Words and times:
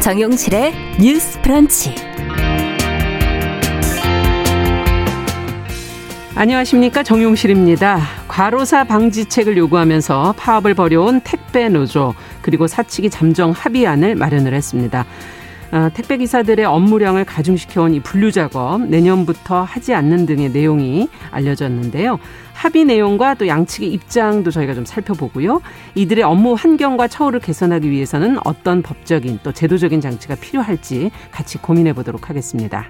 정용실의 0.00 0.72
뉴스 0.98 1.38
프런치. 1.42 1.94
안녕하십니까 6.34 7.02
정용실입니다. 7.02 8.00
과로사 8.26 8.84
방지책을 8.84 9.58
요구하면서 9.58 10.36
파업을 10.38 10.72
벌여온 10.72 11.20
택배 11.20 11.68
노조 11.68 12.14
그리고 12.40 12.66
사측이 12.66 13.10
잠정 13.10 13.50
합의안을 13.50 14.14
마련을 14.14 14.54
했습니다. 14.54 15.04
어, 15.72 15.88
택배 15.94 16.16
기사들의 16.16 16.64
업무량을 16.64 17.24
가중시켜온 17.24 17.94
이 17.94 18.00
분류 18.00 18.32
작업 18.32 18.82
내년부터 18.82 19.62
하지 19.62 19.94
않는 19.94 20.26
등의 20.26 20.50
내용이 20.50 21.08
알려졌는데요. 21.30 22.18
합의 22.52 22.84
내용과 22.84 23.34
또 23.34 23.46
양측의 23.46 23.90
입장도 23.92 24.50
저희가 24.50 24.74
좀 24.74 24.84
살펴보고요. 24.84 25.62
이들의 25.94 26.24
업무 26.24 26.54
환경과 26.54 27.08
처우를 27.08 27.40
개선하기 27.40 27.90
위해서는 27.90 28.38
어떤 28.44 28.82
법적인 28.82 29.38
또 29.42 29.52
제도적인 29.52 30.00
장치가 30.00 30.34
필요할지 30.34 31.10
같이 31.30 31.58
고민해 31.58 31.92
보도록 31.94 32.28
하겠습니다. 32.28 32.86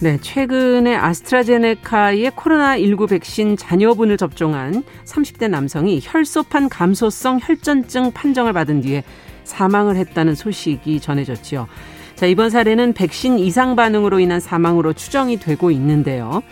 네, 0.00 0.18
최근에 0.20 0.96
아스트라제네카의 0.96 2.32
코로나19 2.32 3.08
백신 3.08 3.56
자녀분을 3.56 4.16
접종한 4.16 4.82
30대 5.04 5.48
남성이 5.48 6.00
혈소판 6.02 6.68
감소성 6.68 7.38
혈전증 7.40 8.10
판정을 8.12 8.52
받은 8.52 8.80
뒤에 8.80 9.04
사망을 9.44 9.96
했다는 9.96 10.34
소식이 10.34 10.98
전해졌지요. 10.98 11.68
자, 12.16 12.26
이번 12.26 12.50
사례는 12.50 12.92
백신 12.92 13.38
이상 13.38 13.76
반응으로 13.76 14.18
인한 14.18 14.40
사망으로 14.40 14.94
추정이 14.94 15.38
되고 15.38 15.70
있는데요. 15.70 16.42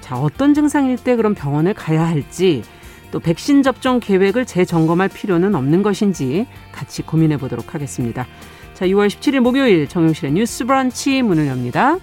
자, 0.00 0.16
어떤 0.16 0.54
증상일 0.54 0.96
때 0.96 1.16
그럼 1.16 1.34
병원을 1.34 1.74
가야 1.74 2.06
할지 2.06 2.62
또 3.10 3.18
백신 3.18 3.64
접종 3.64 3.98
계획을 3.98 4.44
재점검할 4.44 5.08
필요는 5.08 5.54
없는 5.56 5.82
것인지 5.82 6.46
같이 6.70 7.02
고민해 7.02 7.38
보도록 7.38 7.74
하겠습니다. 7.74 8.26
자, 8.72 8.86
6월 8.86 9.08
17일 9.08 9.40
목요일 9.40 9.88
정용실의 9.88 10.32
뉴스 10.32 10.64
브런치 10.64 11.22
문을 11.22 11.48
엽니다. 11.48 11.98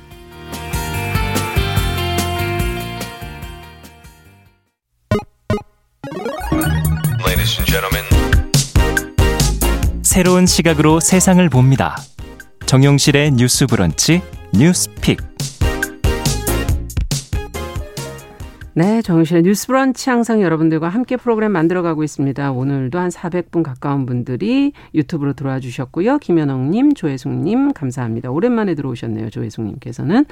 새로운 10.12 10.46
시각으로 10.46 11.00
세상을 11.00 11.48
봅니다. 11.48 11.96
정용실의 12.66 13.32
뉴스 13.32 13.66
브런치 13.66 14.22
뉴스픽. 14.54 15.22
네, 18.74 19.02
정용실의 19.02 19.44
뉴스 19.44 19.68
브런치 19.68 20.10
항상 20.10 20.42
여러분들과 20.42 20.90
함께 20.90 21.16
프로그램 21.16 21.54
만들어가고 21.54 22.04
있습니다. 22.04 22.52
오늘도 22.52 23.00
한 23.00 23.08
400분 23.08 23.64
가까운 23.64 24.06
분들이 24.06 24.74
유튜브로 24.94 25.32
들어와 25.32 25.62
주셨고요. 25.62 26.18
김현옥님, 26.18 26.94
조혜숙님, 26.94 27.72
감사합니다. 27.72 28.32
오랜만에 28.32 28.76
들어오셨네요. 28.76 29.30
조혜숙님께서는. 29.30 30.26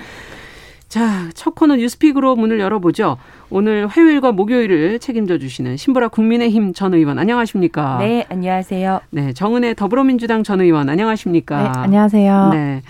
자, 0.90 1.30
첫 1.36 1.54
코너 1.54 1.76
뉴스픽으로 1.76 2.36
문을 2.36 2.60
열어보죠. 2.60 3.18
오늘 3.52 3.86
화요일과 3.86 4.32
목요일을 4.32 4.98
책임져 4.98 5.38
주시는 5.38 5.78
신보라 5.78 6.08
국민의힘 6.08 6.74
전 6.74 6.96
의원 6.96 7.20
안녕하십니까? 7.20 8.00
네, 8.00 8.26
안녕하세요. 8.28 9.00
네, 9.12 9.32
정은혜 9.34 9.76
더불어민주당 9.76 10.42
전 10.42 10.62
의원 10.62 10.90
안녕하십니까? 10.90 11.62
네, 11.62 11.70
안녕하세요. 11.70 12.50
네. 12.54 12.82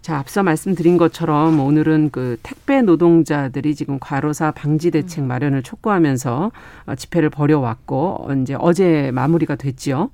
자, 0.00 0.18
앞서 0.18 0.42
말씀드린 0.42 0.96
것처럼 0.96 1.60
오늘은 1.60 2.10
그 2.12 2.38
택배 2.42 2.80
노동자들이 2.80 3.74
지금 3.74 3.98
과로사 4.00 4.52
방지 4.52 4.90
대책 4.90 5.24
마련을 5.24 5.62
촉구하면서 5.62 6.50
어, 6.86 6.94
집회를 6.94 7.28
벌여왔고, 7.28 8.30
이제 8.40 8.56
어제 8.58 9.10
마무리가 9.12 9.56
됐지요. 9.56 10.10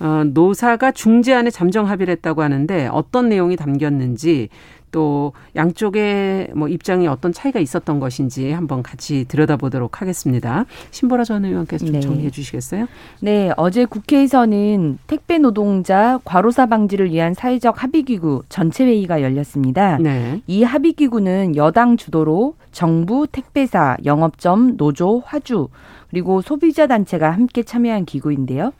어, 0.00 0.24
노사가 0.26 0.90
중재안에 0.90 1.50
잠정 1.50 1.88
합의를 1.88 2.10
했다고 2.14 2.42
하는데 2.42 2.88
어떤 2.88 3.28
내용이 3.28 3.54
담겼는지 3.54 4.48
또 4.94 5.32
양쪽의 5.56 6.50
뭐 6.54 6.68
입장이 6.68 7.08
어떤 7.08 7.32
차이가 7.32 7.58
있었던 7.58 7.98
것인지 7.98 8.52
한번 8.52 8.84
같이 8.84 9.24
들여다보도록 9.26 10.00
하겠습니다. 10.00 10.66
신보라 10.92 11.24
전 11.24 11.44
의원께서 11.44 11.84
좀 11.84 11.94
네. 11.94 12.00
정리해 12.00 12.30
주시겠어요? 12.30 12.86
네, 13.18 13.50
어제 13.56 13.86
국회에서는 13.86 15.00
택배 15.08 15.38
노동자 15.38 16.20
과로사 16.24 16.66
방지를 16.66 17.10
위한 17.10 17.34
사회적 17.34 17.82
합의기구 17.82 18.44
전체 18.48 18.84
회의가 18.84 19.20
열렸습니다. 19.20 19.98
네. 19.98 20.40
이 20.46 20.62
합의기구는 20.62 21.56
여당 21.56 21.96
주도로 21.96 22.54
정부, 22.70 23.26
택배사, 23.26 23.96
영업점, 24.04 24.76
노조, 24.76 25.22
화주 25.26 25.70
그리고 26.10 26.40
소비자 26.40 26.86
단체가 26.86 27.32
함께 27.32 27.64
참여한 27.64 28.04
기구인데요. 28.04 28.72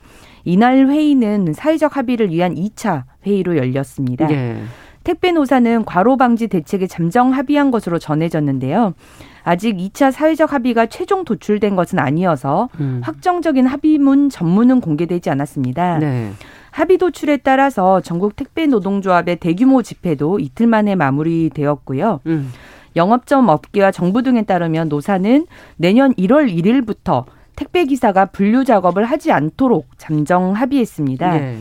이날 0.45 0.87
회의는 0.87 1.51
사회적 1.51 1.97
합의를 1.97 2.29
위한 2.29 2.55
2차 2.55 3.03
회의로 3.25 3.57
열렸습니다. 3.57 4.27
네. 4.27 4.61
택배 5.05 5.31
노사는 5.31 5.85
과로 5.85 6.17
방지 6.17 6.47
대책에 6.47 6.87
잠정 6.87 7.31
합의한 7.31 7.69
것으로 7.71 7.99
전해졌는데요. 7.99 8.95
아직 9.43 9.77
2차 9.77 10.11
사회적 10.11 10.51
합의가 10.51 10.87
최종 10.87 11.23
도출된 11.23 11.75
것은 11.75 11.99
아니어서 11.99 12.69
음. 12.79 13.01
확정적인 13.03 13.67
합의문 13.67 14.29
전문은 14.29 14.81
공개되지 14.81 15.29
않았습니다. 15.29 15.99
네. 15.99 16.31
합의 16.71 16.97
도출에 16.97 17.37
따라서 17.37 18.01
전국 18.01 18.35
택배 18.35 18.65
노동조합의 18.65 19.35
대규모 19.37 19.83
집회도 19.83 20.39
이틀 20.39 20.65
만에 20.65 20.95
마무리되었고요. 20.95 22.21
음. 22.25 22.51
영업점 22.95 23.47
업계와 23.47 23.91
정부 23.91 24.23
등에 24.23 24.41
따르면 24.41 24.89
노사는 24.89 25.45
내년 25.77 26.13
1월 26.15 26.51
1일부터 26.51 27.25
택배 27.55 27.85
기사가 27.85 28.25
분류 28.25 28.65
작업을 28.65 29.05
하지 29.05 29.31
않도록 29.31 29.87
잠정 29.99 30.53
합의했습니다. 30.53 31.37
네. 31.37 31.57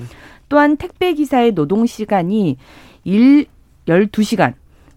또한 0.48 0.78
택배 0.78 1.12
기사의 1.12 1.52
노동 1.52 1.84
시간이 1.84 2.56
일 3.04 3.46
12시간, 3.86 4.54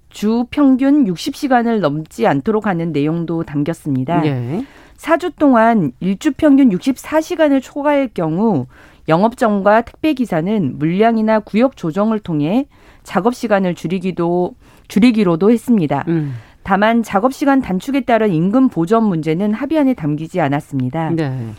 주 0.09 0.45
평균 0.49 1.05
60시간을 1.05 1.79
넘지 1.79 2.25
않도록 2.25 2.65
하는 2.65 2.91
내용도 2.91 3.43
담겼습니다. 3.43 4.21
네. 4.21 4.65
4주 4.97 5.33
동안 5.37 5.91
일주 5.99 6.31
평균 6.31 6.69
64시간을 6.69 7.61
초과할 7.61 8.09
경우 8.13 8.65
영업점과 9.07 9.81
택배기사는 9.81 10.79
물량이나 10.79 11.39
구역 11.39 11.77
조정을 11.77 12.19
통해 12.19 12.67
작업 13.03 13.35
시간을 13.35 13.75
줄이기도 13.75 14.55
줄이기로도 14.87 15.51
했습니다. 15.51 16.03
음. 16.07 16.33
다만 16.63 17.03
작업 17.03 17.33
시간 17.33 17.61
단축에 17.61 18.01
따른 18.01 18.33
임금 18.33 18.69
보전 18.69 19.03
문제는 19.03 19.53
합의안에 19.53 19.93
담기지 19.93 20.41
않았습니다. 20.41 21.11
네. 21.11 21.53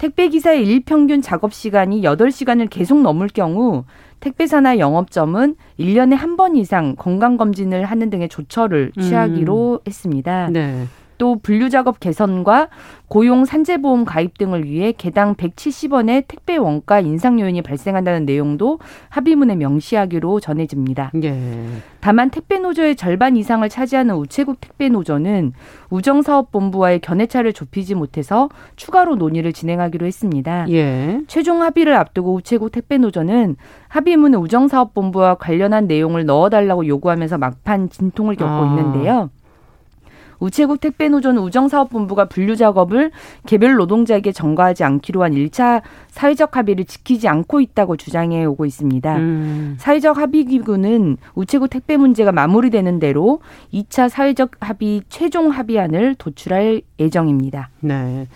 택배 0.00 0.28
기사의 0.28 0.66
일평균 0.66 1.20
작업 1.20 1.52
시간이 1.52 2.00
8시간을 2.00 2.70
계속 2.70 3.02
넘을 3.02 3.28
경우 3.28 3.84
택배사나 4.20 4.78
영업점은 4.78 5.56
1년에 5.78 6.14
한 6.16 6.36
번 6.38 6.56
이상 6.56 6.96
건강검진을 6.96 7.84
하는 7.84 8.08
등의 8.08 8.30
조처를 8.30 8.92
취하기로 8.98 9.72
음. 9.74 9.86
했습니다. 9.86 10.48
네. 10.48 10.86
또 11.20 11.36
분류 11.36 11.68
작업 11.68 12.00
개선과 12.00 12.70
고용 13.06 13.44
산재보험 13.44 14.06
가입 14.06 14.38
등을 14.38 14.64
위해 14.64 14.92
개당 14.92 15.34
170원의 15.34 16.24
택배 16.26 16.56
원가 16.56 16.98
인상 16.98 17.38
요인이 17.38 17.60
발생한다는 17.60 18.24
내용도 18.24 18.78
합의문에 19.10 19.56
명시하기로 19.56 20.40
전해집니다. 20.40 21.12
예. 21.22 21.66
다만 22.00 22.30
택배 22.30 22.58
노조의 22.58 22.96
절반 22.96 23.36
이상을 23.36 23.68
차지하는 23.68 24.14
우체국 24.14 24.62
택배 24.62 24.88
노조는 24.88 25.52
우정사업본부와의 25.90 27.00
견해차를 27.00 27.52
좁히지 27.52 27.96
못해서 27.96 28.48
추가로 28.76 29.16
논의를 29.16 29.52
진행하기로 29.52 30.06
했습니다. 30.06 30.70
예. 30.70 31.20
최종 31.26 31.60
합의를 31.60 31.94
앞두고 31.96 32.32
우체국 32.32 32.72
택배 32.72 32.96
노조는 32.96 33.56
합의문에 33.88 34.38
우정사업본부와 34.38 35.34
관련한 35.34 35.86
내용을 35.86 36.24
넣어달라고 36.24 36.86
요구하면서 36.86 37.36
막판 37.36 37.90
진통을 37.90 38.36
겪고 38.36 38.50
아. 38.50 38.66
있는데요. 38.68 39.28
우체국 40.40 40.80
택배노조는 40.80 41.42
우정사업본부가 41.42 42.24
분류 42.24 42.56
작업을 42.56 43.10
개별 43.46 43.74
노동자에게 43.76 44.32
전가하지 44.32 44.84
않기로 44.84 45.22
한 45.22 45.32
1차 45.32 45.82
사회적 46.08 46.56
합의를 46.56 46.86
지키지 46.86 47.28
않고 47.28 47.60
있다고 47.60 47.96
주장해 47.96 48.44
오고 48.46 48.66
있습니다. 48.66 49.16
음. 49.16 49.76
사회적 49.78 50.16
합의 50.16 50.44
기구는 50.46 51.18
우체국 51.34 51.70
택배 51.70 51.96
문제가 51.96 52.32
마무리되는 52.32 52.98
대로 52.98 53.40
2차 53.72 54.08
사회적 54.08 54.52
합의 54.60 55.02
최종 55.08 55.50
합의안을 55.50 56.16
도출할 56.16 56.82
예정입니다. 56.98 57.70
네. 57.80 58.26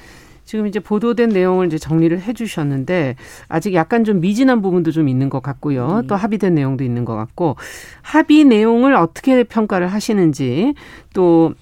지금 0.45 0.67
이제 0.67 0.79
보도된 0.79 1.31
내용을 1.31 1.67
이제 1.67 1.79
정리를 1.79 2.21
해 2.21 2.33
주셨는데 2.33 3.17
아직 3.49 3.75
약간 3.75 4.05
좀 4.05 4.21
미진한 4.21 4.61
부분도 4.61 4.93
좀 4.93 5.09
있는 5.09 5.31
것 5.31 5.43
같고요. 5.43 6.03
네. 6.03 6.07
또 6.07 6.17
합의된 6.17 6.55
내용도 6.55 6.85
있는 6.85 7.05
것 7.05 7.17
같고 7.17 7.57
합의 8.03 8.45
내용을 8.45 8.95
어떻게 8.95 9.43
평가를 9.45 9.89
하시는지 9.89 10.75
또 11.15 11.55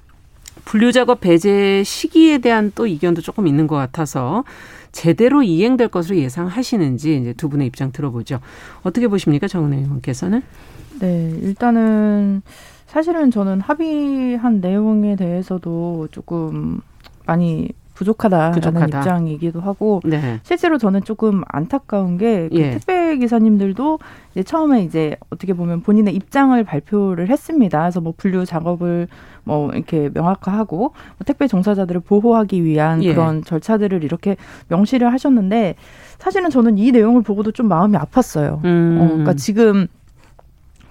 분류 0.65 0.93
작업 0.93 1.21
배제 1.21 1.83
시기에 1.85 2.39
대한 2.39 2.73
또 2.75 2.87
이견도 2.87 3.21
조금 3.21 3.47
있는 3.47 3.67
것 3.67 3.77
같아서 3.77 4.45
제대로 4.93 5.43
이행될 5.43 5.89
것으로 5.89 6.17
예상하시는지 6.17 7.17
이제 7.17 7.33
두 7.33 7.49
분의 7.49 7.67
입장 7.67 7.93
들어보죠. 7.93 8.41
어떻게 8.83 9.09
보십니까, 9.09 9.49
정은혜 9.49 9.79
의원께서는? 9.79 10.43
네, 11.01 11.31
일단은 11.43 12.43
사실은 12.87 13.31
저는 13.31 13.61
합의한 13.61 14.61
내용에 14.61 15.17
대해서도 15.17 16.09
조금 16.11 16.81
많이 17.25 17.71
부족하다라는 18.03 18.53
부족하다. 18.55 18.99
입장이기도 18.99 19.61
하고 19.61 20.01
네. 20.05 20.41
실제로 20.43 20.79
저는 20.79 21.05
조금 21.05 21.43
안타까운 21.49 22.19
게 22.19 22.49
그 22.51 22.57
예. 22.59 22.71
택배 22.73 23.17
기사님들도 23.17 23.99
이제 24.33 24.43
처음에 24.43 24.83
이제 24.85 25.17
어떻게 25.31 25.53
보면 25.53 25.83
본인의 25.83 26.15
입장을 26.15 26.63
발표를 26.65 27.29
했습니다. 27.29 27.81
그래서 27.81 28.01
뭐 28.01 28.15
분류 28.17 28.45
작업을 28.45 29.09
뭐 29.45 29.71
이렇게 29.73 30.11
명확화하고 30.13 30.79
뭐 30.79 30.95
택배 31.27 31.47
종사자들을 31.49 32.01
보호하기 32.03 32.65
위한 32.65 33.03
예. 33.03 33.13
그런 33.15 33.45
절차들을 33.45 34.05
이렇게 34.05 34.37
명시를 34.69 35.13
하셨는데 35.13 35.75
사실은 36.19 36.51
저는 36.51 36.79
이 36.79 36.93
내용을 36.93 37.23
보고도 37.23 37.53
좀 37.53 37.69
마음이 37.69 37.97
아팠어요. 37.97 38.65
음. 38.65 38.99
어, 39.01 39.07
그러니까 39.09 39.35
지금 39.35 39.87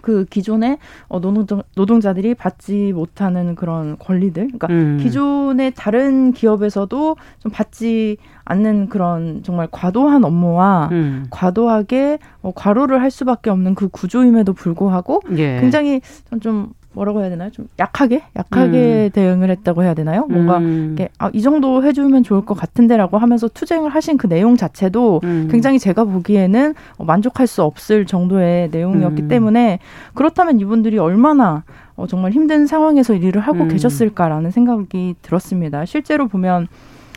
그 0.01 0.25
기존의 0.25 0.77
어, 1.07 1.19
노동자, 1.19 1.61
노동자들이 1.75 2.35
받지 2.35 2.91
못하는 2.93 3.55
그런 3.55 3.97
권리들, 3.97 4.47
그러니까 4.47 4.67
음. 4.69 4.99
기존의 5.01 5.73
다른 5.75 6.33
기업에서도 6.33 7.15
좀 7.39 7.51
받지 7.51 8.17
않는 8.45 8.89
그런 8.89 9.43
정말 9.43 9.67
과도한 9.71 10.23
업무와 10.23 10.89
음. 10.91 11.25
과도하게 11.29 12.19
어, 12.41 12.51
과로를 12.53 13.01
할 13.01 13.11
수밖에 13.11 13.49
없는 13.49 13.75
그 13.75 13.87
구조임에도 13.87 14.53
불구하고 14.53 15.21
예. 15.37 15.59
굉장히 15.61 16.01
좀 16.41 16.73
뭐라고 16.93 17.21
해야 17.21 17.29
되나요? 17.29 17.51
좀 17.51 17.67
약하게 17.79 18.23
약하게 18.35 19.05
음. 19.05 19.09
대응을 19.13 19.49
했다고 19.49 19.83
해야 19.83 19.93
되나요? 19.93 20.25
뭔가 20.27 20.57
음. 20.57 20.95
이렇게 20.97 21.09
아, 21.17 21.29
이 21.33 21.41
정도 21.41 21.83
해주면 21.83 22.23
좋을 22.23 22.45
것 22.45 22.53
같은데라고 22.53 23.17
하면서 23.17 23.47
투쟁을 23.47 23.89
하신 23.89 24.17
그 24.17 24.27
내용 24.27 24.57
자체도 24.57 25.21
음. 25.23 25.47
굉장히 25.49 25.79
제가 25.79 26.03
보기에는 26.03 26.73
어, 26.97 27.03
만족할 27.05 27.47
수 27.47 27.63
없을 27.63 28.05
정도의 28.05 28.69
내용이었기 28.71 29.23
음. 29.23 29.27
때문에 29.29 29.79
그렇다면 30.13 30.59
이분들이 30.59 30.97
얼마나 30.97 31.63
어, 31.95 32.07
정말 32.07 32.31
힘든 32.31 32.67
상황에서 32.67 33.13
일을 33.13 33.41
하고 33.41 33.63
음. 33.63 33.67
계셨을까라는 33.69 34.51
생각이 34.51 35.15
들었습니다. 35.21 35.85
실제로 35.85 36.27
보면 36.27 36.67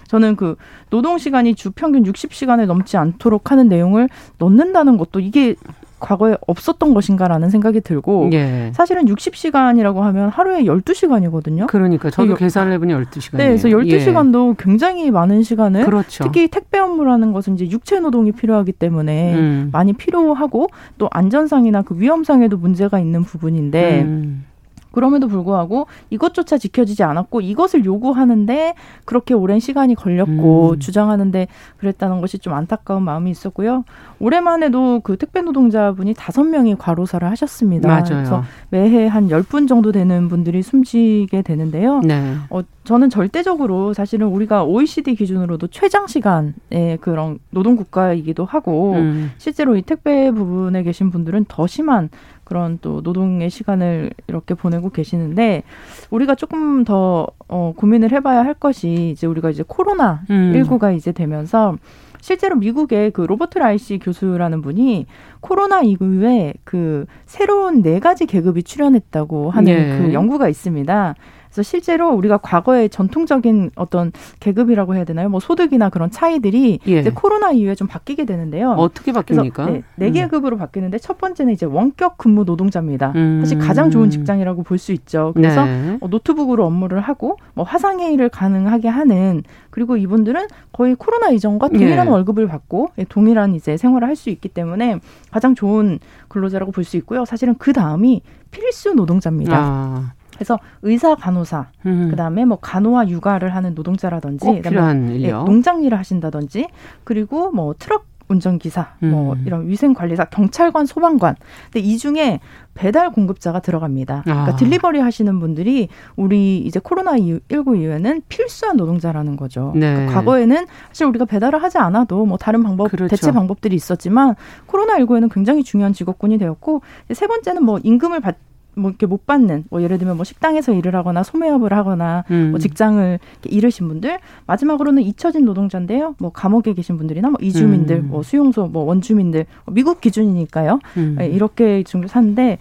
저는 0.07 0.37
그 0.37 0.55
노동 0.91 1.19
시간이 1.19 1.57
주 1.57 1.73
평균 1.73 2.05
60시간을 2.05 2.67
넘지 2.67 2.97
않도록 2.97 3.51
하는 3.51 3.69
내용을 3.69 4.09
넣는다는 4.39 4.97
것도 4.99 5.19
이게 5.19 5.57
과거에 6.05 6.37
없었던 6.47 6.93
것인가라는 6.93 7.49
생각이 7.49 7.81
들고 7.81 8.29
예. 8.35 8.71
사실은 8.75 9.07
60시간이라고 9.07 10.01
하면 10.01 10.29
하루에 10.29 10.65
12시간이거든요. 10.65 11.67
그러니까 11.67 12.11
저도 12.11 12.35
계산을 12.35 12.73
해보니 12.73 12.93
12시간이에요. 12.93 13.37
네, 13.39 13.47
그래서 13.47 13.69
12시간도 13.69 14.51
예. 14.51 14.55
굉장히 14.59 15.11
많은 15.11 15.43
시간을 15.43 15.87
그렇죠. 15.87 16.25
특히 16.25 16.49
택배 16.49 16.79
업무라는 16.79 17.33
것은 17.33 17.55
이제 17.55 17.71
육체 17.71 18.01
노동이 18.01 18.33
필요하기 18.33 18.73
때문에 18.73 19.35
음. 19.35 19.69
많이 19.73 19.95
필요하고 19.95 20.69
또 20.99 21.09
안전상이나 21.11 21.83
그 21.83 21.99
위험상에도 21.99 22.59
문제가 22.59 22.99
있는 22.99 23.23
부분인데 23.23 24.03
음. 24.03 24.45
그럼에도 24.95 25.27
불구하고 25.29 25.87
이것조차 26.11 26.57
지켜지지 26.59 27.03
않았고 27.03 27.41
이것을 27.41 27.85
요구하는데 27.85 28.75
그렇게 29.05 29.35
오랜 29.35 29.59
시간이 29.59 29.95
걸렸고 29.97 30.71
음. 30.73 30.79
주장하는데 30.79 31.49
그랬다는 31.79 32.21
것이 32.21 32.39
좀 32.39 32.53
안타까운 32.55 33.03
마음이 33.03 33.31
있었고요. 33.31 33.85
올해만 34.21 34.63
해도 34.63 35.01
그 35.03 35.17
택배 35.17 35.41
노동자분이 35.43 36.15
다섯 36.17 36.45
명이 36.45 36.77
과로사를 36.77 37.29
하셨습니다. 37.29 37.89
맞아요. 37.89 38.05
그래서 38.09 38.45
매해 38.71 39.07
한 39.09 39.25
열 39.31 39.43
분 39.43 39.67
정도 39.67 39.91
되는 39.93 40.29
분들이 40.29 40.63
숨지게 40.63 41.43
되는데요. 41.43 42.01
네. 42.01 42.37
어, 42.51 42.61
저는 42.85 43.11
절대적으로 43.11 43.93
사실은 43.95 44.29
우리가 44.29 44.65
OECD 44.65 45.15
기준으로도 45.17 45.69
최장 45.69 46.07
시간의 46.07 46.99
그런 47.01 47.39
노동 47.51 47.77
국가이기도 47.77 48.45
하고 48.45 48.93
음. 48.95 49.33
실제로 49.39 49.77
이 49.77 49.83
택배 49.83 50.31
부분에 50.31 50.83
계신 50.83 51.11
분들은 51.11 51.47
더 51.49 51.67
심한 51.67 52.11
그런 52.45 52.79
또 52.81 53.01
노동의 53.03 53.51
시간을 53.51 54.11
이렇게 54.29 54.55
보내고 54.55 54.91
계시는데 54.91 55.63
우리가 56.11 56.35
조금 56.35 56.85
더 56.85 57.27
어, 57.49 57.73
고민을 57.77 58.13
해봐야 58.13 58.45
할 58.45 58.55
것이 58.55 59.11
이제 59.11 59.27
우리가 59.27 59.51
이제 59.51 59.65
코로나 59.67 60.23
음. 60.31 60.53
19가 60.55 60.97
이제 60.97 61.13
되면서 61.13 61.77
실제로 62.21 62.57
미국의 62.57 63.11
그 63.11 63.21
로버트 63.21 63.59
라이시 63.59 63.99
교수라는 63.99 64.63
분이 64.63 65.05
코로나 65.41 65.83
이후에 65.83 66.55
그 66.65 67.05
새로운 67.27 67.83
네 67.83 68.01
가지 68.01 68.25
계급이 68.25 68.63
출현했다고 68.63 69.51
하는 69.51 69.75
네. 69.75 69.99
그 69.99 70.15
연구가 70.15 70.49
있습니다. 70.49 71.15
그래서 71.55 71.63
실제로 71.63 72.11
우리가 72.13 72.39
과거의 72.39 72.89
전통적인 72.89 73.71
어떤 73.77 74.11
계급이라고 74.41 74.97
해야 74.97 75.05
되나요? 75.05 75.29
뭐 75.29 75.39
소득이나 75.39 75.89
그런 75.89 76.11
차이들이 76.11 76.81
예. 76.89 76.99
이제 76.99 77.11
코로나 77.15 77.53
이후에 77.53 77.77
좀 77.77 77.87
바뀌게 77.87 78.25
되는데요. 78.25 78.73
어떻게 78.73 79.13
바뀝니까? 79.13 79.71
네, 79.71 79.83
네 79.95 80.07
음. 80.09 80.13
계급으로 80.13 80.59
바뀌는데 80.59 80.99
첫 80.99 81.19
번째는 81.19 81.53
이제 81.53 81.65
원격 81.65 82.19
근무 82.19 82.43
노동자입니다. 82.43 83.13
음. 83.15 83.39
사실 83.41 83.59
가장 83.61 83.91
좋은 83.91 84.11
직장이라고 84.11 84.65
볼 84.65 84.75
수 84.79 84.91
있죠. 84.93 85.31
그래서 85.37 85.65
네. 85.65 85.97
어, 86.01 86.09
노트북으로 86.09 86.67
업무를 86.67 87.01
하고 87.01 87.39
뭐 87.55 87.65
화상 87.65 88.01
회의를 88.01 88.29
가능하게 88.29 88.89
하는 88.89 89.45
그리고 89.71 89.97
이분들은 89.97 90.49
거의 90.73 90.97
코로나 90.97 91.31
이전과 91.31 91.69
동일한 91.69 92.09
예. 92.09 92.11
월급을 92.11 92.49
받고 92.49 92.91
예, 92.99 93.05
동일한 93.05 93.55
이제 93.55 93.77
생활을 93.77 94.09
할 94.09 94.17
수 94.17 94.31
있기 94.31 94.49
때문에 94.49 94.99
가장 95.31 95.55
좋은 95.55 96.01
근로자라고 96.29 96.73
볼 96.73 96.85
수 96.85 96.97
있고요. 96.99 97.25
사실은 97.25 97.55
그 97.59 97.73
다음이 97.73 98.23
필수 98.51 98.93
노동자입니다. 98.95 99.57
아. 99.57 100.13
그래서 100.35 100.59
의사, 100.83 101.15
간호사, 101.15 101.67
음. 101.87 102.09
그다음에 102.11 102.45
뭐 102.45 102.59
간호와 102.59 103.09
육아를 103.09 103.55
하는 103.55 103.75
노동자라든지, 103.75 104.45
꼭 104.45 104.63
필요한 104.63 105.09
일 105.11 105.23
예, 105.23 105.31
농장 105.31 105.83
일을 105.83 105.99
하신다든지, 105.99 106.69
그리고 107.05 107.51
뭐 107.51 107.75
트럭 107.79 108.07
운전기사, 108.29 108.97
뭐 109.01 109.09
음. 109.09 109.11
뭐 109.11 109.37
이런 109.45 109.69
위생관리사, 109.69 110.27
경찰관, 110.27 110.87
소방관. 110.87 111.37
근데 111.65 111.81
이 111.81 111.99
중에 111.99 112.41
배달 112.75 113.11
공급자가 113.11 113.61
들어갑니다. 113.61 114.23
그러니까 114.25 114.53
아. 114.53 114.57
딜리버리 114.57 114.99
하시는 114.99 115.39
분들이 115.41 115.89
우리 116.17 116.59
이제 116.59 116.81
코로나 116.83 117.19
19 117.19 117.77
이후에는 117.77 118.23
필수한 118.29 118.77
노동자라는 118.77 119.37
거죠. 119.37 119.73
네. 119.75 119.93
그러니까 119.93 120.15
과거에는 120.15 120.67
사실 120.89 121.07
우리가 121.07 121.27
배달을 121.27 121.63
하지 121.63 121.79
않아도 121.79 122.25
뭐 122.27 122.39
다른 122.39 122.63
방법, 122.63 122.91
그렇죠. 122.91 123.09
대체 123.09 123.31
방법들이 123.31 123.77
있었지만 123.77 124.35
코로나 124.67 124.97
19에는 124.97 125.33
굉장히 125.33 125.63
중요한 125.63 125.93
직업군이 125.93 126.39
되었고 126.39 126.81
세 127.13 127.27
번째는 127.27 127.63
뭐 127.63 127.79
임금을 127.83 128.21
받 128.21 128.37
뭐 128.77 128.91
이렇게 128.91 129.07
못 129.07 129.27
받는 129.27 129.65
뭐 129.71 129.83
예를 129.83 129.99
들면 129.99 130.17
뭐 130.17 130.25
식당에서 130.25 130.73
일을 130.73 130.95
하거나 130.97 131.23
소매업을 131.23 131.73
하거나 131.73 132.25
뭐 132.29 132.37
음. 132.37 132.51
뭐 132.51 132.59
직장을 132.59 133.19
잃으신 133.45 133.89
분들 133.89 134.19
마지막으로는 134.47 135.03
잊혀진 135.03 135.45
노동자인데요. 135.45 136.15
뭐 136.19 136.31
감옥에 136.31 136.75
계신 136.75 136.97
분들이나 136.97 137.31
뭐 137.31 137.39
이주민들, 137.41 137.97
음. 137.97 138.09
뭐 138.09 138.23
수용소, 138.23 138.69
뭐 138.69 138.85
원주민들 138.85 139.47
뭐 139.65 139.75
미국 139.75 140.01
기준이니까요. 140.01 140.81
음. 140.97 141.17
네, 141.19 141.29
이렇게 141.29 141.83
지금 141.85 142.07
사는데 142.07 142.59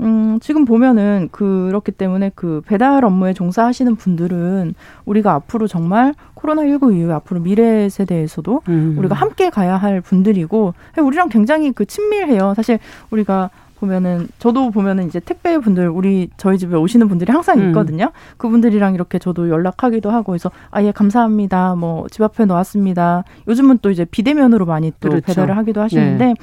음, 0.00 0.38
지금 0.40 0.64
보면은 0.64 1.28
그렇기 1.30 1.92
때문에 1.92 2.30
그 2.34 2.62
배달 2.66 3.04
업무에 3.04 3.34
종사하시는 3.34 3.96
분들은 3.96 4.74
우리가 5.04 5.34
앞으로 5.34 5.66
정말 5.68 6.14
코로나19 6.34 6.96
이후에 6.96 7.12
앞으로 7.12 7.40
미래 7.40 7.88
세대에서도 7.88 8.62
음. 8.68 8.94
우리가 8.98 9.14
함께 9.14 9.50
가야 9.50 9.76
할 9.76 10.00
분들이고 10.00 10.74
우리랑 10.98 11.28
굉장히 11.28 11.70
그 11.72 11.84
친밀해요. 11.84 12.54
사실 12.56 12.78
우리가 13.10 13.50
보면은 13.80 14.28
저도 14.38 14.70
보면은 14.70 15.06
이제 15.06 15.18
택배 15.20 15.58
분들 15.58 15.88
우리 15.88 16.28
저희 16.36 16.58
집에 16.58 16.76
오시는 16.76 17.08
분들이 17.08 17.32
항상 17.32 17.58
음. 17.58 17.68
있거든요. 17.68 18.04
음. 18.04 18.34
그분들이랑 18.36 18.94
이렇게 18.94 19.18
저도 19.18 19.48
연락하기도 19.48 20.10
하고 20.10 20.34
해서 20.34 20.50
아예 20.70 20.92
감사합니다. 20.92 21.74
뭐 21.74 22.06
집 22.10 22.22
앞에 22.22 22.44
놓았습니다. 22.44 23.24
요즘은 23.48 23.78
또 23.82 23.90
이제 23.90 24.04
비대면으로 24.04 24.66
많이 24.66 24.92
또 25.00 25.08
그렇죠. 25.08 25.26
배달을 25.26 25.56
하기도 25.56 25.80
하시는데 25.80 26.24
네. 26.26 26.34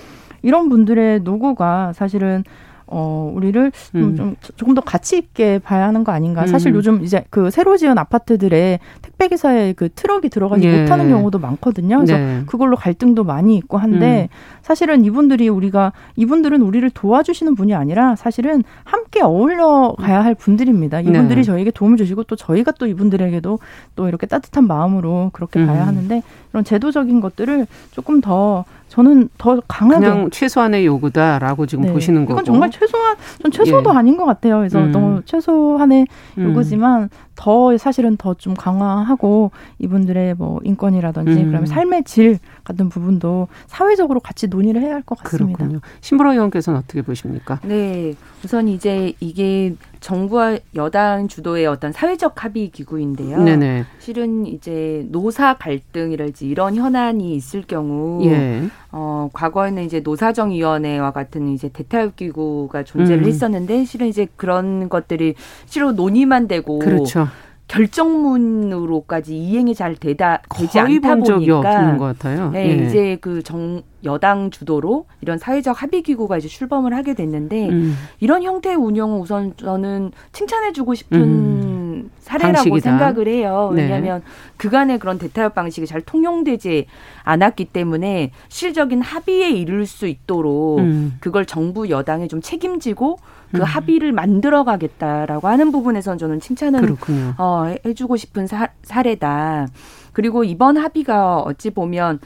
이런 0.41 0.69
분들의 0.69 1.21
노고가 1.21 1.93
사실은 1.93 2.43
어, 2.87 3.31
우리를 3.35 3.71
음. 3.95 4.15
좀, 4.15 4.35
조금 4.55 4.73
더 4.73 4.81
가치 4.81 5.17
있게 5.17 5.59
봐야 5.59 5.87
하는 5.87 6.03
거 6.03 6.11
아닌가. 6.11 6.41
음. 6.41 6.47
사실 6.47 6.73
요즘 6.73 7.03
이제 7.03 7.25
그 7.29 7.49
새로 7.51 7.77
지은 7.77 7.97
아파트들에 7.97 8.79
택배 9.01 9.27
기사에 9.27 9.73
그 9.73 9.89
트럭이 9.93 10.29
들어가지 10.29 10.67
예. 10.67 10.81
못하는 10.81 11.09
경우도 11.09 11.39
많거든요. 11.39 11.97
그래서 11.97 12.17
네. 12.17 12.43
그걸로 12.45 12.75
갈등도 12.75 13.23
많이 13.23 13.55
있고 13.57 13.77
한데 13.77 14.29
음. 14.31 14.35
사실은 14.61 15.03
이분들이 15.03 15.49
우리가 15.49 15.91
이분들은 16.15 16.61
우리를 16.61 16.89
도와주시는 16.89 17.55
분이 17.55 17.73
아니라 17.73 18.15
사실은 18.15 18.63
함께 18.83 19.21
어울려 19.21 19.95
가야 19.97 20.23
할 20.23 20.35
분들입니다. 20.35 21.01
이분들이 21.01 21.41
네. 21.41 21.43
저에게 21.43 21.71
도움을 21.71 21.97
주시고 21.97 22.23
또 22.23 22.35
저희가 22.35 22.71
또 22.73 22.87
이분들에게도 22.87 23.59
또 23.95 24.07
이렇게 24.07 24.27
따뜻한 24.27 24.67
마음으로 24.67 25.31
그렇게 25.33 25.65
봐야 25.65 25.83
음. 25.83 25.87
하는데 25.87 26.21
이런 26.51 26.63
제도적인 26.63 27.21
것들을 27.21 27.67
조금 27.91 28.21
더 28.21 28.65
저는 28.87 29.29
더 29.37 29.61
강하게 29.67 30.09
그냥 30.09 30.29
최소한의 30.29 30.85
요구다라고 30.85 31.65
지금 31.65 31.85
네. 31.85 31.93
보시는 31.93 32.25
거고 32.25 32.33
이건 32.35 32.45
정말 32.45 32.71
최소한 32.71 33.15
전 33.41 33.51
최소도 33.51 33.91
예. 33.93 33.97
아닌 33.97 34.17
것 34.17 34.25
같아요. 34.25 34.57
그래서 34.59 34.79
음. 34.79 34.91
너무 34.91 35.21
최소한의 35.25 36.07
음. 36.37 36.49
요구지만 36.49 37.09
더 37.37 37.77
사실은 37.77 38.17
더 38.17 38.33
좀 38.37 38.53
강화하고 38.53 39.51
이분들의 39.79 40.35
뭐 40.35 40.59
인권이라든지 40.63 41.31
음. 41.31 41.45
그다음에 41.45 41.65
삶의 41.65 42.03
질 42.03 42.39
같은 42.63 42.89
부분도 42.89 43.47
사회적으로 43.67 44.19
같이 44.19 44.47
논의를 44.47 44.81
해야 44.81 44.95
할 44.95 45.01
것 45.03 45.17
같습니다. 45.19 45.57
그렇군요. 45.59 45.79
신보라 46.01 46.33
의원께서는 46.33 46.79
어떻게 46.79 47.01
보십니까? 47.01 47.59
네, 47.63 48.13
우선 48.43 48.67
이제 48.67 49.13
이게 49.19 49.73
정부와 50.01 50.57
여당 50.75 51.27
주도의 51.27 51.65
어떤 51.67 51.91
사회적 51.91 52.43
합의 52.43 52.69
기구인데요. 52.69 53.41
네네. 53.41 53.85
실은 53.99 54.45
이제 54.45 55.05
노사 55.09 55.55
갈등이랄지 55.57 56.47
이런 56.47 56.75
현안이 56.75 57.33
있을 57.35 57.63
경우, 57.67 58.23
예. 58.25 58.63
어 58.99 59.29
과거에는 59.31 59.83
이제 59.83 59.99
노사정위원회와 59.99 61.11
같은 61.11 61.49
이제 61.49 61.69
대타협 61.69 62.15
기구가 62.15 62.83
존재를 62.83 63.23
음. 63.23 63.27
했었는데 63.27 63.85
실은 63.85 64.07
이제 64.07 64.27
그런 64.35 64.89
것들이 64.89 65.35
실로 65.67 65.91
논의만 65.91 66.47
되고, 66.47 66.79
그렇죠. 66.79 67.27
결정문으로까지 67.67 69.37
이행이 69.37 69.75
잘 69.75 69.95
되다 69.95 70.41
되지 70.55 70.79
않다 70.79 71.15
보니까 71.15 71.97
것 71.97 72.05
같아요. 72.05 72.49
네, 72.51 72.69
예. 72.69 72.85
이제 72.85 73.17
그 73.21 73.43
정 73.43 73.83
여당 74.03 74.49
주도로 74.51 75.05
이런 75.21 75.37
사회적 75.37 75.81
합의 75.81 76.01
기구가 76.01 76.37
이제 76.37 76.47
출범을 76.47 76.95
하게 76.95 77.13
됐는데 77.13 77.69
음. 77.69 77.95
이런 78.19 78.41
형태의 78.41 78.75
운영은 78.77 79.19
우선 79.19 79.53
저는 79.57 80.11
칭찬해 80.31 80.71
주고 80.71 80.93
싶은 80.95 81.21
음. 81.21 81.76
사례라고 82.19 82.69
방식이다. 82.69 82.89
생각을 82.89 83.27
해요. 83.27 83.71
네. 83.73 83.83
왜냐하면 83.83 84.19
네. 84.19 84.31
그간의 84.57 84.99
그런 84.99 85.17
대타협 85.17 85.55
방식이 85.55 85.87
잘 85.87 86.01
통용되지 86.01 86.87
않았기 87.23 87.65
때문에 87.65 88.31
실적인 88.49 89.01
합의에 89.01 89.49
이를 89.49 89.85
수 89.85 90.07
있도록 90.07 90.79
음. 90.79 91.17
그걸 91.19 91.45
정부 91.45 91.89
여당이 91.89 92.27
좀 92.27 92.41
책임지고 92.41 93.17
그 93.51 93.57
음. 93.57 93.63
합의를 93.63 94.11
만들어가겠다라고 94.11 95.47
하는 95.47 95.71
부분에선 95.71 96.17
저는 96.17 96.39
칭찬을 96.39 96.95
어, 97.37 97.73
해주고 97.85 98.17
싶은 98.17 98.47
사, 98.47 98.69
사례다. 98.83 99.67
그리고 100.13 100.43
이번 100.43 100.77
합의가 100.77 101.39
어찌 101.39 101.69
보면 101.69 102.19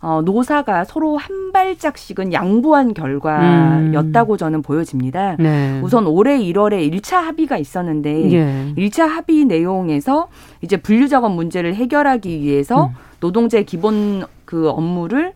어, 0.00 0.22
노사가 0.24 0.84
서로 0.84 1.16
한 1.16 1.52
발짝씩은 1.52 2.32
양보한 2.32 2.94
결과였다고 2.94 4.34
음. 4.34 4.38
저는 4.38 4.62
보여집니다. 4.62 5.36
네. 5.38 5.80
우선 5.82 6.06
올해 6.06 6.38
1월에 6.38 6.92
1차 6.92 7.16
합의가 7.16 7.58
있었는데 7.58 8.32
예. 8.32 8.74
1차 8.76 9.06
합의 9.06 9.44
내용에서 9.44 10.28
이제 10.62 10.76
분류 10.76 11.08
작업 11.08 11.32
문제를 11.32 11.74
해결하기 11.74 12.40
위해서 12.42 12.86
음. 12.86 12.92
노동자의 13.20 13.64
기본 13.64 14.24
그 14.44 14.68
업무를 14.68 15.32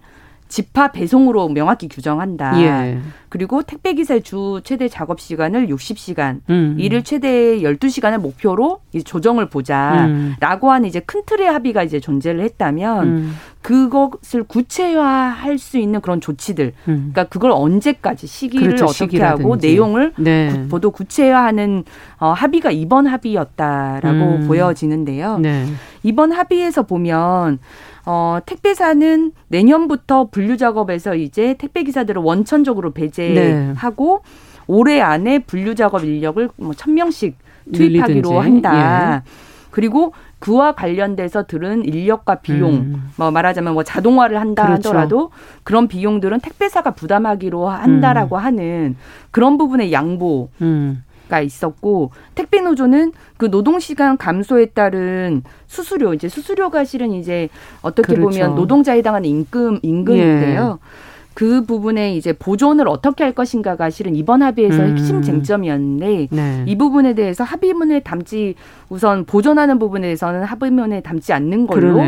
집합 0.53 0.93
배송으로 0.93 1.49
명확히 1.49 1.89
규정한다. 1.89 2.61
예. 2.61 2.99
그리고 3.31 3.63
택배 3.63 3.95
기사의 3.95 4.23
주 4.23 4.61
최대 4.65 4.87
작업 4.87 5.19
시간을 5.19 5.69
60시간, 5.69 6.41
음. 6.51 6.77
일을 6.79 7.05
최대 7.05 7.59
12시간을 7.61 8.19
목표로 8.19 8.81
조정을 9.03 9.49
보자라고 9.49 10.67
음. 10.67 10.73
하는 10.73 10.87
이제 10.87 11.01
큰 11.01 11.23
틀의 11.25 11.47
합의가 11.47 11.85
이제 11.85 12.01
존재를 12.01 12.43
했다면 12.43 13.07
음. 13.07 13.35
그것을 13.63 14.43
구체화할 14.43 15.57
수 15.57 15.79
있는 15.79 16.03
그런 16.03 16.21
조치들. 16.21 16.75
음. 16.87 17.11
그러니까 17.13 17.25
그걸 17.25 17.53
언제까지 17.53 18.27
시기를 18.27 18.67
그렇죠, 18.67 18.85
어떻게 18.85 19.05
시기라든지. 19.07 19.43
하고 19.45 19.57
내용을 19.57 20.13
네. 20.19 20.69
보도 20.69 20.91
구체화하는 20.91 21.85
어, 22.19 22.33
합의가 22.33 22.73
이번 22.73 23.07
합의였다라고 23.07 24.19
음. 24.19 24.45
보여지는데요. 24.47 25.39
네. 25.39 25.65
이번 26.03 26.33
합의에서 26.33 26.83
보면 26.83 27.59
어, 28.05 28.39
택배사는 28.45 29.33
내년부터 29.49 30.29
분류 30.31 30.57
작업에서 30.57 31.15
이제 31.15 31.55
택배 31.59 31.83
기사들을 31.83 32.21
원천적으로 32.23 32.93
배제하고 32.93 34.23
네. 34.25 34.33
올해 34.67 35.01
안에 35.01 35.41
분류 35.41 35.75
작업 35.75 36.05
인력을 36.05 36.49
뭐 36.57 36.73
1000명씩 36.73 37.35
투입하기로 37.73 38.41
한다. 38.41 39.17
예. 39.17 39.23
그리고 39.71 40.13
그와 40.39 40.73
관련돼서 40.73 41.45
들은 41.45 41.85
인력과 41.85 42.37
비용, 42.37 42.73
음. 42.75 43.11
뭐 43.17 43.31
말하자면 43.31 43.75
뭐 43.75 43.85
자동화를 43.85 44.41
한다 44.41 44.67
그렇죠. 44.67 44.89
하더라도 44.89 45.31
그런 45.63 45.87
비용들은 45.87 46.41
택배사가 46.41 46.91
부담하기로 46.91 47.69
한다라고 47.69 48.37
음. 48.37 48.41
하는 48.41 48.97
그런 49.31 49.57
부분의 49.57 49.93
양보. 49.93 50.51
음. 50.61 51.05
가 51.33 51.41
있었고 51.41 52.11
택배 52.35 52.61
노조는 52.61 53.13
그 53.39 53.51
노동 53.51 53.81
시간 53.81 54.19
감소에 54.19 54.67
따른 54.67 55.43
수수료 55.67 56.13
이제 56.13 56.29
수수료가 56.29 56.85
실은 56.85 57.13
이제 57.13 57.49
어떻게 57.81 58.15
그렇죠. 58.15 58.39
보면 58.39 58.55
노동자에 58.55 58.99
해당하는 58.99 59.31
임금 59.31 59.79
임금인데요. 59.83 60.79
예. 60.79 61.12
그 61.35 61.65
부분에 61.65 62.15
이제 62.15 62.33
보존을 62.33 62.89
어떻게 62.89 63.25
할 63.25 63.33
것인가가 63.33 63.91
실은 63.91 64.15
이번 64.15 64.43
합의에서 64.43 64.83
음. 64.83 64.91
핵심 64.91 65.23
쟁점이었는데 65.23 66.29
네. 66.31 66.65
이 66.67 66.77
부분에 66.77 67.15
대해서 67.15 67.45
합의문에 67.45 68.01
담지 68.01 68.55
우선 68.89 69.25
보존하는 69.25 69.79
부분에 69.79 70.03
대해서는 70.03 70.45
합의문에 70.45 71.01
담지 71.01 71.33
않는 71.33 71.67
걸로 71.67 72.01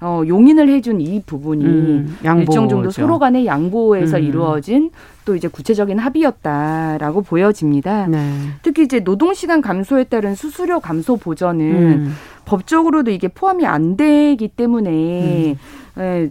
어, 0.00 0.22
용인을 0.26 0.68
해준 0.68 1.00
이 1.00 1.22
부분이 1.24 1.64
음. 1.64 2.16
일정 2.38 2.68
정도 2.68 2.90
서로 2.90 3.18
간의 3.18 3.46
양보에서 3.46 4.16
음. 4.16 4.22
이루어진 4.22 4.90
또 5.24 5.36
이제 5.36 5.48
구체적인 5.48 5.98
합의였다라고 5.98 7.22
보여집니다. 7.22 8.06
네. 8.06 8.32
특히 8.62 8.84
이제 8.84 9.00
노동 9.00 9.34
시간 9.34 9.60
감소에 9.60 10.04
따른 10.04 10.34
수수료 10.34 10.80
감소 10.80 11.16
보전은 11.16 11.60
음. 11.60 12.14
법적으로도 12.46 13.10
이게 13.10 13.28
포함이 13.28 13.66
안 13.66 13.96
되기 13.96 14.48
때문에 14.48 15.56
음. 15.96 16.00
예, 16.00 16.30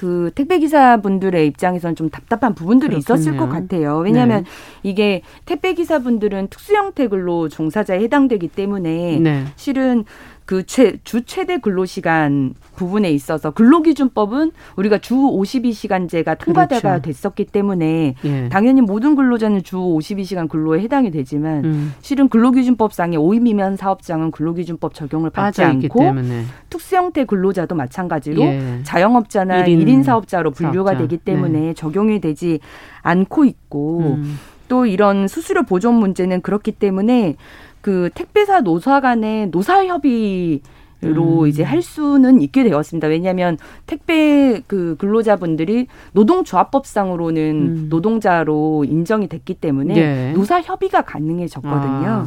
그 0.00 0.30
택배 0.34 0.58
기사분들의 0.58 1.46
입장에서는 1.48 1.94
좀 1.94 2.08
답답한 2.08 2.54
부분들이 2.54 2.94
그렇군요. 3.02 3.18
있었을 3.18 3.36
것 3.36 3.50
같아요. 3.50 3.98
왜냐하면 3.98 4.44
네. 4.44 4.50
이게 4.82 5.20
택배 5.44 5.74
기사분들은 5.74 6.48
특수 6.48 6.74
형태 6.74 7.06
근로 7.06 7.50
종사자에 7.50 8.00
해당되기 8.00 8.48
때문에 8.48 9.18
네. 9.20 9.44
실은 9.56 10.06
그 10.50 10.66
최, 10.66 10.96
주 11.04 11.22
최대 11.22 11.58
근로시간 11.58 12.54
부분에 12.74 13.08
있어서 13.12 13.52
근로기준법은 13.52 14.50
우리가 14.74 14.98
주 14.98 15.14
52시간제가 15.14 16.38
통과가 16.40 16.80
그렇죠. 16.80 17.02
됐었기 17.02 17.44
때문에 17.44 18.16
예. 18.24 18.48
당연히 18.48 18.80
모든 18.80 19.14
근로자는 19.14 19.62
주 19.62 19.76
52시간 19.76 20.48
근로에 20.48 20.80
해당이 20.80 21.12
되지만 21.12 21.64
음. 21.64 21.94
실은 22.00 22.28
근로기준법상의 22.28 23.16
5인 23.16 23.42
미만 23.42 23.76
사업장은 23.76 24.32
근로기준법 24.32 24.92
적용을 24.92 25.30
받지 25.30 25.62
않고 25.62 26.00
때문에. 26.00 26.46
특수 26.68 26.96
형태 26.96 27.24
근로자도 27.24 27.76
마찬가지로 27.76 28.42
예. 28.42 28.80
자영업자나 28.82 29.62
1인, 29.62 29.86
1인 29.86 30.02
사업자로 30.02 30.50
분류가 30.50 30.90
사업자. 30.90 31.06
되기 31.06 31.16
때문에 31.18 31.60
네. 31.60 31.74
적용이 31.74 32.20
되지 32.20 32.58
않고 33.02 33.44
있고 33.44 34.16
음. 34.16 34.36
또 34.66 34.86
이런 34.86 35.28
수수료 35.28 35.64
보존 35.64 35.94
문제는 35.96 36.42
그렇기 36.42 36.72
때문에 36.72 37.36
그 37.80 38.10
택배사 38.14 38.60
노사 38.60 39.00
간의 39.00 39.50
노사 39.50 39.84
협의 39.86 40.60
로 41.02 41.44
음. 41.44 41.46
이제 41.46 41.62
할 41.62 41.80
수는 41.80 42.42
있게 42.42 42.62
되었습니다. 42.62 43.08
왜냐하면 43.08 43.56
택배 43.86 44.60
그 44.66 44.96
근로자분들이 44.98 45.86
노동조합법상으로는 46.12 47.40
음. 47.40 47.86
노동자로 47.88 48.84
인정이 48.84 49.26
됐기 49.28 49.54
때문에 49.54 49.94
네. 49.94 50.32
노사 50.32 50.60
협의가 50.60 51.00
가능해졌거든요. 51.00 52.06
아. 52.06 52.26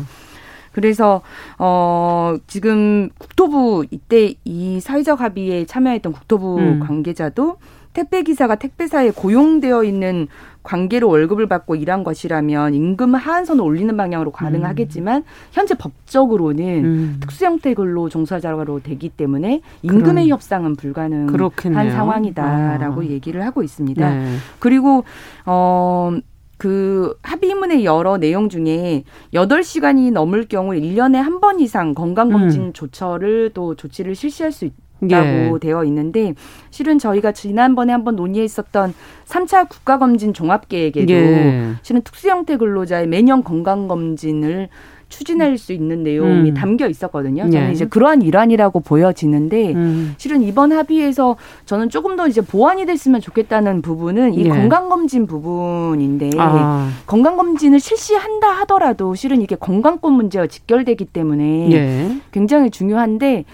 그래서 0.71 1.21
어 1.59 2.35
지금 2.47 3.09
국토부 3.19 3.85
이때 3.91 4.33
이 4.43 4.79
사회적 4.79 5.21
합의에 5.21 5.65
참여했던 5.65 6.11
국토부 6.11 6.57
음. 6.57 6.79
관계자도 6.79 7.57
택배 7.93 8.23
기사가 8.23 8.55
택배사에 8.55 9.11
고용되어 9.11 9.83
있는 9.83 10.27
관계로 10.63 11.09
월급을 11.09 11.47
받고 11.47 11.75
일한 11.75 12.03
것이라면 12.03 12.73
임금 12.73 13.15
하한선을 13.15 13.61
올리는 13.63 13.95
방향으로 13.97 14.31
가능하겠지만 14.31 15.17
음. 15.17 15.23
현재 15.51 15.75
법적으로는 15.75 16.85
음. 16.85 17.17
특수 17.19 17.43
형태 17.45 17.73
근로 17.73 18.07
종사자로 18.09 18.79
되기 18.81 19.09
때문에 19.09 19.61
임금의 19.81 20.25
그럼. 20.25 20.27
협상은 20.29 20.75
불가능한 20.75 21.27
그렇겠네요. 21.27 21.91
상황이다라고 21.91 23.01
아. 23.01 23.05
얘기를 23.05 23.45
하고 23.45 23.61
있습니다. 23.63 24.09
네. 24.09 24.35
그리고 24.59 25.03
어. 25.45 26.11
그 26.57 27.13
합의문의 27.23 27.83
여러 27.83 28.17
내용 28.17 28.47
중에 28.47 29.03
여덟 29.33 29.63
시간이 29.65 30.11
넘을 30.11 30.45
경우 30.47 30.73
일년에 30.73 31.19
한 31.19 31.41
번 31.41 31.59
이상 31.59 31.93
건강검진 31.93 32.61
음. 32.67 32.73
조처를 32.73 33.49
또 33.53 33.75
조치를 33.75 34.15
실시할 34.15 34.53
수 34.53 34.69
예. 35.11 35.59
되어 35.59 35.83
있는데 35.85 36.33
실은 36.69 36.99
저희가 36.99 37.31
지난번에 37.31 37.91
한번 37.91 38.15
논의했었던 38.15 38.93
3차 39.25 39.69
국가검진 39.69 40.33
종합계획에도 40.33 41.13
예. 41.13 41.73
실은 41.81 42.01
특수형태 42.01 42.57
근로자의 42.57 43.07
매년 43.07 43.43
건강검진을 43.43 44.69
추진할 45.13 45.59
수 45.59 45.73
있는 45.73 46.01
내용이 46.01 46.49
음. 46.49 46.53
담겨 46.55 46.87
있었거든요. 46.87 47.47
저는 47.49 47.67
예. 47.67 47.71
이제 47.71 47.85
그러한 47.85 48.23
일환이라고 48.23 48.79
보여지는데 48.79 49.73
음. 49.73 50.15
실은 50.17 50.41
이번 50.41 50.71
합의에서 50.71 51.35
저는 51.65 51.89
조금 51.89 52.15
더 52.15 52.27
이제 52.27 52.41
보완이 52.41 52.87
됐으면 52.87 53.21
좋겠다는 53.21 53.83
부분은 53.83 54.33
이 54.33 54.45
예. 54.45 54.49
건강검진 54.49 55.27
부분인데 55.27 56.31
아. 56.39 56.89
건강검진을 57.05 57.79
실시한다 57.79 58.49
하더라도 58.61 59.13
실은 59.13 59.41
이게 59.43 59.55
건강권 59.55 60.13
문제와 60.13 60.47
직결되기 60.47 61.05
때문에 61.05 61.71
예. 61.71 62.17
굉장히 62.31 62.71
중요한데 62.71 63.45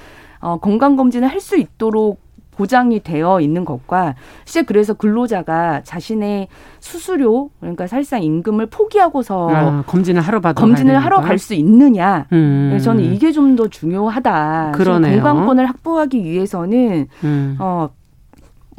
어, 0.41 0.57
건강검진을 0.57 1.27
할 1.27 1.39
수 1.39 1.57
있도록 1.57 2.19
보장이 2.51 2.99
되어 2.99 3.39
있는 3.39 3.63
것과 3.63 4.15
실제 4.43 4.63
그래서 4.65 4.93
근로자가 4.93 5.81
자신의 5.83 6.49
수수료 6.81 7.51
그러니까 7.61 7.87
사실상 7.87 8.21
임금을 8.21 8.65
포기하고서 8.65 9.49
아, 9.49 9.83
검진을 9.87 10.21
하러 10.21 10.41
받아 10.41 10.59
검진을 10.59 10.99
하러 10.99 11.21
갈 11.21 11.37
수 11.39 11.53
있느냐 11.53 12.25
음. 12.33 12.77
저는 12.83 13.01
이게 13.05 13.31
좀 13.31 13.55
더 13.55 13.67
중요하다. 13.69 14.73
그러네요. 14.75 15.23
건강권을 15.23 15.67
확보하기 15.67 16.21
위해서는 16.21 17.07
음. 17.23 17.55
어뭐 17.59 17.91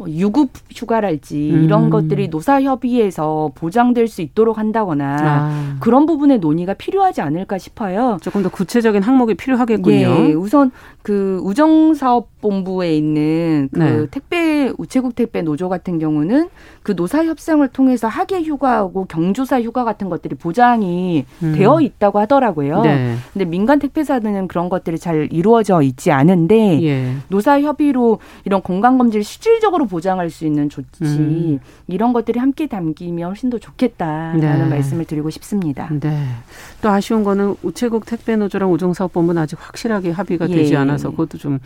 유급 0.08 0.50
휴가랄지 0.74 1.50
음. 1.52 1.64
이런 1.64 1.90
것들이 1.90 2.28
노사 2.28 2.62
협의에서 2.62 3.52
보장될 3.54 4.08
수 4.08 4.22
있도록 4.22 4.58
한다거나 4.58 5.16
아. 5.20 5.76
그런 5.80 6.06
부분의 6.06 6.38
논의가 6.38 6.74
필요하지 6.74 7.20
않을까 7.20 7.58
싶어요. 7.58 8.18
조금 8.22 8.42
더 8.42 8.48
구체적인 8.48 9.02
항목이 9.02 9.34
필요하겠군요. 9.34 9.96
예, 9.96 10.32
우선 10.32 10.70
그 11.02 11.40
우정사업본부에 11.42 12.96
있는 12.96 13.68
그 13.72 13.78
네. 13.78 14.06
택배 14.10 14.72
우체국 14.78 15.14
택배 15.14 15.42
노조 15.42 15.68
같은 15.68 15.98
경우는 15.98 16.48
그 16.82 16.96
노사 16.96 17.24
협상을 17.24 17.66
통해서 17.68 18.08
학예 18.08 18.42
휴가하고 18.42 19.04
경조사 19.04 19.60
휴가 19.60 19.84
같은 19.84 20.08
것들이 20.08 20.34
보장이 20.34 21.26
음. 21.42 21.54
되어 21.56 21.80
있다고 21.80 22.18
하더라고요. 22.20 22.80
네. 22.82 23.16
근데 23.32 23.44
민간 23.44 23.78
택배사들은 23.78 24.48
그런 24.48 24.68
것들이 24.68 24.98
잘 24.98 25.28
이루어져 25.30 25.82
있지 25.82 26.10
않은데 26.10 26.82
예. 26.82 27.14
노사 27.28 27.60
협의로 27.60 28.18
이런 28.44 28.62
건강 28.62 28.96
검진을 28.98 29.22
실질적으로 29.24 29.86
보장할 29.86 30.30
수 30.30 30.46
있는 30.46 30.68
조치 30.70 31.04
음. 31.04 31.58
이런 31.86 32.12
것들이 32.12 32.38
함께 32.38 32.66
담기면 32.66 33.28
훨씬 33.28 33.50
더 33.50 33.58
좋겠다라는 33.58 34.40
네. 34.40 34.64
말씀을 34.68 35.04
드리고 35.04 35.30
싶습니다. 35.30 35.88
네. 36.00 36.26
또 36.80 36.88
아쉬운 36.88 37.24
거는 37.24 37.56
우체국 37.62 38.06
택배 38.06 38.36
노조랑 38.36 38.72
우정사업본부는 38.72 39.42
아직 39.42 39.58
확실하게 39.60 40.10
합의가 40.12 40.48
예. 40.48 40.54
되지 40.54 40.76
않아서 40.76 41.10
그것도 41.10 41.36
좀더 41.38 41.60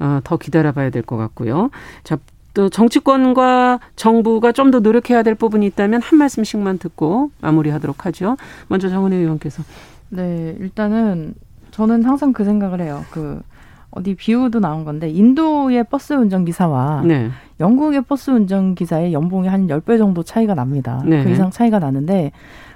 어, 0.00 0.36
기다려봐야 0.38 0.90
될 0.90 1.04
것 1.04 1.16
같고요. 1.18 1.70
자, 2.02 2.16
또 2.54 2.68
정치권과 2.68 3.80
정부가 3.96 4.52
좀 4.52 4.70
더 4.70 4.78
노력해야 4.80 5.22
될 5.22 5.34
부분이 5.34 5.66
있다면 5.66 6.00
한 6.02 6.18
말씀씩만 6.18 6.78
듣고 6.78 7.30
마무리하도록 7.42 8.06
하죠. 8.06 8.36
먼저 8.68 8.88
정은혜 8.88 9.16
의원께서. 9.16 9.62
네, 10.08 10.56
일단은 10.60 11.34
저는 11.72 12.04
항상 12.04 12.32
그 12.32 12.44
생각을 12.44 12.80
해요. 12.80 13.04
그 13.10 13.40
어디 13.90 14.14
비유도 14.14 14.58
나온 14.60 14.84
건데 14.84 15.08
인도의 15.10 15.84
버스 15.84 16.12
운전 16.14 16.44
기사와 16.44 17.02
네. 17.04 17.30
영국의 17.60 18.02
버스 18.02 18.30
운전 18.30 18.74
기사의 18.74 19.12
연봉이 19.12 19.46
한 19.48 19.68
열 19.68 19.80
배 19.80 19.98
정도 19.98 20.22
차이가 20.22 20.54
납니다. 20.54 21.02
네. 21.04 21.22
그 21.22 21.30
이상 21.30 21.50
차이가 21.50 21.78
나는데 21.78 22.32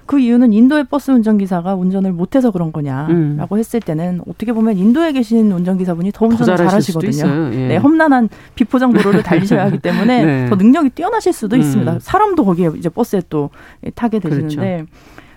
그 0.09 0.19
이유는 0.19 0.55
인도의 0.55 0.85
버스 0.85 1.11
운전기사가 1.11 1.75
운전을 1.75 2.13
못해서 2.13 2.51
그런 2.51 2.73
거냐라고 2.73 3.55
음. 3.55 3.59
했을 3.59 3.79
때는 3.79 4.23
어떻게 4.27 4.55
보면 4.55 4.79
인도에 4.79 5.13
계신 5.13 5.53
운전기사분이 5.53 6.13
더 6.13 6.25
운전을 6.25 6.57
더 6.57 6.57
잘하시거든요. 6.57 7.51
예. 7.53 7.69
네, 7.69 7.77
험난한 7.77 8.31
비포장 8.55 8.95
도로를 8.95 9.23
달리셔야 9.23 9.67
하기 9.67 9.79
때문에 9.81 10.25
네. 10.25 10.49
더 10.49 10.57
능력이 10.57 10.91
뛰어나실 10.91 11.35
수도 11.35 11.57
음. 11.57 11.61
있습니다. 11.61 11.99
사람도 12.01 12.43
거기에 12.43 12.71
이제 12.79 12.89
버스에 12.89 13.21
또 13.29 13.51
타게 13.95 14.19
되시는데 14.19 14.57
그렇죠. 14.57 14.87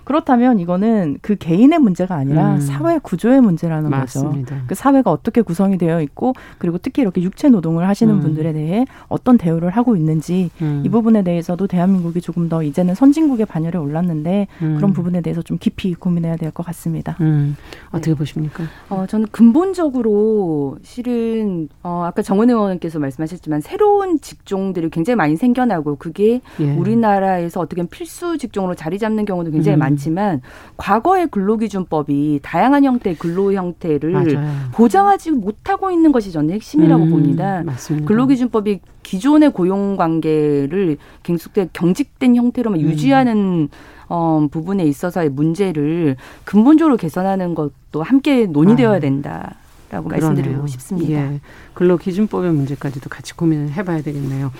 그렇다면 0.04 0.60
이거는 0.60 1.18
그 1.20 1.36
개인의 1.36 1.78
문제가 1.80 2.14
아니라 2.14 2.54
음. 2.54 2.60
사회 2.60 2.98
구조의 2.98 3.40
문제라는 3.40 3.90
맞습니다. 3.90 4.54
거죠. 4.54 4.66
그 4.68 4.74
사회가 4.74 5.10
어떻게 5.10 5.42
구성이 5.42 5.78
되어 5.78 6.00
있고 6.02 6.32
그리고 6.58 6.78
특히 6.78 7.02
이렇게 7.02 7.20
육체 7.22 7.48
노동을 7.48 7.88
하시는 7.88 8.14
음. 8.14 8.20
분들에 8.20 8.52
대해 8.52 8.84
어떤 9.08 9.36
대우를 9.38 9.70
하고 9.70 9.96
있는지 9.96 10.50
음. 10.60 10.82
이 10.84 10.88
부분에 10.88 11.22
대해서도 11.22 11.66
대한민국이 11.66 12.20
조금 12.20 12.48
더 12.48 12.62
이제는 12.62 12.94
선진국의 12.94 13.46
반열에 13.46 13.78
올랐는데 13.78 14.46
음. 14.62 14.76
그런 14.76 14.92
부분에 14.92 15.20
대해서 15.20 15.42
좀 15.42 15.58
깊이 15.58 15.94
고민해야 15.94 16.36
될 16.36 16.52
것 16.52 16.66
같습니다. 16.66 17.16
음. 17.22 17.56
어떻게 17.88 18.10
네. 18.10 18.14
보십니까? 18.16 18.64
어, 18.90 19.06
저는 19.08 19.26
근본적으로 19.30 20.76
실은 20.82 21.68
어, 21.82 22.04
아까 22.06 22.22
정원 22.22 22.50
의원께서 22.50 22.98
말씀하셨지만 22.98 23.60
새로운 23.60 24.20
직종들이 24.20 24.90
굉장히 24.90 25.16
많이 25.16 25.36
생겨나고 25.36 25.96
그게 25.96 26.40
예. 26.60 26.74
우리나라에서 26.76 27.60
어떻게 27.60 27.82
필수 27.86 28.38
직종으로 28.38 28.74
자리 28.74 28.98
잡는 28.98 29.24
경우도 29.24 29.50
굉장히 29.50 29.76
많. 29.78 29.91
많지만 29.92 30.40
과거의 30.76 31.28
근로기준법이 31.28 32.40
다양한 32.42 32.84
형태의 32.84 33.16
근로 33.16 33.52
형태를 33.52 34.10
맞아요. 34.10 34.40
보장하지 34.72 35.32
못하고 35.32 35.90
있는 35.90 36.12
것이 36.12 36.32
저는 36.32 36.54
핵심이라고 36.54 37.04
음, 37.04 37.10
봅니다. 37.10 37.62
맞습니다. 37.64 38.06
근로기준법이 38.06 38.80
기존의 39.02 39.52
고용 39.52 39.96
관계를 39.96 40.96
경숙된 41.22 41.70
경직된 41.72 42.36
형태로만 42.36 42.80
음. 42.80 42.84
유지하는 42.84 43.68
어, 44.08 44.46
부분에 44.50 44.84
있어서의 44.84 45.30
문제를 45.30 46.16
근본적으로 46.44 46.96
개선하는 46.96 47.54
것도 47.54 48.02
함께 48.02 48.46
논의되어야 48.46 48.96
아. 48.96 49.00
된다. 49.00 49.56
라고 49.90 50.08
말씀드리고 50.08 50.66
싶습니다. 50.68 51.12
예. 51.12 51.40
근로기준법의 51.74 52.50
문제까지도 52.52 53.10
같이 53.10 53.36
고민을 53.36 53.72
해봐야 53.72 54.00
되겠네요. 54.00 54.50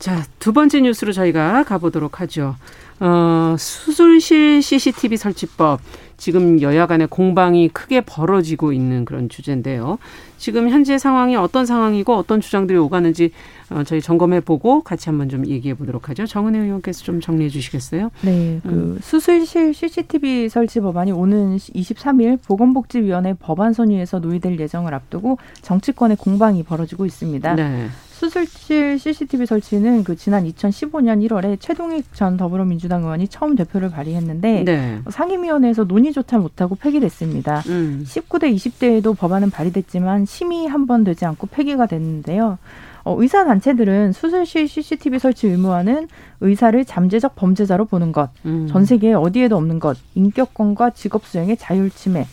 자, 0.00 0.24
두 0.40 0.52
번째 0.52 0.80
뉴스로 0.80 1.12
저희가 1.12 1.62
가보도록 1.62 2.20
하죠. 2.20 2.56
어, 3.00 3.56
수술실 3.58 4.62
CCTV 4.62 5.16
설치법 5.16 5.80
지금 6.22 6.62
여야 6.62 6.86
간의 6.86 7.08
공방이 7.08 7.68
크게 7.68 8.02
벌어지고 8.02 8.72
있는 8.72 9.04
그런 9.04 9.28
주제인데요. 9.28 9.98
지금 10.38 10.68
현재 10.68 10.96
상황이 10.96 11.34
어떤 11.34 11.66
상황이고 11.66 12.14
어떤 12.14 12.40
주장들이 12.40 12.78
오가는지 12.78 13.32
어, 13.70 13.82
저희 13.82 14.00
점검해 14.00 14.40
보고 14.40 14.82
같이 14.82 15.08
한번 15.08 15.28
좀 15.28 15.44
얘기해 15.46 15.74
보도록 15.74 16.08
하죠. 16.08 16.24
정은혜 16.26 16.60
의원께서 16.60 17.02
좀 17.02 17.20
정리해 17.20 17.48
주시겠어요? 17.48 18.10
네. 18.20 18.60
그 18.62 18.68
음. 18.68 18.98
수술실 19.02 19.74
CCTV 19.74 20.48
설치 20.48 20.78
법안이 20.78 21.10
오는 21.10 21.56
23일 21.56 22.40
보건복지위원회 22.46 23.34
법안 23.40 23.72
선의에서 23.72 24.20
논의될 24.20 24.60
예정을 24.60 24.94
앞두고 24.94 25.38
정치권의 25.62 26.18
공방이 26.18 26.62
벌어지고 26.62 27.04
있습니다. 27.04 27.56
네. 27.56 27.88
수술실 28.26 29.00
CCTV 29.00 29.46
설치는 29.46 30.04
그 30.04 30.14
지난 30.14 30.44
2015년 30.44 31.26
1월에 31.26 31.58
최동익 31.58 32.14
전 32.14 32.36
더불어민주당 32.36 33.02
의원이 33.02 33.26
처음 33.26 33.56
대표를 33.56 33.90
발의했는데 33.90 34.62
네. 34.64 35.00
상임위원회에서 35.10 35.84
논의조차 35.84 36.38
못하고 36.38 36.76
폐기됐습니다. 36.76 37.62
음. 37.66 38.04
19대 38.06 38.54
20대에도 38.54 39.18
법안은 39.18 39.50
발의됐지만 39.50 40.26
심의 40.26 40.68
한 40.68 40.82
번 40.86 41.04
되지 41.04 41.24
않고 41.24 41.46
폐기가 41.48 41.86
됐는데요. 41.86 42.58
어, 43.04 43.16
의사 43.20 43.44
단체들은 43.44 44.12
수술실 44.12 44.66
CCTV 44.68 45.18
설치 45.20 45.46
의무화는 45.48 46.08
의사를 46.40 46.84
잠재적 46.84 47.34
범죄자로 47.36 47.84
보는 47.86 48.10
것, 48.12 48.30
음. 48.44 48.66
전 48.68 48.84
세계 48.84 49.14
어디에도 49.14 49.56
없는 49.56 49.78
것, 49.80 49.96
인격권과 50.14 50.90
직업 50.90 51.24
수행의 51.24 51.56
자율 51.56 51.88
침해, 51.90 52.26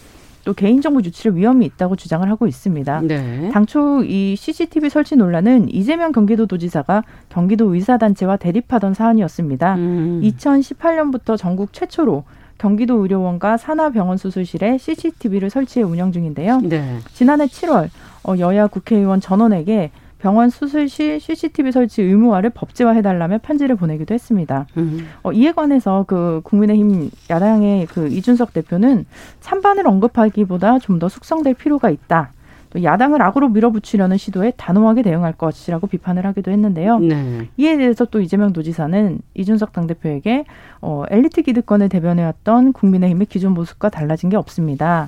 또 0.45 0.53
개인정보 0.53 1.01
유출의 1.01 1.37
위험이 1.37 1.65
있다고 1.65 1.95
주장을 1.95 2.27
하고 2.29 2.47
있습니다. 2.47 3.01
네. 3.01 3.49
당초 3.51 4.03
이 4.03 4.35
CCTV 4.35 4.89
설치 4.89 5.15
논란은 5.15 5.69
이재명 5.73 6.11
경기도도지사가 6.11 7.03
경기도 7.29 7.73
의사단체와 7.73 8.37
대립하던 8.37 8.93
사안이었습니다. 8.93 9.75
음. 9.75 10.21
2018년부터 10.23 11.37
전국 11.37 11.73
최초로 11.73 12.23
경기도 12.57 13.01
의료원과 13.01 13.57
산하병원 13.57 14.17
수술실에 14.17 14.77
CCTV를 14.77 15.49
설치해 15.49 15.83
운영 15.83 16.11
중인데요. 16.11 16.59
네. 16.61 16.99
지난해 17.13 17.45
7월 17.45 17.89
어, 18.23 18.37
여야 18.37 18.67
국회의원 18.67 19.21
전원에게 19.21 19.91
병원 20.19 20.49
수술실 20.49 21.19
CCTV 21.19 21.71
설치 21.71 22.01
의무화를 22.01 22.49
법제화해달라며 22.51 23.39
편지를 23.41 23.75
보내기도 23.75 24.13
했습니다. 24.13 24.67
음. 24.77 25.07
어, 25.23 25.31
이에 25.31 25.53
관해서 25.53 26.03
그 26.07 26.41
국민의힘 26.43 27.09
야당의 27.29 27.87
그 27.87 28.07
이준석 28.07 28.53
대표는 28.53 29.05
찬반을 29.39 29.87
언급하기보다 29.87 30.79
좀 30.79 30.99
더 30.99 31.07
숙성될 31.07 31.53
필요가 31.53 31.89
있다. 31.89 32.31
또 32.71 32.83
야당을 32.83 33.21
악으로 33.21 33.47
밀어붙이려는 33.49 34.17
시도에 34.17 34.51
단호하게 34.57 35.01
대응할 35.01 35.31
것이라고 35.31 35.87
비판을 35.87 36.25
하기도 36.25 36.51
했는데요. 36.51 36.99
네. 36.99 37.47
이에 37.55 37.77
대해서 37.77 38.03
또 38.03 38.19
이재명 38.19 38.51
도지사는 38.51 39.19
이준석 39.33 39.71
당대표에게 39.71 40.43
어, 40.81 41.05
엘리트 41.09 41.43
기득권을 41.43 41.87
대변해왔던 41.87 42.73
국민의힘의 42.73 43.27
기존 43.27 43.53
모습과 43.53 43.87
달라진 43.89 44.29
게 44.29 44.35
없습니다. 44.35 45.07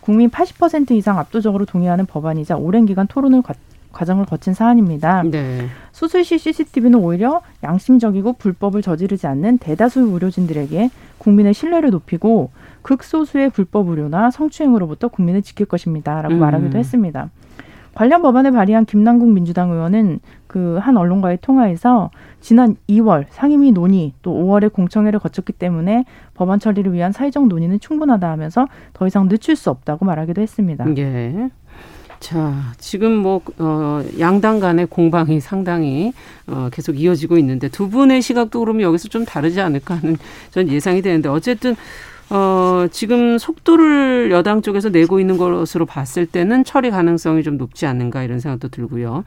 국민 0.00 0.30
80% 0.30 0.92
이상 0.92 1.18
압도적으로 1.18 1.64
동의하는 1.64 2.06
법안이자 2.06 2.56
오랜 2.56 2.86
기간 2.86 3.08
토론을 3.08 3.42
과정을 3.92 4.26
거친 4.26 4.54
사안입니다. 4.54 5.22
네. 5.24 5.66
수술실 5.92 6.38
CCTV는 6.38 6.98
오히려 6.98 7.40
양심적이고 7.62 8.34
불법을 8.34 8.82
저지르지 8.82 9.26
않는 9.26 9.58
대다수 9.58 10.00
의료진들에게 10.00 10.90
국민의 11.18 11.54
신뢰를 11.54 11.90
높이고 11.90 12.50
극소수의 12.82 13.50
불법 13.50 13.88
의료나 13.88 14.30
성추행으로부터 14.30 15.08
국민을 15.08 15.42
지킬 15.42 15.66
것입니다라고 15.66 16.34
음. 16.34 16.40
말하기도 16.40 16.76
했습니다. 16.78 17.30
관련 17.94 18.22
법안을 18.22 18.52
발의한 18.52 18.86
김남국 18.86 19.28
민주당 19.32 19.70
의원은 19.70 20.20
그 20.46 20.78
한 20.80 20.96
언론과의 20.96 21.38
통화에서 21.40 22.10
지난 22.40 22.76
2월 22.88 23.24
상임위 23.30 23.72
논의 23.72 24.12
또 24.22 24.32
5월에 24.32 24.72
공청회를 24.72 25.18
거쳤기 25.18 25.52
때문에 25.52 26.04
법안 26.34 26.58
처리를 26.58 26.92
위한 26.92 27.12
사회적 27.12 27.48
논의는 27.48 27.80
충분하다 27.80 28.30
하면서 28.30 28.66
더 28.92 29.06
이상 29.06 29.28
늦출 29.28 29.56
수 29.56 29.70
없다고 29.70 30.04
말하기도 30.04 30.40
했습니다. 30.40 30.86
예. 30.98 31.50
자, 32.22 32.72
지금 32.78 33.16
뭐, 33.16 33.42
어, 33.58 34.00
양당 34.20 34.60
간의 34.60 34.86
공방이 34.86 35.40
상당히, 35.40 36.12
어, 36.46 36.68
계속 36.72 37.00
이어지고 37.00 37.36
있는데 37.38 37.68
두 37.68 37.90
분의 37.90 38.22
시각도 38.22 38.60
그러면 38.60 38.82
여기서 38.82 39.08
좀 39.08 39.24
다르지 39.24 39.60
않을까 39.60 39.96
하는 39.96 40.16
전 40.52 40.68
예상이 40.68 41.02
되는데 41.02 41.28
어쨌든, 41.28 41.74
어, 42.30 42.86
지금 42.92 43.38
속도를 43.38 44.30
여당 44.30 44.62
쪽에서 44.62 44.90
내고 44.90 45.18
있는 45.18 45.36
것으로 45.36 45.84
봤을 45.84 46.24
때는 46.26 46.62
처리 46.62 46.90
가능성이 46.90 47.42
좀 47.42 47.58
높지 47.58 47.86
않는가 47.86 48.22
이런 48.22 48.38
생각도 48.38 48.68
들고요. 48.68 49.24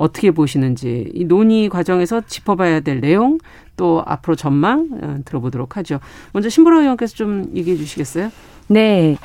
어떻게 0.00 0.30
보시는지 0.30 1.10
이 1.14 1.24
논의 1.24 1.68
과정에서 1.68 2.22
짚어봐야 2.26 2.80
될 2.80 3.00
내용 3.00 3.38
또 3.76 4.02
앞으로 4.06 4.34
전망 4.34 4.88
어, 5.02 5.18
들어보도록 5.24 5.76
하죠. 5.76 6.00
먼저 6.32 6.48
신보라 6.48 6.80
의원께서 6.80 7.14
좀 7.14 7.50
얘기해 7.54 7.76
주시겠어요? 7.76 8.30
네. 8.68 9.16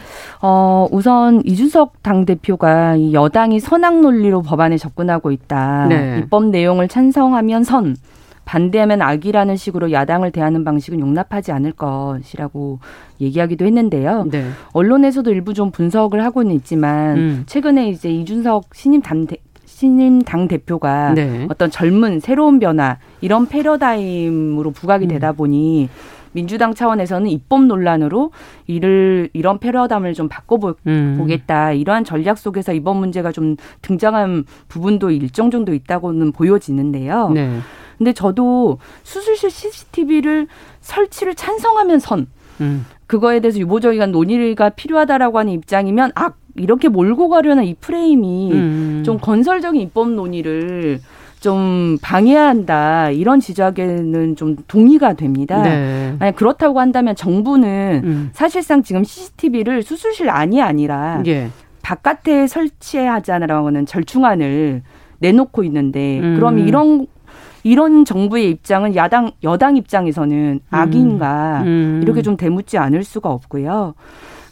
어, 0.42 0.88
우선 0.92 1.42
이준석 1.46 2.02
당대표가 2.02 2.96
이 2.96 3.14
여당이 3.14 3.60
선악 3.60 4.02
논리로 4.02 4.42
법안에 4.42 4.78
접근하고 4.78 5.32
있다. 5.32 5.88
네. 5.88 6.20
입법 6.24 6.46
내용을 6.48 6.88
찬성하면 6.88 7.64
선, 7.64 7.96
반대하면 8.46 9.02
악이라는 9.02 9.56
식으로 9.56 9.92
야당을 9.92 10.32
대하는 10.32 10.64
방식은 10.64 11.00
용납하지 11.00 11.52
않을 11.52 11.74
것이라고 11.74 12.80
얘기하기도 13.22 13.66
했는데요. 13.66 14.26
네. 14.32 14.50
언론에서도 14.74 15.32
일부 15.32 15.54
좀 15.54 15.72
분석을 15.72 16.24
하고는 16.24 16.52
있지만 16.56 17.18
음. 17.18 17.44
최근에 17.46 17.90
이제 17.90 18.10
이준석 18.10 18.74
신임 18.74 19.02
당 19.02 19.26
신임 19.76 20.22
당 20.22 20.48
대표가 20.48 21.14
네. 21.16 21.48
어떤 21.50 21.70
젊은 21.70 22.22
새로운 22.22 22.60
변화 22.60 22.98
이런 23.20 23.46
패러다임으로 23.46 24.72
부각이 24.72 25.06
되다 25.06 25.32
음. 25.32 25.36
보니 25.36 25.90
민주당 26.32 26.74
차원에서는 26.74 27.30
입법 27.30 27.66
논란으로 27.66 28.32
이를 28.68 29.30
이런 29.34 29.60
패러담을 29.60 30.14
좀 30.14 30.30
바꿔보겠다 30.30 31.72
음. 31.72 31.76
이러한 31.76 32.06
전략 32.06 32.38
속에서 32.38 32.72
이번 32.72 32.96
문제가 32.96 33.34
좀 33.34 33.58
등장한 33.82 34.46
부분도 34.70 35.12
일정 35.12 35.52
정도 35.52 35.74
있다고는 35.74 36.32
보여지는데요. 36.32 37.32
네. 37.32 37.60
근데 37.98 38.14
저도 38.14 38.80
수술실 39.04 39.50
CCTV를 39.50 40.48
설치를 40.80 41.36
찬성하면 41.36 42.00
선 42.00 42.28
음. 42.62 42.86
그거에 43.08 43.42
대해서 43.42 43.60
유보적인 43.60 44.10
논의가 44.10 44.70
필요하다라고 44.70 45.38
하는 45.38 45.52
입장이면 45.52 46.14
아 46.16 46.32
이렇게 46.56 46.88
몰고 46.88 47.30
가려는 47.30 47.66
이 47.66 47.74
프레임이 47.76 48.52
음. 48.52 49.04
좀 49.06 49.18
건설적인 49.20 49.80
입법 49.82 50.10
논의를 50.12 51.00
좀 51.40 51.98
방해한다 52.02 53.12
이런 53.12 53.40
지적에는 53.40 54.36
좀 54.36 54.56
동의가 54.68 55.14
됩니다. 55.14 55.62
네. 55.62 56.16
만약 56.18 56.36
그렇다고 56.36 56.80
한다면 56.80 57.16
정부는 57.16 58.02
음. 58.04 58.30
사실상 58.34 58.82
지금 58.84 59.04
CCTV를 59.04 59.84
수술실 59.84 60.30
안이 60.30 60.62
아니라 60.62 61.22
예. 61.28 61.50
바깥에 61.82 62.48
설치하자라는 62.48 63.86
절충안을 63.86 64.82
내놓고 65.20 65.64
있는데 65.66 66.20
음. 66.20 66.36
그럼 66.36 66.60
이런 66.60 67.06
이런 67.64 68.06
정부의 68.06 68.50
입장은 68.50 68.96
야당 68.96 69.32
여당 69.44 69.76
입장에서는 69.76 70.62
악인가 70.70 71.62
음. 71.64 71.68
음. 71.68 72.00
이렇게 72.02 72.22
좀 72.22 72.38
대묻지 72.38 72.78
않을 72.78 73.04
수가 73.04 73.30
없고요. 73.30 73.94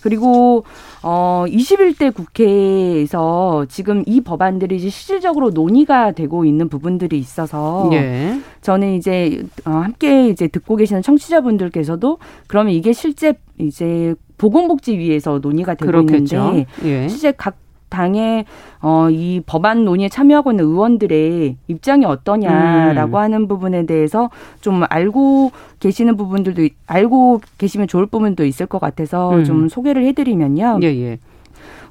그리고 0.03 0.65
어 1.01 1.45
21대 1.47 2.13
국회에서 2.13 3.65
지금 3.69 4.03
이 4.05 4.19
법안들이 4.19 4.75
이제 4.75 4.89
실질적으로 4.89 5.51
논의가 5.51 6.11
되고 6.11 6.43
있는 6.43 6.67
부분들이 6.67 7.17
있어서 7.17 7.89
예. 7.93 8.37
저는 8.61 8.95
이제 8.95 9.43
어 9.65 9.71
함께 9.71 10.27
이제 10.27 10.47
듣고 10.47 10.75
계시는 10.75 11.01
청취자분들께서도 11.01 12.17
그러면 12.47 12.73
이게 12.73 12.91
실제 12.91 13.33
이제 13.57 14.13
보건복지위에서 14.37 15.39
논의가 15.41 15.75
되고 15.75 15.89
그렇겠죠. 15.89 16.35
있는데 16.35 16.65
예. 16.83 17.07
실제 17.07 17.31
각 17.31 17.55
당의 17.93 18.45
어, 18.81 19.07
이 19.11 19.41
법안 19.45 19.85
논의에 19.85 20.09
참여하고 20.09 20.51
있는 20.51 20.65
의원들의 20.65 21.57
입장이 21.67 22.05
어떠냐라고 22.05 23.17
음. 23.17 23.21
하는 23.21 23.47
부분에 23.47 23.85
대해서 23.85 24.31
좀 24.61 24.83
알고 24.89 25.51
계시는 25.79 26.17
부분들도 26.17 26.67
알고 26.87 27.41
계시면 27.59 27.87
좋을 27.87 28.07
부분도 28.07 28.45
있을 28.45 28.65
것 28.65 28.81
같아서 28.81 29.35
음. 29.35 29.43
좀 29.43 29.69
소개를 29.69 30.03
해드리면요. 30.05 30.79
예, 30.81 30.87
예. 30.87 31.19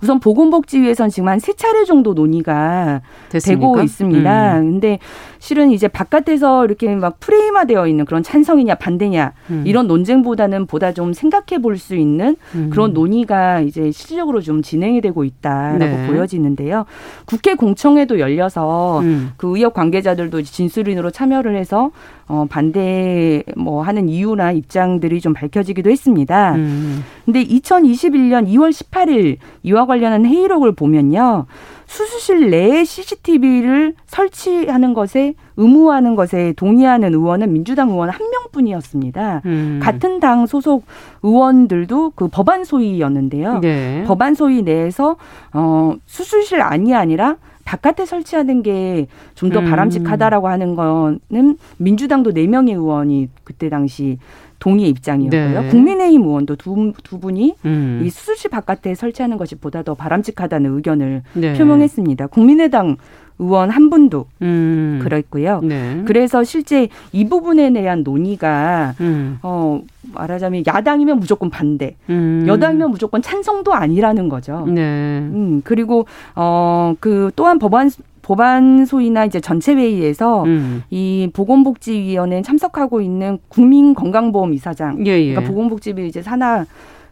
우선 0.02 0.18
보건복지위에서는 0.20 1.10
지금 1.10 1.28
한 1.28 1.38
세 1.42 1.52
차례 1.54 1.84
정도 1.84 2.14
논의가 2.14 3.00
됐습니까? 3.30 3.60
되고 3.60 3.82
있습니다. 3.82 4.58
음. 4.60 4.70
근데 4.72 4.98
실은 5.40 5.70
이제 5.72 5.88
바깥에서 5.88 6.64
이렇게 6.66 6.94
막 6.94 7.18
프레임화되어 7.18 7.88
있는 7.88 8.04
그런 8.04 8.22
찬성이냐 8.22 8.76
반대냐 8.76 9.32
음. 9.50 9.64
이런 9.66 9.88
논쟁보다는 9.88 10.66
보다 10.66 10.92
좀 10.92 11.12
생각해 11.12 11.60
볼 11.60 11.72
수 11.78 11.96
있는 11.96 12.36
음. 12.54 12.68
그런 12.70 12.92
논의가 12.92 13.60
이제 13.60 13.90
실질적으로 13.90 14.40
좀 14.40 14.62
진행이 14.62 15.00
되고 15.00 15.24
있다라고 15.24 15.78
네. 15.84 16.06
보여지는데요. 16.06 16.84
국회 17.24 17.54
공청회도 17.54 18.20
열려서 18.20 19.00
음. 19.00 19.32
그 19.36 19.56
의협 19.56 19.72
관계자들도 19.74 20.42
진술인으로 20.42 21.10
참여를 21.10 21.56
해서 21.56 21.90
어 22.28 22.46
반대 22.48 23.42
뭐 23.56 23.82
하는 23.82 24.08
이유나 24.08 24.52
입장들이 24.52 25.20
좀 25.20 25.32
밝혀지기도 25.34 25.90
했습니다. 25.90 26.54
음. 26.54 27.02
근데 27.24 27.42
2021년 27.44 28.46
2월 28.48 28.70
18일 28.70 29.38
이와 29.64 29.86
관 29.86 29.91
련한 30.00 30.26
회의록을 30.26 30.72
보면요. 30.72 31.46
수술실 31.86 32.48
내에 32.48 32.84
CCTV를 32.84 33.94
설치하는 34.06 34.94
것에 34.94 35.34
의무화하는 35.58 36.14
것에 36.14 36.54
동의하는 36.56 37.12
의원은 37.12 37.52
민주당 37.52 37.90
의원 37.90 38.08
한 38.08 38.30
명뿐이었습니다. 38.30 39.42
음. 39.44 39.80
같은 39.82 40.18
당 40.18 40.46
소속 40.46 40.84
의원들도 41.22 42.12
그 42.14 42.28
법안 42.28 42.64
소위였는데요. 42.64 43.58
네. 43.58 44.04
법안 44.06 44.34
소위 44.34 44.62
내에서 44.62 45.16
어 45.52 45.94
수술실 46.06 46.62
안이 46.62 46.94
아니라 46.94 47.36
바깥에 47.64 48.06
설치하는 48.06 48.62
게 48.62 49.06
좀더 49.34 49.60
음. 49.60 49.66
바람직하다라고 49.66 50.48
하는 50.48 50.74
거는 50.74 51.58
민주당도 51.76 52.32
네 52.32 52.46
명의 52.46 52.74
의원이 52.74 53.28
그때 53.44 53.68
당시 53.68 54.18
동의 54.62 54.88
입장이었고요. 54.90 55.60
네. 55.60 55.68
국민의힘 55.70 56.22
의원도 56.22 56.54
두, 56.54 56.92
두 57.02 57.18
분이 57.18 57.56
음. 57.64 58.02
이 58.04 58.10
수술실 58.10 58.48
바깥에 58.48 58.94
설치하는 58.94 59.36
것이 59.36 59.56
보다 59.56 59.82
더 59.82 59.96
바람직하다는 59.96 60.76
의견을 60.76 61.24
네. 61.32 61.52
표명했습니다. 61.54 62.28
국민의당 62.28 62.96
의원 63.42 63.70
한 63.70 63.90
분도 63.90 64.26
음. 64.40 65.00
그랬고요. 65.02 65.60
네. 65.62 66.02
그래서 66.06 66.44
실제 66.44 66.88
이 67.12 67.28
부분에 67.28 67.72
대한 67.72 68.02
논의가 68.02 68.94
음. 69.00 69.38
어 69.42 69.82
말하자면 70.14 70.64
야당이면 70.66 71.18
무조건 71.18 71.50
반대, 71.50 71.96
음. 72.08 72.44
여당이면 72.46 72.90
무조건 72.90 73.22
찬성도 73.22 73.74
아니라는 73.74 74.28
거죠. 74.28 74.66
네. 74.66 75.18
음 75.20 75.60
그리고 75.64 76.06
어 76.34 76.94
그 77.00 77.30
또한 77.36 77.58
법안 77.58 77.90
법안 78.22 78.84
소위나 78.84 79.24
이제 79.24 79.40
전체 79.40 79.74
회의에서 79.74 80.44
음. 80.44 80.82
이 80.90 81.28
보건복지위원회에 81.32 82.42
참석하고 82.42 83.00
있는 83.00 83.38
국민건강보험 83.48 84.54
이사장, 84.54 85.04
예, 85.06 85.10
예. 85.10 85.30
그러니까 85.30 85.52
보건복지부 85.52 86.00
이제 86.02 86.22
산하 86.22 86.64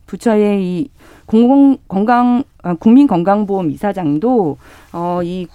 부처의 0.06 0.62
이 0.62 0.88
공공 1.26 1.78
건강 1.88 2.44
어, 2.62 2.74
국민건강보험 2.74 3.70
이사장도 3.70 4.56
어이 4.92 5.46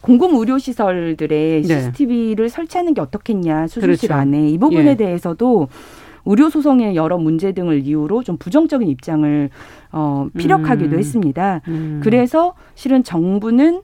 공공 0.00 0.36
의료 0.36 0.58
시설들의 0.58 1.64
CCTV를 1.64 2.44
네. 2.44 2.48
설치하는 2.48 2.94
게 2.94 3.00
어떻겠냐 3.00 3.66
수술실 3.66 4.08
그렇죠. 4.08 4.20
안에 4.20 4.48
이 4.50 4.58
부분에 4.58 4.90
예. 4.90 4.96
대해서도 4.96 5.68
의료 6.24 6.50
소송의 6.50 6.94
여러 6.94 7.18
문제 7.18 7.52
등을 7.52 7.86
이유로 7.86 8.22
좀 8.22 8.36
부정적인 8.36 8.88
입장을 8.88 9.50
어 9.92 10.28
피력하기도 10.36 10.96
음. 10.96 10.98
했습니다. 10.98 11.62
음. 11.68 12.00
그래서 12.02 12.54
실은 12.74 13.02
정부는 13.02 13.82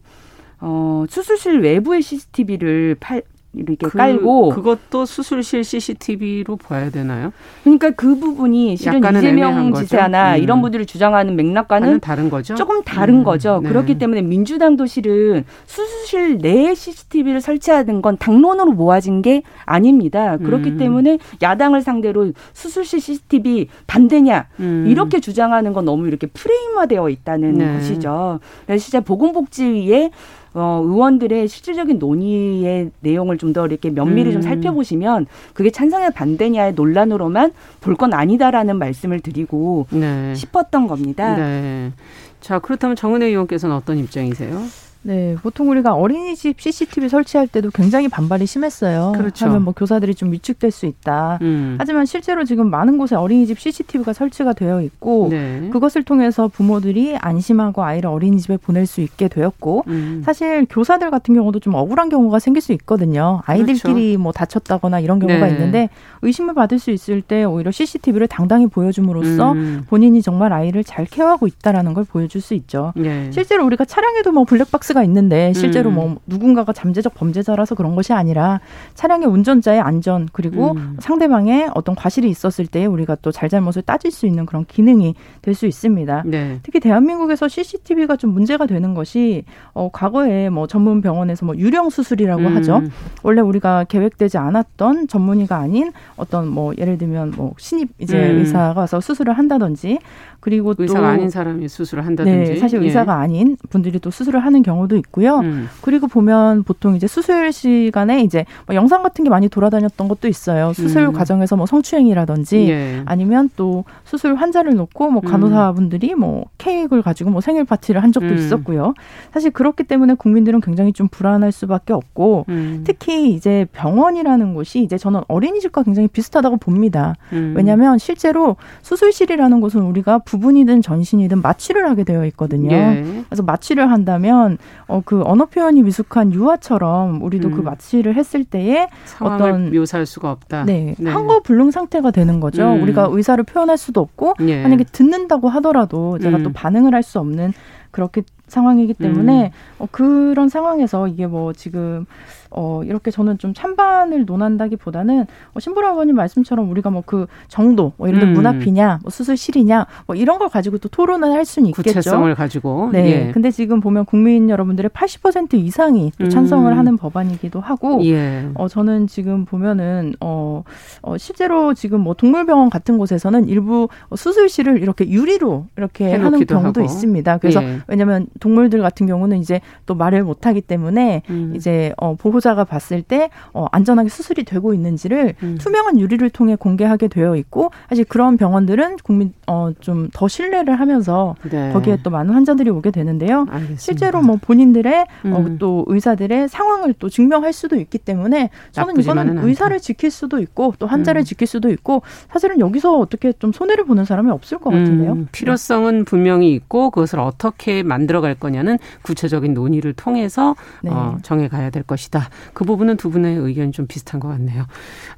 어, 0.61 1.05
수술실 1.09 1.61
외부의 1.61 2.01
CCTV를 2.01 2.97
팔, 2.99 3.23
이렇게 3.57 3.87
그, 3.87 3.97
깔고 3.97 4.51
그것도 4.51 5.07
수술실 5.07 5.65
CCTV로 5.65 6.57
봐야 6.57 6.91
되나요? 6.91 7.33
그러니까 7.63 7.91
그 7.91 8.19
부분이 8.19 8.77
실은 8.77 8.99
이재명 8.99 9.73
지사나 9.75 10.37
음. 10.37 10.43
이런 10.43 10.63
분들이 10.63 10.87
주장하는 10.87 11.37
맥락과는 11.37 12.01
다른 12.01 12.31
거죠. 12.31 12.55
조금 12.55 12.83
다른 12.83 13.21
음. 13.21 13.25
거죠. 13.25 13.61
네. 13.63 13.69
그렇기 13.69 13.99
때문에 13.99 14.23
민주당도 14.23 14.87
실은 14.87 15.45
수술실 15.67 16.39
내에 16.39 16.75
CCTV를 16.75 17.41
설치하는 17.41 18.03
건 18.03 18.17
당론으로 18.17 18.73
모아진 18.73 19.23
게 19.23 19.43
아닙니다. 19.65 20.37
그렇기 20.37 20.71
음. 20.71 20.77
때문에 20.79 21.19
야당을 21.43 21.83
상대로 21.83 22.33
수술실 22.53 23.01
CCTV 23.01 23.69
반대냐 23.87 24.49
음. 24.61 24.87
이렇게 24.89 25.21
주장하는 25.21 25.73
건 25.73 25.85
너무 25.85 26.09
이렇게 26.09 26.27
프레임화되어 26.27 27.09
있다는 27.09 27.55
네. 27.55 27.73
것이죠. 27.75 28.41
그래서 28.67 28.85
진짜 28.85 29.01
보건복지위에 29.01 30.11
어, 30.55 30.81
의원들의 30.85 31.49
실질적인 31.49 31.99
논의의 31.99 32.91
내용을 33.01 33.39
좀 33.39 33.53
더 33.53 33.67
이렇게 33.67 33.91
면밀히 33.91 34.31
음. 34.31 34.33
좀 34.35 34.43
살펴보시면 34.43 35.27
그게 35.53 35.71
찬성이냐 35.71 36.11
반대냐의 36.11 36.73
논란으로만 36.75 37.53
볼 37.81 37.97
건 37.97 38.13
아니다라는 38.15 38.79
말씀을 38.79 39.21
드리고 39.21 39.87
네. 39.91 40.35
싶었던 40.35 40.87
겁니다. 40.89 41.37
네. 41.37 41.93
자, 42.41 42.59
그렇다면 42.59 42.97
정은혜 42.97 43.27
의원께서는 43.27 43.75
어떤 43.77 43.99
입장이세요? 43.99 44.61
네, 45.05 45.37
보통 45.43 45.71
우리가 45.71 45.95
어린이집 45.95 46.59
CCTV 46.59 47.11
설치할 47.11 47.47
때도 47.47 47.71
굉장히 47.71 48.09
반발이 48.09 48.47
심했어요. 48.47 49.13
그렇죠. 49.15 49.45
하면 49.47 49.63
뭐 49.63 49.75
교사들이 49.75 50.15
좀 50.15 50.33
위축될 50.33 50.71
수 50.71 50.87
있다. 50.87 51.39
음. 51.43 51.77
하지만 51.79 52.07
실제로 52.07 52.45
지금 52.45 52.71
많은 52.71 52.97
곳에 52.97 53.15
어린이집 53.15 53.59
CCTV가 53.59 54.15
설치가 54.15 54.55
되어 54.55 54.81
있고 54.81 55.29
네. 55.31 55.69
그것을 55.71 56.05
통해서 56.05 56.49
부모들이 56.49 57.17
안심하고 57.19 57.85
아이를 57.85 58.09
어린이집에 58.09 58.57
보낼 58.57 58.87
수 58.87 59.03
있게 59.03 59.29
되었고 59.29 59.85
음. 59.89 60.23
사실 60.25 60.67
교사들 60.71 61.11
같은 61.11 61.35
경우도 61.35 61.61
좀 61.61 61.75
억울한 61.75 62.09
경우가 62.09 62.39
생길 62.39 62.63
수 62.63 62.73
있거든요. 62.73 63.43
아이들끼리 63.45 63.95
그렇죠. 64.13 64.19
뭐 64.23 64.33
다쳤다거나 64.33 65.01
이런 65.01 65.19
경우가 65.19 65.47
네. 65.47 65.53
있는데 65.53 65.91
의심을 66.23 66.55
받을 66.55 66.79
수 66.79 66.91
있을 66.91 67.21
때 67.21 67.45
오히려 67.45 67.71
CCTV를 67.71 68.27
당당히 68.27 68.67
보여줌으로써 68.69 69.53
음. 69.53 69.85
본인이 69.87 70.23
정말 70.23 70.55
아이를 70.55 70.83
잘 70.83 71.05
케어하고 71.05 71.47
있다라는 71.47 71.93
걸 71.93 72.05
보여줄 72.05 72.41
수 72.41 72.55
있죠. 72.55 72.95
네. 72.97 73.31
실제로 73.33 73.67
우리가 73.67 73.85
차량에도 73.85 74.33
뭐 74.33 74.45
블랙박스 74.45 74.94
케이스가 74.95 75.03
있는데 75.03 75.53
실제로 75.53 75.91
음. 75.91 75.95
뭐 75.95 76.17
누군가가 76.27 76.73
잠재적 76.73 77.15
범죄자라서 77.15 77.75
그런 77.75 77.95
것이 77.95 78.13
아니라 78.13 78.61
차량의 78.95 79.27
운전자의 79.29 79.81
안전 79.81 80.29
그리고 80.33 80.73
음. 80.73 80.97
상대방의 81.01 81.71
어떤 81.75 81.95
과실이 81.95 82.31
있었을 82.31 82.67
때 82.67 82.87
우리가 82.87 83.17
또 83.21 83.33
잘잘못을 83.33 83.83
따질 83.83 84.13
수 84.13 84.27
있는 84.27 84.47
그런 84.47 84.65
기능이 84.65 85.15
될 85.43 85.55
수 85.55 85.67
있습니다. 85.67 86.25
네. 86.27 86.59
특히 86.65 86.81
대한민국에서 86.81 87.47
CCTV가 87.47 88.17
좀 88.17 88.31
문제가 88.31 88.67
되는 88.67 88.93
것이 88.93 89.45
어 89.73 89.89
과거에 89.93 90.49
뭐 90.51 90.67
전문 90.67 91.01
병원에서 91.01 91.47
뭐 91.47 91.57
유령 91.57 91.91
수술이라고 91.91 92.43
음. 92.43 92.57
하죠. 92.57 92.83
원래 93.23 93.41
우리가 93.41 93.85
계획되지 93.85 94.37
않았던 94.37 95.07
전문의가 95.07 95.57
아닌 95.57 95.93
어떤 96.17 96.49
뭐 96.49 96.73
예를 96.77 96.99
들면 96.99 97.35
뭐 97.37 97.53
신입 97.57 97.91
이제 98.01 98.19
음. 98.19 98.39
의사가 98.39 98.81
와서 98.81 99.01
수술을 99.01 99.35
한다든지 99.35 100.01
그리고 100.45 100.75
의사가 100.77 101.01
또 101.01 101.07
아닌 101.07 101.31
사람이 101.31 101.69
수술을 101.69 102.05
한다든지 102.05 102.53
네, 102.53 102.57
사실 102.59 102.79
예. 102.83 102.85
의사가 102.85 103.15
아닌 103.15 103.57
분들이 103.71 103.99
또 103.99 104.11
수술을 104.11 104.41
하는 104.41 104.63
경우 104.63 104.84
도 104.89 104.97
있고요. 104.97 105.39
음. 105.39 105.69
그리고 105.81 106.07
보면 106.07 106.63
보통 106.65 106.95
이제 106.95 107.07
수술 107.07 107.53
시간에 107.53 108.23
이제 108.23 108.45
뭐 108.67 108.77
영상 108.77 109.03
같은 109.03 109.25
게 109.25 109.31
많이 109.31 109.49
돌아다녔던 109.49 110.09
것도 110.09 110.29
있어요. 110.29 110.73
수술 110.75 111.05
음. 111.05 111.13
과정에서 111.13 111.57
뭐 111.57 111.67
성추행이라든지 111.67 112.69
예. 112.69 113.03
아니면 113.07 113.49
또 113.57 113.85
수술 114.05 114.35
환자를 114.35 114.75
놓고 114.75 115.11
뭐 115.11 115.23
음. 115.25 115.29
간호사분들이 115.29 116.15
뭐 116.15 116.45
케이크를 116.59 117.03
가지고 117.03 117.31
뭐 117.31 117.41
생일 117.41 117.65
파티를 117.65 118.03
한 118.03 118.13
적도 118.13 118.29
음. 118.29 118.37
있었고요. 118.37 118.95
사실 119.33 119.51
그렇기 119.51 119.85
때문에 119.85 120.15
국민들은 120.15 120.61
굉장히 120.61 120.93
좀 120.93 121.09
불안할 121.09 121.53
수밖에 121.53 121.93
없고 121.93 122.47
음. 122.49 122.83
특히 122.85 123.33
이제 123.33 123.67
병원이라는 123.73 124.55
곳이 124.55 124.83
이제 124.83 124.99
저는 124.99 125.21
어린이집과 125.29 125.83
굉장히 125.83 126.09
비슷하다고 126.09 126.59
봅니다. 126.59 127.15
음. 127.33 127.55
왜냐하면 127.57 127.99
실제로 127.99 128.57
수술실이라는 128.83 129.61
곳은 129.61 129.81
우리가 129.83 130.19
부분이든 130.19 130.83
전신이든 130.83 131.41
마취를 131.43 131.89
하게 131.89 132.05
되어 132.05 132.27
있거든요. 132.27 132.75
예. 132.75 133.05
그래서 133.29 133.43
마취를 133.43 133.91
한다면 133.91 134.59
어, 134.87 135.01
그 135.05 135.23
언어 135.25 135.47
표현이 135.47 135.83
미숙한 135.83 136.33
유아처럼 136.33 137.23
우리도 137.23 137.49
그 137.51 137.55
음. 137.55 137.57
그 137.57 137.63
마취를 137.63 138.15
했을 138.17 138.45
때에 138.45 138.89
어떤 139.21 139.73
묘사할 139.73 140.07
수가 140.07 140.31
없다. 140.31 140.65
네, 140.65 140.95
네. 140.99 141.11
한거 141.11 141.41
불능 141.41 141.71
상태가 141.71 142.11
되는 142.11 142.41
거죠. 142.41 142.75
음. 142.75 142.83
우리가 142.83 143.09
의사를 143.11 143.43
표현할 143.45 143.79
수도 143.79 144.01
없고 144.01 144.35
예. 144.41 144.63
만약에 144.63 144.85
듣는다고 144.85 145.49
하더라도 145.49 146.19
제가 146.19 146.39
음. 146.39 146.43
또 146.43 146.53
반응을 146.53 146.95
할 146.95 147.05
수 147.05 147.19
없는 147.19 147.53
그렇게 147.91 148.23
상황이기 148.49 148.95
때문에 148.95 149.47
음. 149.47 149.51
어, 149.79 149.87
그런 149.91 150.49
상황에서 150.49 151.07
이게 151.07 151.27
뭐 151.27 151.53
지금 151.53 152.07
어, 152.55 152.83
이렇게 152.85 153.11
저는 153.11 153.39
좀 153.39 153.55
찬반을 153.55 154.25
논한다기보다는 154.25 155.27
어, 155.55 155.61
신부라버님 155.61 156.17
말씀처럼 156.17 156.71
우리가 156.71 156.91
뭐 156.91 157.05
그 157.07 157.27
정도, 157.49 157.93
뭐 157.97 158.09
예를 158.09 158.21
들어 158.21 158.31
음. 158.31 158.35
문 158.35 158.47
앞이냐, 158.47 159.01
뭐 159.03 159.11
수술실이냐, 159.11 159.87
뭐 160.07 160.17
이런 160.17 160.39
걸 160.39 160.49
가지고 160.49 160.79
또 160.79 160.89
토론을 160.89 161.33
할 161.33 161.45
수는 161.45 161.69
있겠죠. 161.71 161.91
구체성을 161.91 162.35
가지고. 162.35 162.91
네. 162.93 163.29
예. 163.29 163.33
근데 163.33 163.51
지금 163.51 163.81
보면 163.81 164.05
국민 164.05 164.51
여러분들의 164.51 164.91
80% 164.91 165.55
이상이 165.55 166.13
또 166.19 166.29
찬성을 166.29 166.71
음. 166.71 166.79
하는 166.79 166.97
법안이기도 166.97 167.61
하고, 167.61 168.05
예. 168.05 168.49
어, 168.55 168.69
저는 168.69 169.07
지금 169.07 169.45
보면은 169.45 170.15
어, 170.21 170.65
어, 171.03 171.19
실제로 171.19 171.75
지금 171.75 172.01
뭐 172.01 172.15
동물병원 172.15 172.71
같은 172.71 172.99
곳에서는 172.99 173.49
일부 173.49 173.89
수술실을 174.15 174.83
이렇게 174.83 175.09
유리로 175.09 175.67
이렇게 175.77 176.13
하는 176.15 176.45
경우도 176.45 176.81
하고. 176.81 176.85
있습니다. 176.85 177.39
그래서 177.39 177.63
예. 177.63 177.79
왜냐하면 177.87 178.27
동물들 178.41 178.81
같은 178.81 179.07
경우는 179.07 179.39
이제 179.39 179.61
또 179.87 179.95
말을 179.95 180.25
못하기 180.25 180.63
때문에 180.63 181.23
음. 181.31 181.53
이제 181.55 181.93
어, 181.97 182.15
보호 182.15 182.41
보호자가 182.45 182.65
봤을 182.65 183.03
때 183.03 183.31
어, 183.55 183.67
안전하게 183.73 184.11
수술이 184.11 184.45
되고 184.45 184.75
있는지를 184.75 185.35
음. 185.43 185.57
투명한 185.59 185.99
유리를 185.99 186.29
통해 186.31 186.57
공개하게 186.57 187.09
되어 187.09 187.37
있고 187.37 187.71
사실 187.89 188.05
그런 188.05 188.37
병원들은 188.37 188.99
국민 189.03 189.33
어, 189.47 189.71
좀 189.81 190.05
더 190.13 190.29
신뢰를 190.29 190.79
하면서 190.79 191.35
네. 191.51 191.73
거기에 191.73 191.99
또 192.03 192.11
많은 192.11 192.35
환자들이 192.35 192.71
오게 192.71 192.91
되는데요. 192.91 193.47
알겠습니다. 193.49 193.81
실제로 193.81 194.23
뭐 194.23 194.37
본인들의 194.41 195.01
어, 195.01 195.07
음. 195.25 195.33
어, 195.33 195.57
또 195.59 195.85
의사들의 195.89 196.49
상황을 196.49 196.95
또 196.99 197.09
증명할 197.09 197.53
수도 197.53 197.77
있기 197.77 197.99
때문에 197.99 198.51
저는 198.73 199.01
이거는 199.01 199.39
의사를 199.39 199.79
지킬 199.81 200.11
수도 200.11 200.39
있고 200.41 200.75
또 200.79 200.87
환자를 200.87 201.23
음. 201.23 201.25
지킬 201.25 201.47
수도 201.47 201.71
있고 201.71 202.03
사실은 202.31 202.61
여기서 202.61 202.99
어떻게 202.99 203.33
좀 203.33 203.53
손해를 203.53 203.85
보는 203.85 204.05
사람이 204.05 204.31
없을 204.31 204.59
것 204.59 204.71
같은데요. 204.71 205.13
음, 205.13 205.29
필요성은 205.33 206.05
분명히 206.05 206.53
있고 206.53 206.91
그것을 206.91 207.19
어떻게 207.19 207.83
만들어갈 207.83 208.35
거냐는 208.35 208.79
구체적인 209.03 209.55
논의를 209.55 209.95
통해서 209.95 210.55
네. 210.83 210.91
어, 210.91 211.17
정해가야 211.23 211.71
될 211.71 211.83
것이다. 211.83 212.29
그 212.53 212.65
부분은 212.65 212.97
두 212.97 213.11
분의 213.11 213.37
의견이 213.37 213.73
좀 213.73 213.87
비슷한 213.87 214.21
것 214.21 214.29
같네요. 214.29 214.67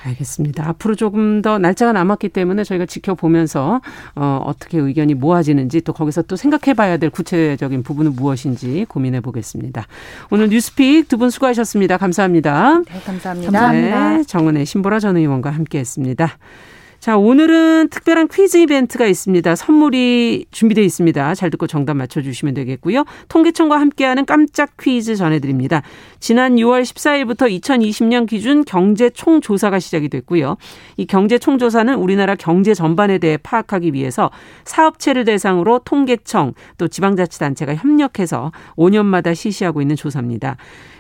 알겠습니다. 0.05 0.69
앞으로 0.69 0.95
조금 0.95 1.43
더 1.43 1.59
날짜가 1.59 1.93
남았기 1.93 2.31
때문에 2.31 2.65
저희가 2.65 2.87
지켜보면서 2.87 3.81
어, 4.15 4.43
어떻게 4.45 4.79
의견이 4.79 5.15
모아지는지 5.15 5.81
또 5.83 5.93
거기서 5.93 6.23
또 6.23 6.37
생각해봐야 6.37 6.97
될 6.99 7.11
구체적인 7.11 7.83
부분은 7.83 8.15
무엇인지 8.15 8.87
고민해 8.89 9.21
보겠습니다. 9.21 9.87
오늘 10.31 10.49
뉴스픽 10.51 11.09
두 11.09 11.17
분 11.17 11.31
수고하셨습니다. 11.31 11.97
감사합니다. 11.97 12.83
네, 12.91 13.01
감사합니다. 13.07 13.73
네, 13.73 14.23
정은혜 14.25 14.65
신보라 14.67 15.01
전 15.01 15.17
의원과 15.17 15.51
함께했습니다. 15.51 16.37
자, 17.07 17.17
오늘은 17.17 17.91
특별한 17.91 18.27
퀴즈 18.27 18.57
이벤트가 18.57 19.07
있습니다. 19.07 19.55
선물이 19.55 20.47
준비되어 20.51 20.83
있습니다. 20.83 21.37
잘 21.37 21.51
듣고 21.51 21.69
정답 21.69 21.95
맞춰주시면 21.95 22.55
되겠고요. 22.55 23.05
통계청과 23.29 23.79
함께하는 23.79 24.27
깜짝 24.27 24.77
퀴즈 24.77 25.15
전해드립니다. 25.15 25.83
지난 26.19 26.57
6월 26.57 26.83
14일부터 26.83 27.49
2020년 27.61 28.27
기준 28.27 28.65
경제 28.65 29.09
총조사가 29.09 29.79
시작이 29.79 30.09
됐고요. 30.09 30.57
이 30.97 31.07
경제 31.07 31.39
총조사는 31.39 31.95
우리나라 31.95 32.35
경제 32.35 32.75
전반에 32.75 33.19
대해 33.19 33.37
파악하기 33.37 33.93
위해서 33.93 34.33
사업체를 34.65 35.25
대상으로 35.25 35.83
통계청 35.85 36.55
또 36.77 36.89
지방자치단체가 36.89 37.77
협력해서 37.77 38.51
5년마다 38.75 39.33
실시하고 39.33 39.81
있는 39.81 39.95
조사입니다. 39.95 40.57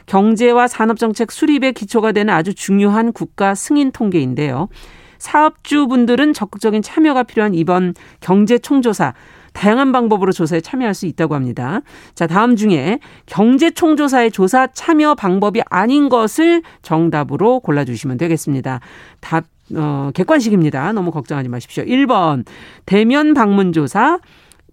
경제와 0.06 0.68
산업정책 0.68 1.32
수립의 1.32 1.72
기초가 1.72 2.12
되는 2.12 2.32
아주 2.32 2.54
중요한 2.54 3.12
국가 3.12 3.56
승인 3.56 3.90
통계인데요. 3.90 4.68
사업주분들은 5.18 6.32
적극적인 6.32 6.82
참여가 6.82 7.22
필요한 7.22 7.54
이번 7.54 7.94
경제 8.20 8.58
총조사 8.58 9.14
다양한 9.56 9.90
방법으로 9.90 10.32
조사에 10.32 10.60
참여할 10.60 10.92
수 10.92 11.06
있다고 11.06 11.34
합니다. 11.34 11.80
자, 12.14 12.26
다음 12.26 12.56
중에 12.56 12.98
경제 13.24 13.70
총조사의 13.70 14.30
조사 14.30 14.66
참여 14.66 15.14
방법이 15.14 15.62
아닌 15.70 16.10
것을 16.10 16.62
정답으로 16.82 17.60
골라주시면 17.60 18.18
되겠습니다. 18.18 18.80
답, 19.20 19.46
어, 19.74 20.10
객관식입니다. 20.14 20.92
너무 20.92 21.10
걱정하지 21.10 21.48
마십시오. 21.48 21.84
1번, 21.84 22.44
대면 22.84 23.32
방문 23.32 23.72
조사. 23.72 24.18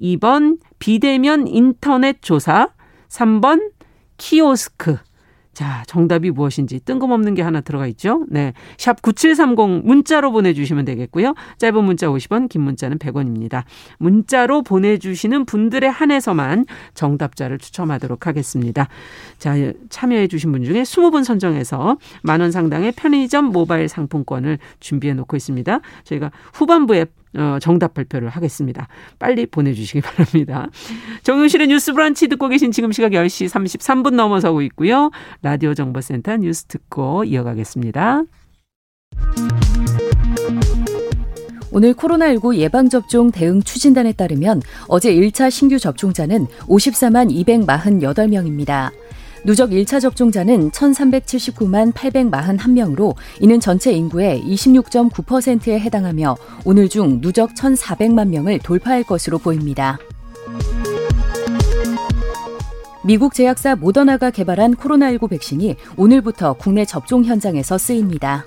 2번, 0.01 0.57
비대면 0.79 1.47
인터넷 1.47 2.21
조사. 2.21 2.67
3번, 3.07 3.71
키오스크. 4.17 4.97
자, 5.53 5.83
정답이 5.87 6.31
무엇인지 6.31 6.79
뜬금없는 6.81 7.35
게 7.35 7.41
하나 7.41 7.61
들어가 7.61 7.87
있죠. 7.87 8.25
네. 8.27 8.53
샵 8.77 9.01
9730 9.01 9.85
문자로 9.85 10.31
보내주시면 10.31 10.85
되겠고요. 10.85 11.35
짧은 11.59 11.83
문자 11.83 12.07
50원, 12.07 12.49
긴 12.49 12.61
문자는 12.61 12.97
100원입니다. 12.97 13.63
문자로 13.99 14.63
보내주시는 14.63 15.45
분들의 15.45 15.89
한해서만 15.89 16.65
정답자를 16.95 17.59
추첨하도록 17.59 18.25
하겠습니다. 18.25 18.87
자, 19.37 19.53
참여해주신 19.89 20.51
분 20.51 20.63
중에 20.63 20.83
20분 20.83 21.23
선정해서 21.23 21.97
만원 22.23 22.51
상당의 22.51 22.93
편의점 22.93 23.45
모바일 23.45 23.87
상품권을 23.87 24.57
준비해 24.79 25.13
놓고 25.13 25.37
있습니다. 25.37 25.79
저희가 26.03 26.31
후반부에 26.53 27.05
어, 27.35 27.57
정답 27.61 27.93
발표를 27.93 28.29
하겠습니다. 28.29 28.87
빨리 29.19 29.45
보내주시기 29.45 30.01
바랍니다. 30.01 30.69
정용실의 31.23 31.67
뉴스 31.67 31.93
브런치 31.93 32.27
듣고 32.27 32.47
계신 32.47 32.71
지금 32.71 32.91
시각 32.91 33.11
10시 33.11 33.47
33분 33.49 34.15
넘어서고 34.15 34.61
있고요. 34.63 35.11
라디오 35.41 35.73
정보센터 35.73 36.37
뉴스 36.37 36.65
듣고 36.65 37.23
이어가겠습니다. 37.23 38.23
오늘 41.75 41.95
코로나19 41.95 42.55
예방접종 42.55 43.31
대응 43.31 43.63
추진단에 43.63 44.13
따르면 44.13 44.61
어제 44.87 45.11
1차 45.11 45.49
신규 45.49 45.79
접종자는 45.79 46.45
54만 46.67 47.31
248명입니다. 47.31 48.91
누적 49.45 49.71
1차 49.71 49.99
접종자는 49.99 50.71
1,379만 50.71 51.91
841명으로 51.91 53.15
이는 53.41 53.59
전체 53.59 53.91
인구의 53.91 54.41
26.9%에 54.43 55.79
해당하며 55.79 56.37
오늘 56.63 56.87
중 56.87 57.19
누적 57.19 57.53
1,400만 57.53 58.29
명을 58.29 58.59
돌파할 58.59 59.03
것으로 59.03 59.37
보입니다. 59.37 59.99
미국 63.05 63.33
제약사 63.33 63.75
모더나가 63.75 64.31
개발한 64.31 64.75
코로나19 64.75 65.29
백신이 65.29 65.75
오늘부터 65.97 66.53
국내 66.53 66.85
접종 66.85 67.25
현장에서 67.25 67.77
쓰입니다. 67.77 68.45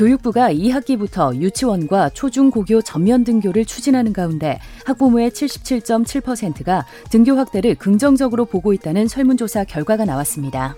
교육부가 0.00 0.50
2학기부터 0.50 1.36
유치원과 1.36 2.08
초중고교 2.10 2.80
전면 2.80 3.22
등교를 3.22 3.66
추진하는 3.66 4.14
가운데 4.14 4.58
학부모의 4.86 5.30
77.7%가 5.30 6.86
등교 7.10 7.36
확대를 7.36 7.74
긍정적으로 7.74 8.46
보고 8.46 8.72
있다는 8.72 9.08
설문조사 9.08 9.64
결과가 9.64 10.06
나왔습니다. 10.06 10.74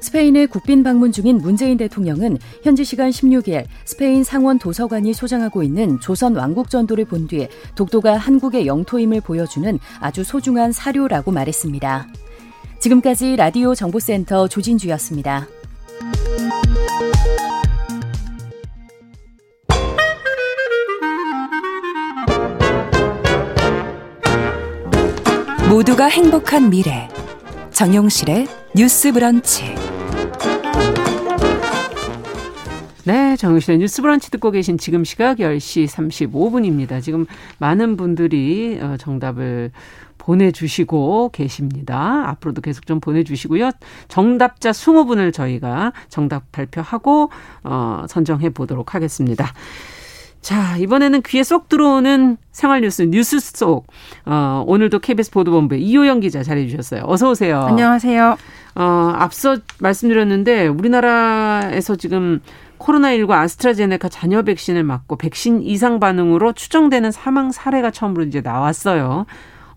스페인의 0.00 0.48
국빈 0.48 0.82
방문 0.82 1.12
중인 1.12 1.38
문재인 1.38 1.76
대통령은 1.76 2.38
현지 2.64 2.84
시간 2.84 3.10
16일 3.10 3.66
스페인 3.84 4.24
상원 4.24 4.58
도서관이 4.58 5.12
소장하고 5.12 5.62
있는 5.62 6.00
조선 6.00 6.34
왕국 6.34 6.70
전도를 6.70 7.04
본 7.04 7.28
뒤에 7.28 7.48
독도가 7.76 8.16
한국의 8.16 8.66
영토임을 8.66 9.20
보여주는 9.20 9.78
아주 10.00 10.24
소중한 10.24 10.72
사료라고 10.72 11.30
말했습니다. 11.30 12.08
지금까지 12.80 13.36
라디오 13.36 13.76
정보센터 13.76 14.48
조진주였습니다. 14.48 15.46
모두가 25.70 26.06
행복한 26.06 26.68
미래 26.68 27.08
정용실의 27.70 28.48
뉴스 28.74 29.12
브런치 29.12 29.74
네, 33.04 33.36
정유실의 33.36 33.78
뉴스 33.78 34.02
브런치 34.02 34.30
듣고 34.30 34.50
계신 34.50 34.78
지금 34.78 35.04
시각 35.04 35.38
10시 35.38 35.86
35분입니다. 35.88 37.02
지금 37.02 37.26
많은 37.58 37.96
분들이 37.96 38.78
어, 38.80 38.96
정답을 38.98 39.70
보내주시고 40.20 41.30
계십니다. 41.32 42.28
앞으로도 42.28 42.60
계속 42.60 42.86
좀 42.86 43.00
보내주시고요. 43.00 43.70
정답자 44.08 44.70
20분을 44.70 45.32
저희가 45.32 45.92
정답 46.08 46.52
발표하고, 46.52 47.30
어, 47.64 48.04
선정해 48.08 48.50
보도록 48.50 48.94
하겠습니다. 48.94 49.46
자, 50.42 50.76
이번에는 50.78 51.22
귀에 51.22 51.42
쏙 51.42 51.68
들어오는 51.68 52.36
생활 52.52 52.80
뉴스, 52.80 53.02
뉴스 53.02 53.40
속. 53.40 53.86
어, 54.24 54.64
오늘도 54.66 55.00
KBS 55.00 55.30
보도본부의 55.32 55.82
이호영 55.82 56.20
기자 56.20 56.42
잘해 56.42 56.66
주셨어요. 56.66 57.02
어서 57.06 57.30
오세요. 57.30 57.60
안녕하세요. 57.60 58.36
어, 58.76 59.12
앞서 59.16 59.58
말씀드렸는데 59.80 60.68
우리나라에서 60.68 61.96
지금 61.96 62.40
코로나19 62.78 63.30
아스트라제네카 63.30 64.08
잔여 64.08 64.42
백신을 64.42 64.82
맞고 64.82 65.16
백신 65.16 65.62
이상 65.62 66.00
반응으로 66.00 66.54
추정되는 66.54 67.10
사망 67.10 67.52
사례가 67.52 67.90
처음으로 67.90 68.24
이제 68.24 68.40
나왔어요. 68.40 69.26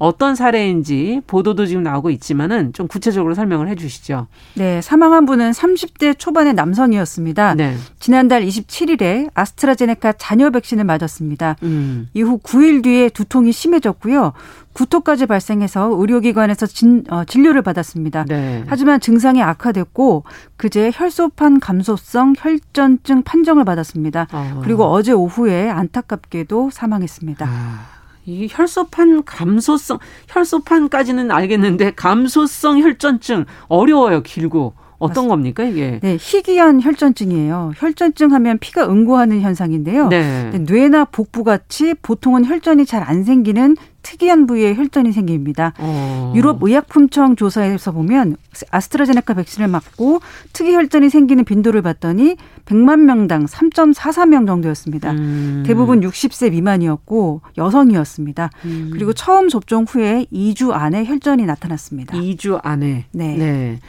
어떤 0.03 0.35
사례인지 0.35 1.21
보도도 1.27 1.65
지금 1.65 1.81
나오고 1.81 2.09
있지만은 2.09 2.73
좀 2.73 2.89
구체적으로 2.89 3.35
설명을 3.35 3.69
해 3.69 3.75
주시죠. 3.75 4.27
네, 4.55 4.81
사망한 4.81 5.25
분은 5.25 5.51
30대 5.51 6.19
초반의 6.19 6.55
남성이었습니다. 6.55 7.55
네. 7.55 7.77
지난달 8.01 8.45
27일에 8.45 9.29
아스트라제네카 9.33 10.11
잔여 10.17 10.49
백신을 10.49 10.83
맞았습니다. 10.83 11.55
음. 11.63 12.09
이후 12.13 12.37
9일 12.39 12.83
뒤에 12.83 13.07
두통이 13.07 13.53
심해졌고요. 13.53 14.33
구토까지 14.73 15.25
발생해서 15.25 15.95
의료기관에서 15.97 16.65
진, 16.65 17.05
어, 17.09 17.23
진료를 17.23 17.61
받았습니다. 17.61 18.25
네. 18.25 18.65
하지만 18.67 18.99
증상이 18.99 19.41
악화됐고 19.41 20.25
그제 20.57 20.91
혈소판 20.93 21.61
감소성 21.61 22.33
혈전증 22.37 23.21
판정을 23.21 23.63
받았습니다. 23.63 24.27
아. 24.31 24.59
그리고 24.63 24.83
어제 24.83 25.13
오후에 25.13 25.69
안타깝게도 25.69 26.71
사망했습니다. 26.73 27.45
아. 27.47 28.02
이 28.25 28.47
혈소판 28.49 29.25
감소성 29.25 29.99
혈소판까지는 30.27 31.31
알겠는데 31.31 31.91
감소성 31.91 32.79
혈전증 32.79 33.45
어려워요 33.67 34.21
길고 34.23 34.73
어떤 35.03 35.27
겁니까 35.27 35.63
이게? 35.63 35.99
네, 36.01 36.17
희귀한 36.19 36.81
혈전증이에요. 36.81 37.73
혈전증 37.77 38.31
하면 38.33 38.57
피가 38.57 38.89
응고하는 38.89 39.41
현상인데요. 39.41 40.07
네. 40.09 40.51
뇌나 40.65 41.05
복부 41.05 41.43
같이 41.43 41.93
보통은 42.01 42.45
혈전이 42.45 42.85
잘 42.85 43.03
안 43.03 43.23
생기는 43.23 43.75
특이한 44.03 44.47
부위에 44.47 44.75
혈전이 44.75 45.11
생깁니다. 45.13 45.73
어. 45.79 46.33
유럽 46.35 46.61
의약품청 46.61 47.35
조사에서 47.35 47.91
보면 47.91 48.35
아스트라제네카 48.69 49.33
백신을 49.33 49.67
맞고 49.69 50.19
특이 50.51 50.73
혈전이 50.73 51.09
생기는 51.09 51.43
빈도를 51.45 51.81
봤더니 51.81 52.35
100만 52.65 52.99
명당 52.99 53.45
3.44명 53.45 54.45
정도였습니다. 54.45 55.11
음. 55.11 55.63
대부분 55.65 56.01
60세 56.01 56.51
미만이었고 56.51 57.41
여성이었습니다. 57.57 58.49
음. 58.65 58.89
그리고 58.93 59.13
처음 59.13 59.49
접종 59.49 59.85
후에 59.87 60.25
2주 60.31 60.71
안에 60.71 61.05
혈전이 61.05 61.45
나타났습니다. 61.45 62.17
2주 62.17 62.59
안에. 62.61 63.05
네. 63.11 63.37
네. 63.37 63.79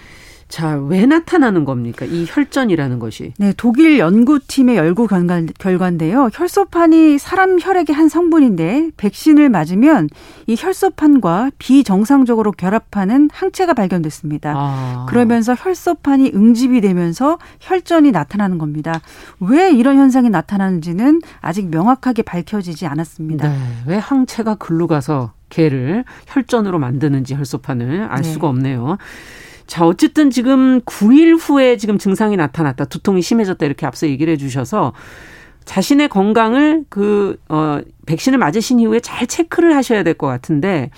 자, 0.55 0.77
왜 0.77 1.05
나타나는 1.05 1.64
겁니까? 1.64 2.05
이 2.05 2.27
혈전이라는 2.29 3.01
것이. 3.01 3.33
네, 3.38 3.53
독일 3.57 3.99
연구팀의 3.99 4.77
연구 4.77 5.09
결과, 5.09 5.88
인데요 5.88 6.31
혈소판이 6.33 7.19
사람 7.19 7.59
혈액의 7.61 7.93
한 7.93 8.09
성분인데 8.09 8.90
백신을 8.97 9.49
맞으면 9.49 10.09
이 10.47 10.55
혈소판과 10.57 11.51
비정상적으로 11.59 12.53
결합하는 12.53 13.31
항체가 13.33 13.75
발견됐습니다. 13.75 14.55
아. 14.57 15.07
그러면서 15.09 15.57
혈소판이 15.59 16.31
응집이 16.37 16.81
되면서 16.83 17.38
혈전이 17.59 18.12
나타나는 18.12 18.59
겁니다. 18.59 19.01
왜 19.40 19.73
이런 19.73 19.97
현상이 19.97 20.31
나타나는지는 20.31 21.21
아직 21.40 21.69
명확하게 21.69 22.23
밝혀지지 22.23 22.87
않았습니다. 22.87 23.49
네, 23.49 23.59
왜 23.88 23.97
항체가 23.97 24.55
글로 24.55 24.87
가서 24.87 25.33
개를 25.49 26.05
혈전으로 26.29 26.79
만드는지 26.79 27.35
혈소판을 27.35 28.07
알 28.09 28.23
네. 28.23 28.29
수가 28.29 28.49
없네요. 28.49 28.99
자, 29.66 29.87
어쨌든 29.87 30.31
지금 30.31 30.81
9일 30.83 31.38
후에 31.40 31.77
지금 31.77 31.98
증상이 31.98 32.37
나타났다. 32.37 32.85
두통이 32.87 33.22
심해졌다. 33.22 33.64
이렇게 33.64 33.87
앞서 33.87 34.07
얘기를 34.07 34.33
해 34.33 34.37
주셔서 34.37 34.92
자신의 35.64 36.09
건강을 36.09 36.85
그, 36.90 37.38
어, 37.48 37.81
백신을 38.07 38.38
맞으신 38.38 38.81
이후에 38.81 39.00
잘 39.00 39.27
체크를 39.27 39.74
하셔야 39.74 40.03
될 40.03 40.14
것 40.14 40.27
같은데 40.27 40.90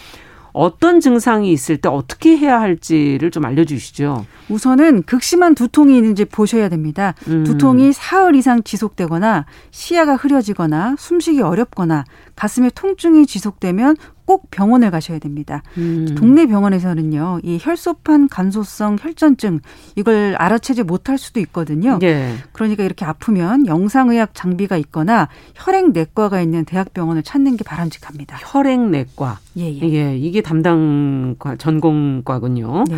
어떤 0.53 1.01
증상이 1.01 1.53
있을 1.53 1.77
때 1.77 1.89
어떻게 1.91 2.37
해야 2.37 2.61
할지를 2.61 3.31
좀 3.31 3.45
알려주시죠. 3.45 4.25
우선은 4.49 5.03
극심한 5.03 5.55
두통이 5.55 5.95
있는지 5.97 6.25
보셔야 6.25 6.71
됩니다. 6.71 7.15
음. 7.29 7.45
두통이 7.45 7.93
사흘 7.93 8.35
이상 8.35 8.63
지속되거나 8.63 9.45
시야가 9.71 10.17
흐려지거나 10.17 10.97
숨쉬기 10.99 11.43
어렵거나 11.43 12.05
가슴에 12.37 12.71
통증이 12.75 13.27
지속되면 13.27 13.97
꼭 14.27 14.51
병원을 14.51 14.91
가셔야 14.91 15.19
됩니다. 15.19 15.63
음. 15.79 16.15
동네 16.17 16.47
병원에서는요, 16.47 17.41
이 17.43 17.59
혈소판 17.61 18.29
감소성 18.29 18.97
혈전증 19.01 19.61
이걸 19.95 20.35
알아채지 20.37 20.83
못할 20.83 21.17
수도 21.17 21.41
있거든요. 21.41 21.99
예. 22.03 22.35
그러니까 22.53 22.85
이렇게 22.85 23.05
아프면 23.05 23.67
영상의학 23.67 24.31
장비가 24.35 24.77
있거나 24.77 25.29
혈액내과가 25.55 26.41
있는 26.41 26.65
대학병원을 26.65 27.23
찾는 27.23 27.57
게 27.57 27.65
바람직합니다. 27.65 28.39
혈액내과. 28.41 29.39
예, 29.59 29.73
예. 29.73 29.93
예 29.93 30.19
이게 30.19 30.43
담당 30.43 31.37
전공과군요. 31.59 32.85
네. 32.89 32.97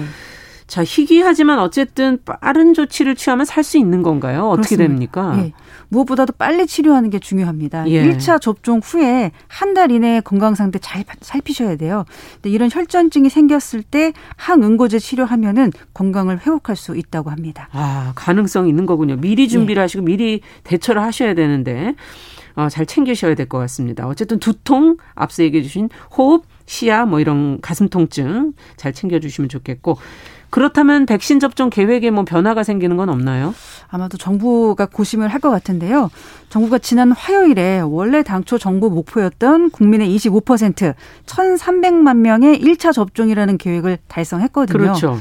자, 0.69 0.85
희귀하지만 0.85 1.59
어쨌든 1.59 2.19
빠른 2.25 2.75
조치를 2.75 3.15
취하면 3.17 3.47
살 3.47 3.65
수 3.65 3.79
있는 3.79 4.03
건가요? 4.03 4.49
어떻게 4.51 4.77
그렇습니다. 4.77 4.85
됩니까? 4.85 5.45
예. 5.47 5.53
무엇보다도 5.89 6.35
빨리 6.37 6.67
치료하는 6.67 7.09
게 7.11 7.19
중요합니다. 7.19 7.89
예. 7.89 8.05
1차 8.05 8.39
접종 8.41 8.81
후에 8.85 9.33
한 9.49 9.73
달 9.75 9.91
이내에 9.91 10.21
건강 10.21 10.55
상태 10.55 10.79
잘 10.79 11.05
살피셔야 11.21 11.77
돼요. 11.77 12.05
근데 12.35 12.51
이런 12.51 12.69
혈전증이 12.71 13.29
생겼을 13.31 13.83
때 13.83 14.13
항응고제 14.37 14.99
치료하면은 14.99 15.73
건강을 15.95 16.41
회복할 16.41 16.77
수 16.77 16.97
있다고 16.97 17.31
합니다. 17.31 17.69
아, 17.73 18.13
가능성 18.15 18.69
있는 18.69 18.85
거군요. 18.87 19.17
미리 19.17 19.49
준비를 19.49 19.81
예. 19.81 19.85
하시고 19.85 20.05
미리 20.05 20.41
대처를 20.65 21.01
하셔야 21.03 21.33
되는데 21.35 21.95
어, 22.57 22.69
잘 22.69 22.85
챙기셔야 22.87 23.35
될 23.35 23.47
것 23.49 23.57
같습니다. 23.59 24.07
어쨌든 24.07 24.39
두통, 24.39 24.97
앞서 25.15 25.43
얘기해 25.45 25.63
주신 25.63 25.89
호흡, 26.17 26.45
시야 26.67 27.07
뭐 27.07 27.21
이런 27.21 27.61
가슴 27.63 27.89
통증 27.89 28.53
잘 28.77 28.93
챙겨 28.93 29.19
주시면 29.21 29.49
좋겠고 29.49 29.97
그렇다면 30.51 31.07
백신 31.07 31.41
접종 31.41 31.69
계획에 31.71 32.11
뭐 32.11 32.25
변화가 32.25 32.63
생기는 32.63 32.97
건 32.97 33.09
없나요? 33.09 33.55
아마도 33.91 34.17
정부가 34.19 34.87
고심을 34.87 35.29
할 35.29 35.39
것 35.39 35.51
같은데요. 35.51 36.11
정부가 36.49 36.79
지난 36.79 37.13
화요일에 37.13 37.79
원래 37.81 38.25
당초 38.25 38.59
정부 38.59 38.91
목표였던 38.91 39.71
국민의 39.71 40.09
25% 40.17 40.95
1,300만 41.27 42.17
명의 42.17 42.59
1차 42.61 42.93
접종이라는 42.93 43.57
계획을 43.57 43.99
달성했거든요. 44.09 44.77
그렇죠. 44.79 45.19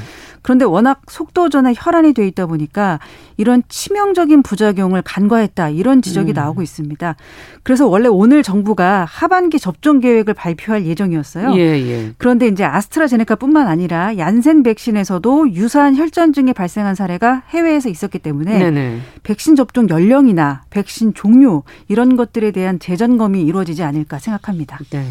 그런데 0.48 0.64
워낙 0.64 1.02
속도전에 1.10 1.74
혈안이 1.76 2.14
돼 2.14 2.26
있다 2.26 2.46
보니까 2.46 3.00
이런 3.36 3.62
치명적인 3.68 4.42
부작용을 4.42 5.02
간과했다 5.02 5.68
이런 5.68 6.00
지적이 6.00 6.32
음. 6.32 6.36
나오고 6.36 6.62
있습니다. 6.62 7.16
그래서 7.62 7.86
원래 7.86 8.08
오늘 8.08 8.42
정부가 8.42 9.04
하반기 9.04 9.58
접종 9.58 10.00
계획을 10.00 10.32
발표할 10.32 10.86
예정이었어요. 10.86 11.54
예, 11.56 11.60
예. 11.60 12.14
그런데 12.16 12.46
이제 12.48 12.64
아스트라제네카뿐만 12.64 13.68
아니라 13.68 14.16
얀센 14.16 14.62
백신에서도 14.62 15.52
유사한 15.52 15.94
혈전증이 15.94 16.54
발생한 16.54 16.94
사례가 16.94 17.42
해외에서 17.50 17.90
있었기 17.90 18.18
때문에 18.18 18.58
네네. 18.58 19.00
백신 19.24 19.54
접종 19.54 19.90
연령이나 19.90 20.62
백신 20.70 21.12
종류 21.12 21.62
이런 21.88 22.16
것들에 22.16 22.52
대한 22.52 22.78
재점검이 22.78 23.42
이루어지지 23.42 23.82
않을까 23.82 24.18
생각합니다. 24.18 24.78
네. 24.92 25.04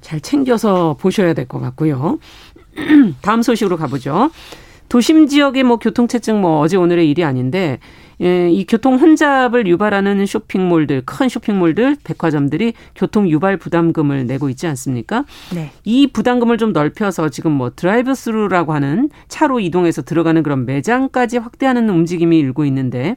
잘 0.00 0.18
챙겨서 0.22 0.96
보셔야 0.98 1.34
될 1.34 1.46
것 1.46 1.60
같고요. 1.60 2.18
다음 3.20 3.42
소식으로 3.42 3.76
가보죠. 3.76 4.30
도심 4.92 5.26
지역의 5.26 5.62
뭐 5.62 5.78
교통체증 5.78 6.42
뭐 6.42 6.60
어제 6.60 6.76
오늘의 6.76 7.08
일이 7.08 7.24
아닌데 7.24 7.78
예, 8.20 8.50
이 8.50 8.66
교통 8.66 8.96
혼잡을 8.96 9.66
유발하는 9.66 10.26
쇼핑몰들, 10.26 11.04
큰 11.06 11.30
쇼핑몰들, 11.30 11.96
백화점들이 12.04 12.74
교통 12.94 13.26
유발 13.30 13.56
부담금을 13.56 14.26
내고 14.26 14.50
있지 14.50 14.66
않습니까? 14.66 15.24
네. 15.54 15.70
이 15.84 16.08
부담금을 16.08 16.58
좀 16.58 16.74
넓혀서 16.74 17.30
지금 17.30 17.52
뭐 17.52 17.70
드라이브 17.74 18.14
스루라고 18.14 18.74
하는 18.74 19.08
차로 19.28 19.60
이동해서 19.60 20.02
들어가는 20.02 20.42
그런 20.42 20.66
매장까지 20.66 21.38
확대하는 21.38 21.88
움직임이 21.88 22.38
일고 22.38 22.66
있는데 22.66 23.16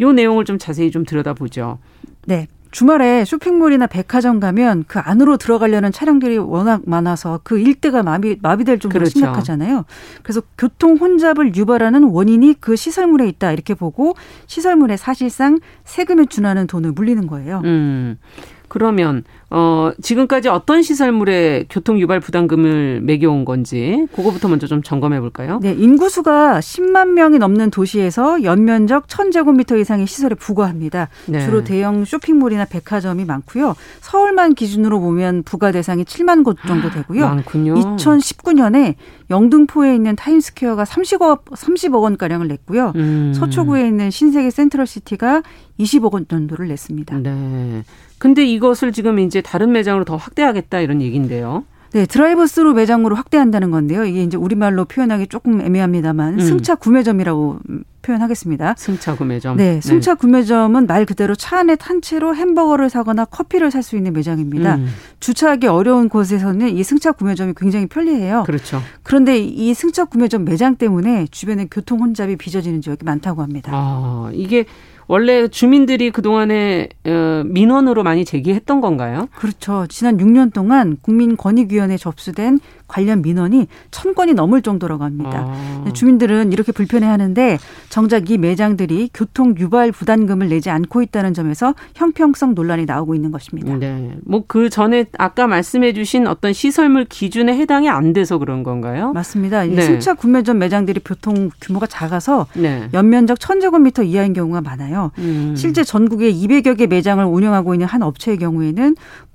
요 0.00 0.10
내용을 0.10 0.46
좀 0.46 0.56
자세히 0.56 0.90
좀 0.90 1.04
들여다보죠. 1.04 1.80
네. 2.24 2.48
주말에 2.74 3.24
쇼핑몰이나 3.24 3.86
백화점 3.86 4.40
가면 4.40 4.86
그 4.88 4.98
안으로 4.98 5.36
들어가려는 5.36 5.92
차량들이 5.92 6.38
워낙 6.38 6.82
많아서 6.86 7.38
그 7.44 7.56
일대가 7.56 8.02
마비, 8.02 8.36
마비될 8.42 8.80
정도로 8.80 9.04
그렇죠. 9.04 9.12
심각하잖아요. 9.12 9.84
그래서 10.24 10.42
교통 10.58 10.96
혼잡을 10.96 11.54
유발하는 11.54 12.02
원인이 12.02 12.56
그 12.58 12.74
시설물에 12.74 13.28
있다 13.28 13.52
이렇게 13.52 13.74
보고 13.74 14.16
시설물에 14.48 14.96
사실상 14.96 15.60
세금에 15.84 16.26
준하는 16.26 16.66
돈을 16.66 16.90
물리는 16.90 17.24
거예요. 17.28 17.62
음. 17.64 18.18
그러면 18.66 19.22
어 19.56 19.92
지금까지 20.02 20.48
어떤 20.48 20.82
시설물에 20.82 21.66
교통 21.70 22.00
유발 22.00 22.18
부담금을 22.18 23.00
매겨온 23.02 23.44
건지 23.44 24.04
그거부터 24.12 24.48
먼저 24.48 24.66
좀 24.66 24.82
점검해 24.82 25.20
볼까요? 25.20 25.60
네, 25.62 25.72
인구수가 25.72 26.58
10만 26.58 27.10
명이 27.10 27.38
넘는 27.38 27.70
도시에서 27.70 28.42
연면적 28.42 29.06
1000제곱미터 29.06 29.78
이상의 29.78 30.08
시설에 30.08 30.34
부과합니다. 30.34 31.08
네. 31.26 31.38
주로 31.44 31.62
대형 31.62 32.04
쇼핑몰이나 32.04 32.64
백화점이 32.64 33.24
많고요. 33.24 33.76
서울만 34.00 34.54
기준으로 34.54 34.98
보면 34.98 35.44
부과 35.44 35.70
대상이 35.70 36.02
7만 36.02 36.42
곳 36.42 36.56
정도 36.66 36.90
되고요. 36.90 37.24
많군요. 37.24 37.74
2019년에 37.74 38.96
영등포에 39.30 39.94
있는 39.94 40.16
타임스퀘어가 40.16 40.82
30억 40.82 41.44
30억 41.44 42.02
원 42.02 42.16
가량을 42.16 42.48
냈고요. 42.48 42.92
음. 42.96 43.32
서초구에 43.34 43.86
있는 43.86 44.10
신세계 44.10 44.50
센트럴시티가 44.50 45.42
20억 45.78 46.12
원 46.12 46.26
정도를 46.28 46.66
냈습니다. 46.66 47.18
네. 47.18 47.84
근데 48.18 48.44
이것을 48.44 48.92
지금 48.92 49.18
이제 49.18 49.42
다른 49.44 49.70
매장으로 49.72 50.04
더 50.04 50.16
확대하겠다 50.16 50.80
이런 50.80 51.00
얘기인데요. 51.02 51.64
네, 51.92 52.06
드라이브 52.06 52.44
스루 52.48 52.74
매장으로 52.74 53.14
확대한다는 53.14 53.70
건데요. 53.70 54.04
이게 54.04 54.24
이제 54.24 54.36
우리말로 54.36 54.84
표현하기 54.84 55.28
조금 55.28 55.60
애매합니다만 55.60 56.34
음. 56.34 56.40
승차 56.40 56.74
구매점이라고 56.74 57.60
표현하겠습니다. 58.02 58.74
승차 58.76 59.14
구매점. 59.14 59.56
네, 59.56 59.80
승차 59.80 60.14
네. 60.14 60.18
구매점은 60.18 60.88
말 60.88 61.06
그대로 61.06 61.36
차 61.36 61.58
안에 61.60 61.76
탄 61.76 62.02
채로 62.02 62.34
햄버거를 62.34 62.90
사거나 62.90 63.24
커피를 63.26 63.70
살 63.70 63.84
수 63.84 63.96
있는 63.96 64.12
매장입니다. 64.12 64.74
음. 64.74 64.88
주차하기 65.20 65.68
어려운 65.68 66.08
곳에서는 66.08 66.68
이 66.76 66.82
승차 66.82 67.12
구매점이 67.12 67.52
굉장히 67.56 67.86
편리해요. 67.86 68.42
그렇죠. 68.44 68.80
그런데 69.04 69.38
이 69.38 69.72
승차 69.72 70.04
구매점 70.06 70.44
매장 70.44 70.74
때문에 70.74 71.28
주변에 71.30 71.68
교통 71.70 72.00
혼잡이 72.00 72.36
빚어지는 72.36 72.80
지역이 72.80 73.04
많다고 73.04 73.40
합니다. 73.42 73.70
아, 73.72 74.30
이게 74.32 74.64
원래 75.06 75.48
주민들이 75.48 76.10
그동안에 76.10 76.88
어, 77.06 77.42
민원으로 77.46 78.02
많이 78.02 78.24
제기했던 78.24 78.80
건가요? 78.80 79.28
그렇죠. 79.36 79.86
지난 79.88 80.16
6년 80.18 80.52
동안 80.52 80.96
국민권익위원회 81.02 81.96
접수된 81.96 82.60
관련 82.86 83.22
민원이 83.22 83.66
천 83.90 84.14
건이 84.14 84.34
넘을 84.34 84.62
정도라고 84.62 85.04
합니다. 85.04 85.44
아. 85.46 85.84
주민들은 85.92 86.52
이렇게 86.52 86.72
불편해하는데 86.72 87.58
정작 87.88 88.30
이 88.30 88.38
매장들이 88.38 89.10
교통 89.12 89.54
유발 89.58 89.92
부담금을 89.92 90.48
내지 90.48 90.70
않고 90.70 91.02
있다는 91.02 91.34
점에서 91.34 91.74
형평성 91.94 92.54
논란이 92.54 92.84
나오고 92.86 93.14
있는 93.14 93.30
것입니다. 93.30 93.76
네. 93.76 94.16
뭐 94.24 94.44
그 94.46 94.68
전에 94.70 95.06
아까 95.18 95.46
말씀해주신 95.46 96.26
어떤 96.26 96.52
시설물 96.52 97.06
기준에 97.06 97.56
해당이 97.56 97.88
안 97.88 98.12
돼서 98.12 98.38
그런 98.38 98.62
건가요? 98.62 99.12
맞습니다. 99.12 99.64
네. 99.64 99.80
승차 99.80 100.14
구매점 100.14 100.58
매장들이 100.58 101.00
교통 101.04 101.50
규모가 101.60 101.86
작아서 101.86 102.46
네. 102.54 102.88
연면적 102.94 103.40
천제곱미터 103.40 104.02
이하인 104.04 104.32
경우가 104.32 104.60
많아요. 104.60 105.10
음. 105.18 105.54
실제 105.56 105.82
전국에 105.82 106.32
200여 106.32 106.76
개 106.76 106.86
매장을 106.86 107.24
운영하고 107.24 107.74
있는 107.74 107.86
한 107.86 108.02
업체의 108.02 108.38
경우에는 108.38 108.94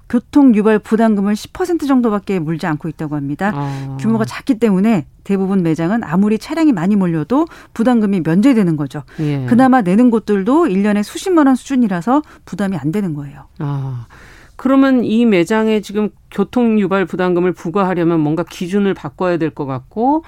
교통 0.09 0.55
유발 0.55 0.79
부담금을 0.79 1.33
10% 1.35 1.87
정도밖에 1.87 2.39
물지 2.39 2.65
않고 2.65 2.89
있다고 2.89 3.15
합니다. 3.15 3.51
아. 3.53 3.97
규모가 3.99 4.25
작기 4.25 4.57
때문에 4.59 5.05
대부분 5.23 5.61
매장은 5.61 6.03
아무리 6.03 6.39
차량이 6.39 6.73
많이 6.73 6.95
몰려도 6.95 7.45
부담금이 7.75 8.21
면제되는 8.25 8.75
거죠. 8.75 9.03
예. 9.19 9.45
그나마 9.45 9.81
내는 9.81 10.09
곳들도 10.09 10.65
1년에 10.65 11.03
수십만 11.03 11.45
원 11.47 11.55
수준이라서 11.55 12.23
부담이 12.45 12.75
안 12.77 12.91
되는 12.91 13.13
거예요. 13.13 13.45
아. 13.59 14.07
그러면 14.55 15.05
이 15.05 15.25
매장에 15.25 15.79
지금 15.79 16.09
교통 16.31 16.79
유발 16.79 17.05
부담금을 17.05 17.53
부과하려면 17.53 18.19
뭔가 18.19 18.43
기준을 18.43 18.93
바꿔야 18.93 19.37
될 19.37 19.51
것 19.51 19.65
같고 19.65 20.23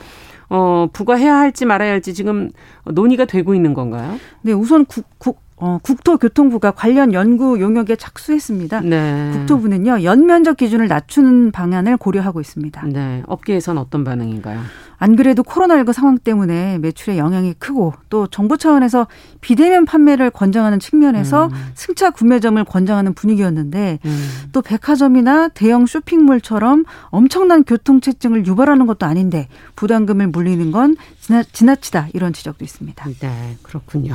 어, 0.50 0.88
부과해야 0.94 1.36
할지 1.38 1.66
말아야 1.66 1.92
할지 1.92 2.14
지금 2.14 2.50
논의가 2.86 3.26
되고 3.26 3.56
있는 3.56 3.74
건가요? 3.74 4.18
네, 4.42 4.54
우선 4.54 4.86
국, 4.86 5.06
국 5.18 5.42
어, 5.62 5.78
국토교통부가 5.84 6.72
관련 6.72 7.14
연구 7.14 7.62
용역에 7.62 7.96
착수했습니다. 7.96 8.82
네. 8.82 9.30
국토부는요 9.32 10.04
연면적 10.04 10.58
기준을 10.58 10.88
낮추는 10.88 11.52
방안을 11.52 11.98
고려하고 11.98 12.42
있습니다. 12.42 12.84
네. 12.88 13.22
업계에선 13.28 13.78
어떤 13.78 14.04
반응인가요? 14.04 14.60
안 14.98 15.16
그래도 15.16 15.42
코로나19 15.42 15.94
상황 15.94 16.18
때문에 16.20 16.78
매출에 16.78 17.18
영향이 17.18 17.56
크고 17.58 17.94
또 18.10 18.28
정부 18.28 18.58
차원에서 18.58 19.08
비대면 19.42 19.86
판매를 19.86 20.30
권장하는 20.30 20.80
측면에서 20.80 21.48
음. 21.48 21.72
승차 21.74 22.12
구매점을 22.12 22.64
권장하는 22.64 23.14
분위기였는데 23.16 23.98
음. 24.06 24.30
또 24.52 24.62
백화점이나 24.62 25.48
대형 25.50 25.88
쇼핑몰처럼 25.88 26.86
엄청난 27.06 27.64
교통체증을 27.64 28.46
유발하는 28.46 28.86
것도 28.86 29.08
아닌데 29.08 29.48
부담금을 29.76 30.28
물리는 30.28 30.72
건 30.72 30.96
지나, 31.20 31.42
지나치다 31.44 32.10
이런 32.14 32.32
지적도 32.32 32.64
있습니다. 32.64 33.10
네, 33.22 33.58
그렇군요. 33.64 34.14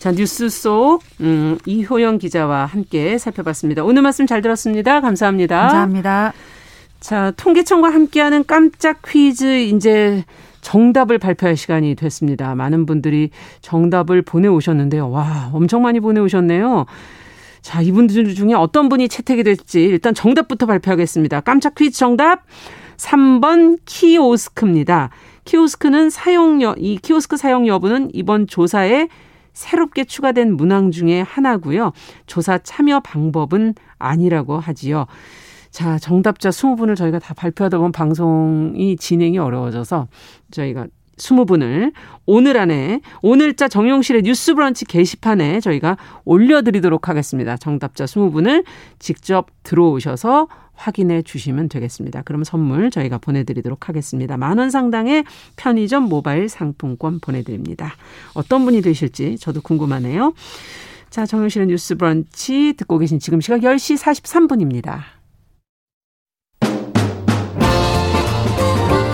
자 0.00 0.10
뉴스 0.12 0.48
속 0.48 0.67
음, 1.20 1.58
이효영 1.66 2.18
기자와 2.18 2.66
함께 2.66 3.18
살펴봤습니다. 3.18 3.84
오늘 3.84 4.02
말씀 4.02 4.26
잘 4.26 4.42
들었습니다. 4.42 5.00
감사합니다. 5.00 5.60
감사합니다. 5.60 6.32
자, 7.00 7.32
통계청과 7.36 7.92
함께하는 7.92 8.44
깜짝 8.46 9.00
퀴즈 9.06 9.44
이제 9.44 10.24
정답을 10.60 11.18
발표할 11.18 11.56
시간이 11.56 11.94
됐습니다. 11.94 12.54
많은 12.54 12.86
분들이 12.86 13.30
정답을 13.60 14.22
보내오셨는데요. 14.22 15.10
와, 15.10 15.50
엄청 15.52 15.82
많이 15.82 16.00
보내오셨네요. 16.00 16.86
자, 17.62 17.80
이분들 17.82 18.34
중에 18.34 18.54
어떤 18.54 18.88
분이 18.88 19.08
채택이 19.08 19.42
될지 19.44 19.82
일단 19.82 20.14
정답부터 20.14 20.66
발표하겠습니다. 20.66 21.40
깜짝 21.40 21.74
퀴즈 21.74 21.98
정답 21.98 22.44
3번 22.96 23.78
키오스크입니다. 23.84 25.10
키오스크는 25.44 26.10
사용 26.10 26.60
여, 26.62 26.74
이 26.76 26.98
키오스크 26.98 27.36
사용 27.36 27.66
여부는 27.66 28.10
이번 28.12 28.46
조사에 28.46 29.08
새롭게 29.58 30.04
추가된 30.04 30.56
문항 30.56 30.92
중에 30.92 31.20
하나고요. 31.20 31.90
조사 32.26 32.58
참여 32.58 33.00
방법은 33.00 33.74
아니라고 33.98 34.60
하지요. 34.60 35.06
자, 35.70 35.98
정답자 35.98 36.50
20분을 36.50 36.94
저희가 36.94 37.18
다 37.18 37.34
발표하다 37.34 37.78
보면 37.78 37.90
방송이 37.90 38.96
진행이 38.96 39.36
어려워져서 39.38 40.06
저희가 40.52 40.86
20분을 41.18 41.92
오늘 42.26 42.56
안에 42.56 43.00
오늘자 43.22 43.68
정용실의 43.68 44.22
뉴스 44.22 44.54
브런치 44.54 44.84
게시판에 44.86 45.60
저희가 45.60 45.96
올려드리도록 46.24 47.08
하겠습니다. 47.08 47.56
정답자 47.56 48.04
20분을 48.06 48.64
직접 48.98 49.46
들어오셔서 49.62 50.48
확인해 50.74 51.22
주시면 51.22 51.68
되겠습니다. 51.68 52.22
그럼 52.22 52.44
선물 52.44 52.90
저희가 52.90 53.18
보내드리도록 53.18 53.88
하겠습니다. 53.88 54.36
만 54.36 54.58
원 54.58 54.70
상당의 54.70 55.24
편의점 55.56 56.04
모바일 56.04 56.48
상품권 56.48 57.18
보내드립니다. 57.20 57.94
어떤 58.34 58.64
분이 58.64 58.80
되실지 58.82 59.38
저도 59.38 59.60
궁금하네요. 59.60 60.34
자, 61.10 61.26
정용실의 61.26 61.66
뉴스 61.68 61.96
브런치 61.96 62.74
듣고 62.76 62.98
계신 62.98 63.18
지금 63.18 63.40
시각 63.40 63.60
10시 63.60 63.98
43분입니다. 63.98 65.00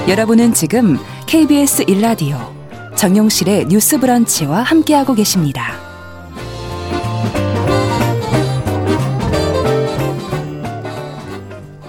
여러분은 0.08 0.52
지금 0.52 0.96
KBS 1.26 1.84
1라디오 1.86 2.36
정용실의 2.96 3.66
뉴스 3.66 3.98
브런치와 3.98 4.62
함께하고 4.62 5.14
계십니다. 5.14 5.93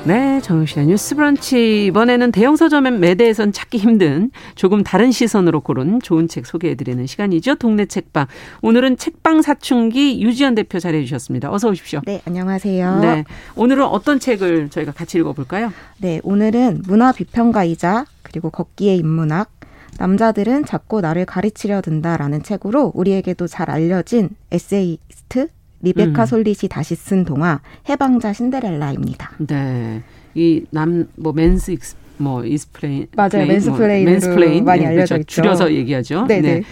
네, 0.06 0.40
정용실의 0.40 0.86
뉴스 0.86 1.16
브런치. 1.16 1.88
이번에는 1.88 2.32
대형 2.32 2.56
서점 2.56 3.00
매대에선 3.00 3.52
찾기 3.52 3.80
힘든 3.80 4.30
조금 4.54 4.84
다른 4.84 5.12
시선으로 5.12 5.62
고른 5.62 6.00
좋은 6.00 6.28
책 6.28 6.46
소개해드리는 6.46 7.08
시간이죠. 7.08 7.56
동네 7.56 7.88
책방. 7.88 8.28
오늘은 8.62 8.98
책방 8.98 9.42
사춘기 9.42 10.22
유지현 10.22 10.54
대표 10.54 10.78
자리해주셨습니다. 10.78 11.52
어서 11.52 11.70
오십시오. 11.70 12.02
네, 12.06 12.22
안녕하세요. 12.26 13.00
네, 13.00 13.24
오늘은 13.56 13.84
어떤 13.84 14.20
책을 14.20 14.70
저희가 14.70 14.92
같이 14.92 15.18
읽어볼까요? 15.18 15.74
네, 15.98 16.22
오늘은 16.24 16.84
문화 16.86 17.12
비평가이자 17.12 18.06
그리고 18.22 18.52
걷기의 18.52 18.98
인문학, 18.98 19.50
남자들은 19.98 20.66
자꾸 20.66 21.02
나를 21.02 21.26
가르치려 21.26 21.82
든다라는 21.82 22.44
책으로 22.44 22.92
우리에게도 22.94 23.48
잘 23.48 23.72
알려진 23.72 24.30
에세이스트 24.52 25.48
리베카 25.86 26.24
음. 26.24 26.26
솔릿이 26.26 26.68
다시 26.68 26.96
쓴 26.96 27.24
동화 27.26 27.62
해방자 27.88 28.34
신데렐라입니다. 28.34 29.32
네. 29.48 30.02
이 30.36 30.66
남 30.74 31.08
뭐 31.16 31.32
mans 31.32 31.72
ex 31.72 31.96
뭐 32.18 32.44
explain 32.44 33.08
맞아요. 33.16 33.46
mansplain 33.48 34.04
뭐, 34.06 34.12
mansplain 34.14 34.66
많이 34.66 34.82
네, 34.82 34.88
알려져 34.88 35.16
그렇죠. 35.16 35.22
있죠. 35.22 35.42
줄여서 35.42 35.74
얘기하죠. 35.74 36.26
네네. 36.28 36.42
네. 36.56 36.64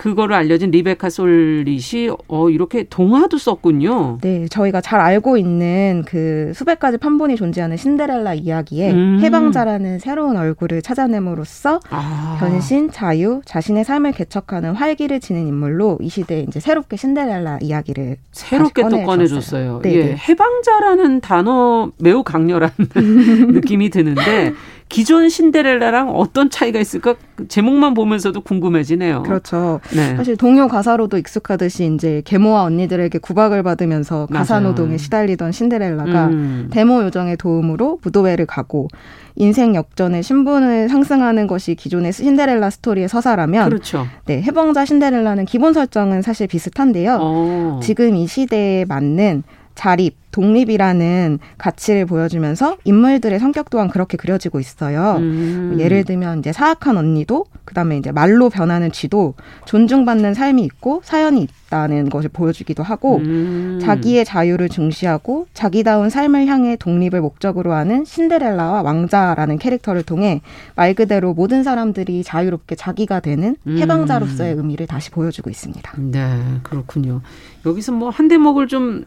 그거를 0.00 0.34
알려진 0.34 0.70
리베카 0.70 1.10
솔릿이 1.10 2.10
어 2.26 2.48
이렇게 2.48 2.84
동화도 2.84 3.36
썼군요. 3.36 4.16
네, 4.22 4.48
저희가 4.48 4.80
잘 4.80 4.98
알고 4.98 5.36
있는 5.36 6.04
그 6.06 6.52
수백 6.54 6.80
가지 6.80 6.96
판본이 6.96 7.36
존재하는 7.36 7.76
신데렐라 7.76 8.32
이야기에 8.32 8.92
음. 8.92 9.20
해방자라는 9.20 9.98
새로운 9.98 10.38
얼굴을 10.38 10.80
찾아냄으로써 10.80 11.80
아. 11.90 12.38
변신, 12.40 12.90
자유, 12.90 13.42
자신의 13.44 13.84
삶을 13.84 14.12
개척하는 14.12 14.72
활기를 14.72 15.20
지닌 15.20 15.46
인물로 15.46 15.98
이 16.00 16.08
시대에 16.08 16.46
이제 16.48 16.60
새롭게 16.60 16.96
신데렐라 16.96 17.58
이야기를 17.60 18.16
새롭게 18.32 18.88
또 18.88 19.02
꺼내줬어요. 19.02 19.80
네, 19.82 19.92
예, 19.92 20.04
네. 20.04 20.16
해방자라는 20.16 21.20
단어 21.20 21.92
매우 21.98 22.22
강렬한 22.22 22.70
느낌이 23.52 23.90
드는데 23.90 24.54
기존 24.90 25.28
신데렐라랑 25.28 26.10
어떤 26.10 26.50
차이가 26.50 26.80
있을까 26.80 27.14
제목만 27.48 27.94
보면서도 27.94 28.40
궁금해지네요. 28.42 29.22
그렇죠. 29.22 29.80
네. 29.94 30.16
사실 30.16 30.36
동요 30.36 30.66
가사로도 30.66 31.16
익숙하듯이 31.16 31.90
이제 31.94 32.22
계모와 32.26 32.64
언니들에게 32.64 33.18
구박을 33.18 33.62
받으면서 33.62 34.26
가사 34.26 34.58
노동에 34.60 34.98
시달리던 34.98 35.52
신데렐라가 35.52 36.26
음. 36.26 36.68
데모 36.72 37.04
요정의 37.04 37.36
도움으로 37.36 38.00
무도회를 38.02 38.46
가고 38.46 38.88
인생 39.36 39.76
역전의 39.76 40.24
신분을 40.24 40.88
상승하는 40.88 41.46
것이 41.46 41.76
기존의 41.76 42.12
신데렐라 42.12 42.68
스토리의 42.70 43.08
서사라면 43.08 43.68
그렇죠. 43.68 44.06
네, 44.26 44.42
해방자 44.42 44.84
신데렐라는 44.84 45.44
기본 45.44 45.72
설정은 45.72 46.20
사실 46.22 46.48
비슷한데요. 46.48 47.14
오. 47.14 47.20
어. 47.20 47.80
지금 47.80 48.16
이 48.16 48.26
시대에 48.26 48.84
맞는 48.86 49.44
자립, 49.80 50.14
독립이라는 50.30 51.38
가치를 51.56 52.04
보여주면서 52.04 52.76
인물들의 52.84 53.38
성격 53.38 53.70
또한 53.70 53.88
그렇게 53.88 54.18
그려지고 54.18 54.60
있어요. 54.60 55.16
음. 55.16 55.78
예를 55.80 56.04
들면 56.04 56.40
이제 56.40 56.52
사악한 56.52 56.98
언니도 56.98 57.46
그다음에 57.64 57.96
이제 57.96 58.12
말로 58.12 58.50
변하는 58.50 58.92
쥐도 58.92 59.34
존중받는 59.64 60.34
삶이 60.34 60.62
있고 60.64 61.00
사연이 61.02 61.48
있다는 61.66 62.10
것을 62.10 62.28
보여주기도 62.28 62.82
하고 62.82 63.16
음. 63.16 63.78
자기의 63.80 64.26
자유를 64.26 64.68
중시하고 64.68 65.46
자기다운 65.54 66.10
삶을 66.10 66.46
향해 66.46 66.76
독립을 66.76 67.22
목적으로 67.22 67.72
하는 67.72 68.04
신데렐라와 68.04 68.82
왕자라는 68.82 69.56
캐릭터를 69.56 70.02
통해 70.02 70.42
말 70.76 70.92
그대로 70.92 71.32
모든 71.32 71.62
사람들이 71.62 72.22
자유롭게 72.22 72.74
자기가 72.74 73.20
되는 73.20 73.56
음. 73.66 73.78
해방자로서의 73.78 74.56
의미를 74.56 74.86
다시 74.86 75.10
보여주고 75.10 75.48
있습니다. 75.48 75.92
네, 75.96 76.38
그렇군요. 76.64 77.22
여기서 77.64 77.92
뭐 77.92 78.10
한 78.10 78.28
대목을 78.28 78.68
좀 78.68 79.04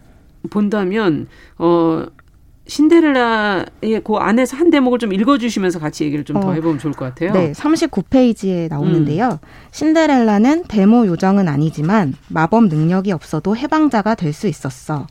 본다면 0.50 1.28
어 1.58 2.06
신데렐라의 2.66 4.02
그 4.06 4.16
안에서 4.16 4.56
한 4.56 4.70
대목을 4.70 4.98
좀 5.00 5.12
읽어주시면서 5.14 5.80
같이 5.80 6.06
얘기를 6.06 6.24
좀더 6.24 6.48
어, 6.48 6.54
해보면 6.54 6.80
좋을 6.80 6.94
것 6.94 7.06
같아요. 7.06 7.34
네, 7.34 7.52
39페이지에 7.52 8.70
나오는데요. 8.70 9.40
음. 9.44 9.48
신데렐라는 9.72 10.64
데모 10.70 11.06
요정은 11.08 11.48
아니지만 11.50 12.14
마법 12.30 12.68
능력이 12.68 13.12
없어도 13.12 13.58
해방자가 13.58 14.16
될 14.16 14.34
수 14.34 14.48
있었어. 14.48 15.08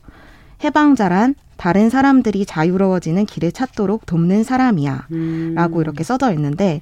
해방자란 0.63 1.35
다른 1.55 1.89
사람들이 1.89 2.45
자유로워지는 2.45 3.25
길을 3.25 3.51
찾도록 3.51 4.05
돕는 4.05 4.43
사람이야. 4.43 5.07
음. 5.11 5.53
라고 5.55 5.81
이렇게 5.81 6.03
써져 6.03 6.33
있는데, 6.33 6.81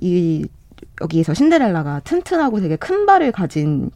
이, 0.00 0.46
여기에서 1.02 1.34
신데렐라가 1.34 2.00
튼튼하고 2.04 2.60
되게 2.60 2.76
큰 2.76 3.04
발을 3.04 3.32
가진 3.32 3.90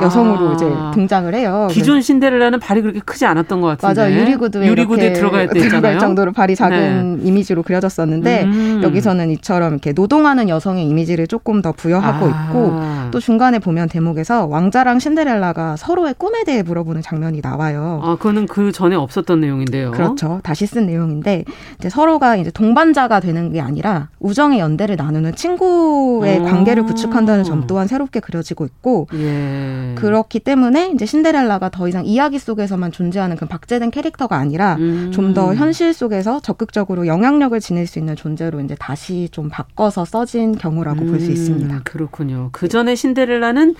여성으로 0.00 0.50
아. 0.50 0.52
이제 0.54 0.66
등장을 0.94 1.34
해요. 1.34 1.68
기존 1.70 2.00
신데렐라는 2.00 2.60
발이 2.60 2.80
그렇게 2.80 3.00
크지 3.00 3.26
않았던 3.26 3.60
것 3.60 3.66
같은데. 3.68 3.86
맞아 3.88 4.10
유리구두에 4.10 4.66
유리구두에 4.66 5.12
들어갈 5.12 5.48
때 5.48 5.60
들어갈 5.60 5.98
정도로 5.98 6.32
발이 6.32 6.56
작은 6.56 7.18
네. 7.18 7.28
이미지로 7.28 7.62
그려졌었는데 7.62 8.44
음. 8.44 8.80
여기서는 8.82 9.30
이처럼 9.32 9.72
이렇게 9.72 9.92
노동하는 9.92 10.48
여성의 10.48 10.86
이미지를 10.86 11.26
조금 11.26 11.60
더 11.60 11.72
부여하고 11.72 12.26
아. 12.32 12.46
있고 12.48 12.80
또 13.10 13.20
중간에 13.20 13.58
보면 13.58 13.88
대목에서 13.88 14.46
왕자랑 14.46 14.98
신데렐라가 14.98 15.76
서로의 15.76 16.14
꿈에 16.16 16.44
대해 16.44 16.62
물어보는 16.62 17.02
장면이 17.02 17.40
나와요. 17.42 18.00
아 18.02 18.16
그거는 18.16 18.46
그 18.46 18.72
전에 18.72 18.96
없었던 18.96 19.40
내용인데요. 19.40 19.90
그렇죠. 19.90 20.40
다시 20.42 20.66
쓴 20.66 20.86
내용인데 20.86 21.44
이제 21.78 21.90
서로가 21.90 22.36
이제 22.36 22.50
동반자가 22.50 23.20
되는 23.20 23.52
게 23.52 23.60
아니라 23.60 24.08
우정의 24.20 24.58
연대를 24.60 24.96
나누는 24.96 25.34
친구의 25.34 26.40
오. 26.40 26.44
관계를 26.44 26.84
구축한다는 26.84 27.44
점 27.44 27.66
또한 27.66 27.86
새롭게 27.86 28.20
그려지고 28.20 28.64
있고. 28.64 29.08
예. 29.14 29.81
음. 29.82 29.94
그렇기 29.96 30.40
때문에 30.40 30.92
이제 30.94 31.06
신데렐라가 31.06 31.70
더 31.70 31.88
이상 31.88 32.06
이야기 32.06 32.38
속에서만 32.38 32.92
존재하는 32.92 33.36
그 33.36 33.46
박제된 33.46 33.90
캐릭터가 33.90 34.36
아니라 34.36 34.76
음. 34.76 35.10
좀더 35.12 35.54
현실 35.54 35.92
속에서 35.92 36.40
적극적으로 36.40 37.06
영향력을 37.06 37.58
지닐 37.60 37.86
수 37.86 37.98
있는 37.98 38.16
존재로 38.16 38.60
이제 38.60 38.74
다시 38.78 39.28
좀 39.30 39.48
바꿔서 39.48 40.04
써진 40.04 40.52
경우라고 40.52 41.02
음. 41.02 41.06
볼수 41.08 41.30
있습니다. 41.30 41.82
그렇군요. 41.84 42.50
그 42.52 42.68
전에 42.68 42.94
신데렐라는 42.94 43.74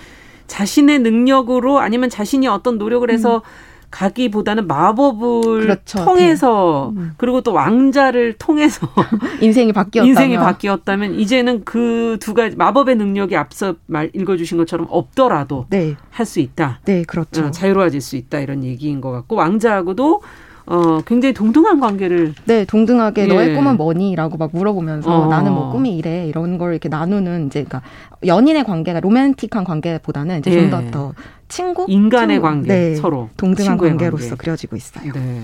자신의 0.47 0.99
능력으로 0.99 1.79
아니면 1.79 2.11
자신이 2.11 2.47
어떤 2.49 2.79
노력을 2.79 3.11
해서 3.11 3.37
음. 3.37 3.72
가기보다는 3.93 4.67
마법을 4.67 5.61
그렇죠. 5.61 6.05
통해서 6.05 6.93
네. 6.97 7.03
그리고 7.17 7.43
또 7.43 7.53
왕자를 7.53 8.33
통해서 8.35 8.89
인생이 9.41 9.73
바뀌었다면 9.73 10.09
인생이 10.09 10.37
바뀌었다면 10.37 11.15
이제는 11.15 11.65
그 11.65 12.13
두 12.23 12.35
가지 12.35 12.57
마법의 12.57 12.97
능력이 12.97 13.37
앞서 13.37 13.75
말 13.87 14.11
읽어주신 14.15 14.59
것처럼 14.59 14.87
없더라도 14.91 15.67
네. 15.71 15.97
할수 16.11 16.39
있다. 16.41 16.81
네, 16.85 17.03
그렇죠. 17.03 17.47
어, 17.47 17.51
자유로워질 17.51 18.01
수 18.01 18.17
있다 18.17 18.39
이런 18.39 18.65
얘기인 18.65 19.01
것 19.01 19.11
같고 19.11 19.37
왕자하고도 19.37 20.23
어, 20.67 21.01
굉장히 21.05 21.35
동등한 21.35 21.81
관계를. 21.81 22.35
네, 22.45 22.65
동등하게 22.65 23.25
예. 23.25 23.27
너의 23.27 23.55
꿈은 23.57 23.77
뭐니?라고 23.77 24.37
막 24.37 24.51
물어보면서 24.53 25.23
어. 25.23 25.27
나는 25.27 25.53
뭐 25.53 25.73
꿈이 25.73 25.97
이래 25.97 26.27
이런 26.29 26.59
걸 26.59 26.73
이렇게 26.73 26.89
나누는 26.89 27.49
이제 27.49 27.65
그러니까 27.65 27.83
연인의 28.25 28.63
관계가 28.65 29.01
로맨틱한 29.01 29.65
관계보다는 29.65 30.39
이제 30.39 30.53
예. 30.53 30.71
좀더 30.71 30.91
더 30.93 31.13
친구, 31.53 31.85
인간의 31.87 32.37
친구. 32.37 32.43
관계 32.49 32.69
네, 32.69 32.95
서로 32.95 33.29
동등한 33.37 33.77
관계로서 33.77 34.31
관계. 34.31 34.37
그려지고 34.37 34.77
있어요. 34.77 35.13
네. 35.13 35.43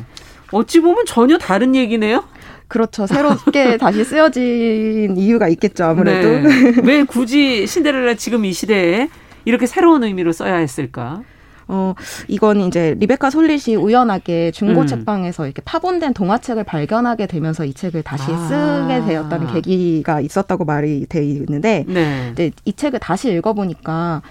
어찌 0.53 0.81
보면 0.81 1.05
전혀 1.05 1.37
다른 1.37 1.75
얘기네요. 1.75 2.25
그렇죠. 2.67 3.07
새롭게 3.07 3.77
다시 3.79 4.05
쓰여진 4.05 5.19
이유가 5.19 5.49
있겠죠, 5.49 5.85
아무래도. 5.85 6.49
네. 6.49 6.73
왜 6.83 7.05
굳이 7.05 7.67
신데렐라 7.67 8.15
지금 8.15 8.47
이 8.47 8.55
시대에 8.55 9.11
이렇게 9.45 9.67
새로운 9.67 10.03
의미로 10.03 10.33
써야 10.33 10.57
했을까? 10.57 11.23
어, 11.71 11.95
이건 12.29 12.63
이제 12.63 12.97
리베카 12.99 13.29
솔릿이 13.29 13.77
우연하게 13.77 14.53
중고 14.53 14.81
음. 14.81 14.87
책방에서 14.87 15.45
이렇게 15.45 15.61
파본된 15.63 16.15
동화책을 16.15 16.65
발견하게 16.65 17.27
되면서 17.27 17.67
이 17.67 17.75
책을 17.75 18.03
다시 18.03 18.33
아. 18.33 18.49
쓰게 18.49 19.05
되었다는 19.05 19.53
계기가 19.53 20.23
있었다고 20.23 20.65
말이 20.65 21.05
돼 21.07 21.23
있는데 21.23 21.85
네. 21.87 22.31
이제 22.33 22.51
이 22.65 22.73
책을 22.73 23.01
다시 23.01 23.31
읽어보니까 23.31 24.23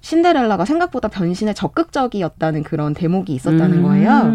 신데렐라가 0.00 0.64
생각보다 0.64 1.08
변신에 1.08 1.54
적극적이었다는 1.54 2.62
그런 2.62 2.94
대목이 2.94 3.34
있었다는 3.34 3.78
음. 3.78 3.82
거예요. 3.82 4.32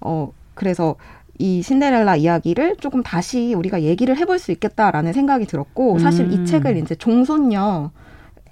어, 0.00 0.32
그래서 0.54 0.96
이 1.38 1.62
신데렐라 1.62 2.16
이야기를 2.16 2.76
조금 2.80 3.02
다시 3.02 3.54
우리가 3.54 3.82
얘기를 3.82 4.16
해볼 4.16 4.38
수 4.38 4.52
있겠다라는 4.52 5.12
생각이 5.12 5.46
들었고, 5.46 5.98
사실 5.98 6.32
이 6.32 6.36
음. 6.38 6.44
책을 6.44 6.76
이제 6.78 6.94
종손녀, 6.94 7.90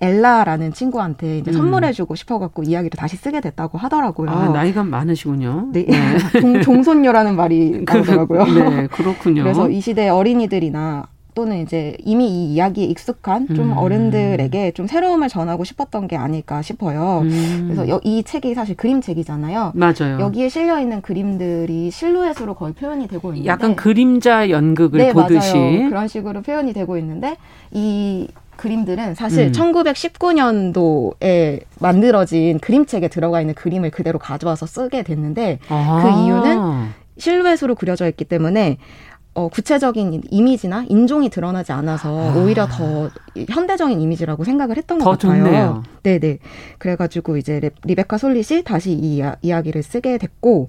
엘라라는 0.00 0.72
친구한테 0.72 1.38
이제 1.38 1.50
음. 1.50 1.56
선물해주고 1.56 2.14
싶어갖고 2.14 2.62
이야기를 2.64 2.96
다시 2.98 3.16
쓰게 3.16 3.40
됐다고 3.40 3.78
하더라고요. 3.78 4.30
아, 4.30 4.48
나이가 4.48 4.82
많으시군요. 4.82 5.68
네. 5.72 5.86
네. 5.86 6.40
종, 6.40 6.60
종손녀라는 6.60 7.36
말이 7.36 7.84
그, 7.86 7.96
나오더라고요. 7.96 8.44
네, 8.44 8.86
그렇군요. 8.88 9.42
그래서 9.42 9.70
이 9.70 9.80
시대 9.80 10.08
어린이들이나 10.08 11.06
또는 11.34 11.62
이제 11.62 11.96
이미 12.04 12.28
이 12.28 12.54
이야기에 12.54 12.84
익숙한 12.84 13.48
좀 13.48 13.72
음. 13.72 13.76
어른들에게 13.76 14.70
좀 14.72 14.86
새로움을 14.86 15.28
전하고 15.28 15.64
싶었던 15.64 16.06
게 16.06 16.16
아닐까 16.16 16.62
싶어요. 16.62 17.22
음. 17.24 17.64
그래서 17.66 17.88
여, 17.88 18.00
이 18.04 18.22
책이 18.22 18.54
사실 18.54 18.76
그림책이잖아요. 18.76 19.72
맞아요. 19.74 20.20
여기에 20.20 20.48
실려 20.48 20.80
있는 20.80 21.02
그림들이 21.02 21.90
실루엣으로 21.90 22.54
거의 22.54 22.72
표현이 22.74 23.08
되고 23.08 23.30
있는데 23.30 23.48
약간 23.48 23.74
그림자 23.74 24.48
연극을 24.48 24.98
네, 24.98 25.12
보듯이 25.12 25.56
맞아요. 25.56 25.88
그런 25.88 26.08
식으로 26.08 26.42
표현이 26.42 26.72
되고 26.72 26.96
있는데 26.98 27.36
이 27.72 28.28
그림들은 28.56 29.16
사실 29.16 29.48
음. 29.48 29.52
1919년도에 29.52 31.62
만들어진 31.80 32.60
그림책에 32.60 33.08
들어가 33.08 33.40
있는 33.40 33.54
그림을 33.54 33.90
그대로 33.90 34.20
가져와서 34.20 34.66
쓰게 34.66 35.02
됐는데 35.02 35.58
아. 35.68 36.00
그 36.02 36.24
이유는 36.24 36.90
실루엣으로 37.18 37.74
그려져 37.74 38.08
있기 38.08 38.24
때문에 38.24 38.78
어, 39.34 39.48
구체적인 39.48 40.22
이미지나 40.30 40.84
인종이 40.88 41.28
드러나지 41.28 41.72
않아서 41.72 42.30
아. 42.30 42.36
오히려 42.36 42.66
더 42.68 43.10
현대적인 43.48 44.00
이미지라고 44.00 44.44
생각을 44.44 44.76
했던 44.76 44.98
것 44.98 45.10
같아요. 45.10 45.44
좋네요. 45.44 45.82
네네. 46.04 46.38
그래가지고 46.78 47.36
이제 47.36 47.70
리베카 47.84 48.16
솔릿이 48.16 48.62
다시 48.62 48.92
이 48.92 49.22
이야, 49.42 49.62
기를 49.62 49.82
쓰게 49.82 50.18
됐고, 50.18 50.68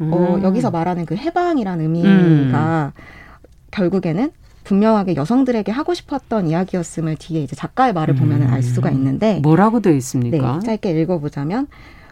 어, 0.00 0.04
음. 0.04 0.12
어, 0.12 0.40
여기서 0.42 0.70
말하는 0.70 1.06
그 1.06 1.16
해방이라는 1.16 1.82
의미가 1.82 2.92
음. 2.94 3.02
결국에는 3.70 4.30
분명하게 4.64 5.14
여성들에게 5.16 5.70
하고 5.72 5.94
싶었던 5.94 6.48
이야기였음을 6.48 7.16
뒤에 7.16 7.42
이제 7.42 7.54
작가의 7.54 7.92
말을 7.92 8.14
보면은 8.16 8.48
알 8.48 8.62
수가 8.62 8.90
음. 8.90 8.94
있는데 8.94 9.40
뭐라고 9.40 9.80
되어 9.80 9.92
있습니까? 9.94 10.60
네, 10.60 10.66
짧게 10.66 11.00
읽어보자면 11.02 11.68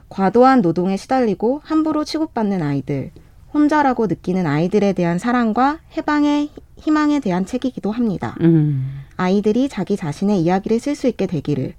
과도한 0.09 0.61
노동에 0.61 0.97
시달리고 0.97 1.62
함부로 1.64 2.05
취급받는 2.05 2.62
아이들 2.62 3.11
혼자라고 3.55 4.07
느끼는 4.07 4.47
아이들에 4.47 4.93
대한 4.93 5.19
사랑과 5.19 5.79
해방의 5.97 6.51
희망에 6.79 7.21
대한 7.21 7.47
책이기도 7.47 7.91
합니다. 7.91 8.35
음. 8.41 9.03
아이들이 9.17 9.69
자기 9.69 9.97
자신의 9.97 10.41
이야기를 10.41 10.81
쓸 10.81 10.95
수 10.95 11.07
있게 11.07 11.27
되기를 11.27 11.75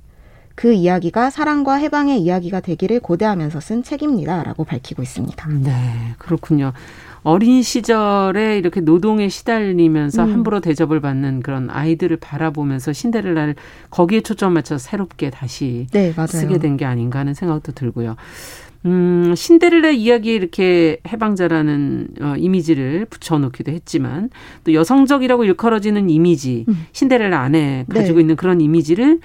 그 0.55 0.71
이야기가 0.71 1.31
사랑과 1.31 1.75
해방의 1.75 2.21
이야기가 2.21 2.59
되기를 2.59 2.99
고대하면서 2.99 3.59
쓴 3.59 3.81
책입니다라고 3.83 4.63
밝히고 4.65 5.01
있습니다. 5.01 5.49
네, 5.49 6.13
그렇군요. 6.19 6.73
어린 7.23 7.63
시절에 7.63 8.57
이렇게 8.59 8.79
노동에 8.81 9.29
시달리면서 9.29 10.25
음. 10.25 10.31
함부로 10.33 10.59
대접을 10.59 10.99
받는 10.99 11.41
그런 11.41 11.69
아이들을 11.71 12.17
바라보면서 12.17 12.93
신데렐라를 12.93 13.55
거기에 13.89 14.21
초점 14.21 14.53
맞춰서 14.53 14.77
새롭게 14.87 15.29
다시 15.31 15.87
네, 15.91 16.13
쓰게 16.27 16.59
된 16.59 16.77
게 16.77 16.85
아닌가 16.85 17.19
하는 17.19 17.33
생각도 17.33 17.71
들고요. 17.71 18.15
음, 18.85 19.33
신데렐라 19.35 19.91
이야기에 19.91 20.33
이렇게 20.33 20.97
해방자라는 21.07 22.07
어, 22.21 22.33
이미지를 22.37 23.05
붙여놓기도 23.09 23.71
했지만 23.71 24.29
또 24.63 24.73
여성적이라고 24.73 25.45
일컬어지는 25.45 26.09
이미지, 26.09 26.65
음. 26.67 26.85
신데렐라 26.91 27.39
안에 27.39 27.85
가지고 27.89 28.15
네. 28.15 28.21
있는 28.21 28.35
그런 28.35 28.61
이미지를 28.61 29.19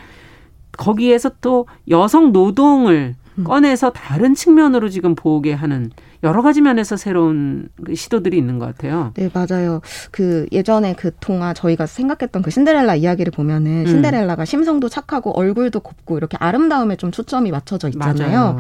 거기에서 0.77 1.33
또 1.41 1.67
여성 1.89 2.33
노동을 2.33 3.17
음. 3.39 3.45
꺼내서 3.45 3.91
다른 3.91 4.35
측면으로 4.35 4.89
지금 4.89 5.15
보게 5.15 5.53
하는 5.53 5.91
여러 6.25 6.43
가지 6.43 6.61
면에서 6.61 6.97
새로운 6.97 7.69
그 7.85 7.95
시도들이 7.95 8.37
있는 8.37 8.59
것 8.59 8.67
같아요. 8.67 9.13
네, 9.15 9.31
맞아요. 9.33 9.81
그 10.11 10.47
예전에 10.51 10.95
그 10.95 11.13
동화 11.21 11.55
저희가 11.55 11.87
생각했던 11.87 12.43
그 12.43 12.51
신데렐라 12.51 12.97
이야기를 12.97 13.31
보면은 13.31 13.83
음. 13.83 13.87
신데렐라가 13.87 14.45
심성도 14.45 14.89
착하고 14.89 15.37
얼굴도 15.39 15.81
곱고 15.81 16.17
이렇게 16.17 16.37
아름다움에 16.41 16.97
좀 16.97 17.13
초점이 17.13 17.51
맞춰져 17.51 17.89
있잖아요. 17.89 18.55
맞아요. 18.55 18.59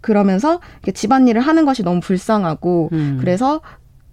그러면서 0.00 0.60
집안일을 0.94 1.40
하는 1.40 1.64
것이 1.64 1.82
너무 1.82 2.00
불쌍하고 2.00 2.90
음. 2.92 3.16
그래서 3.20 3.60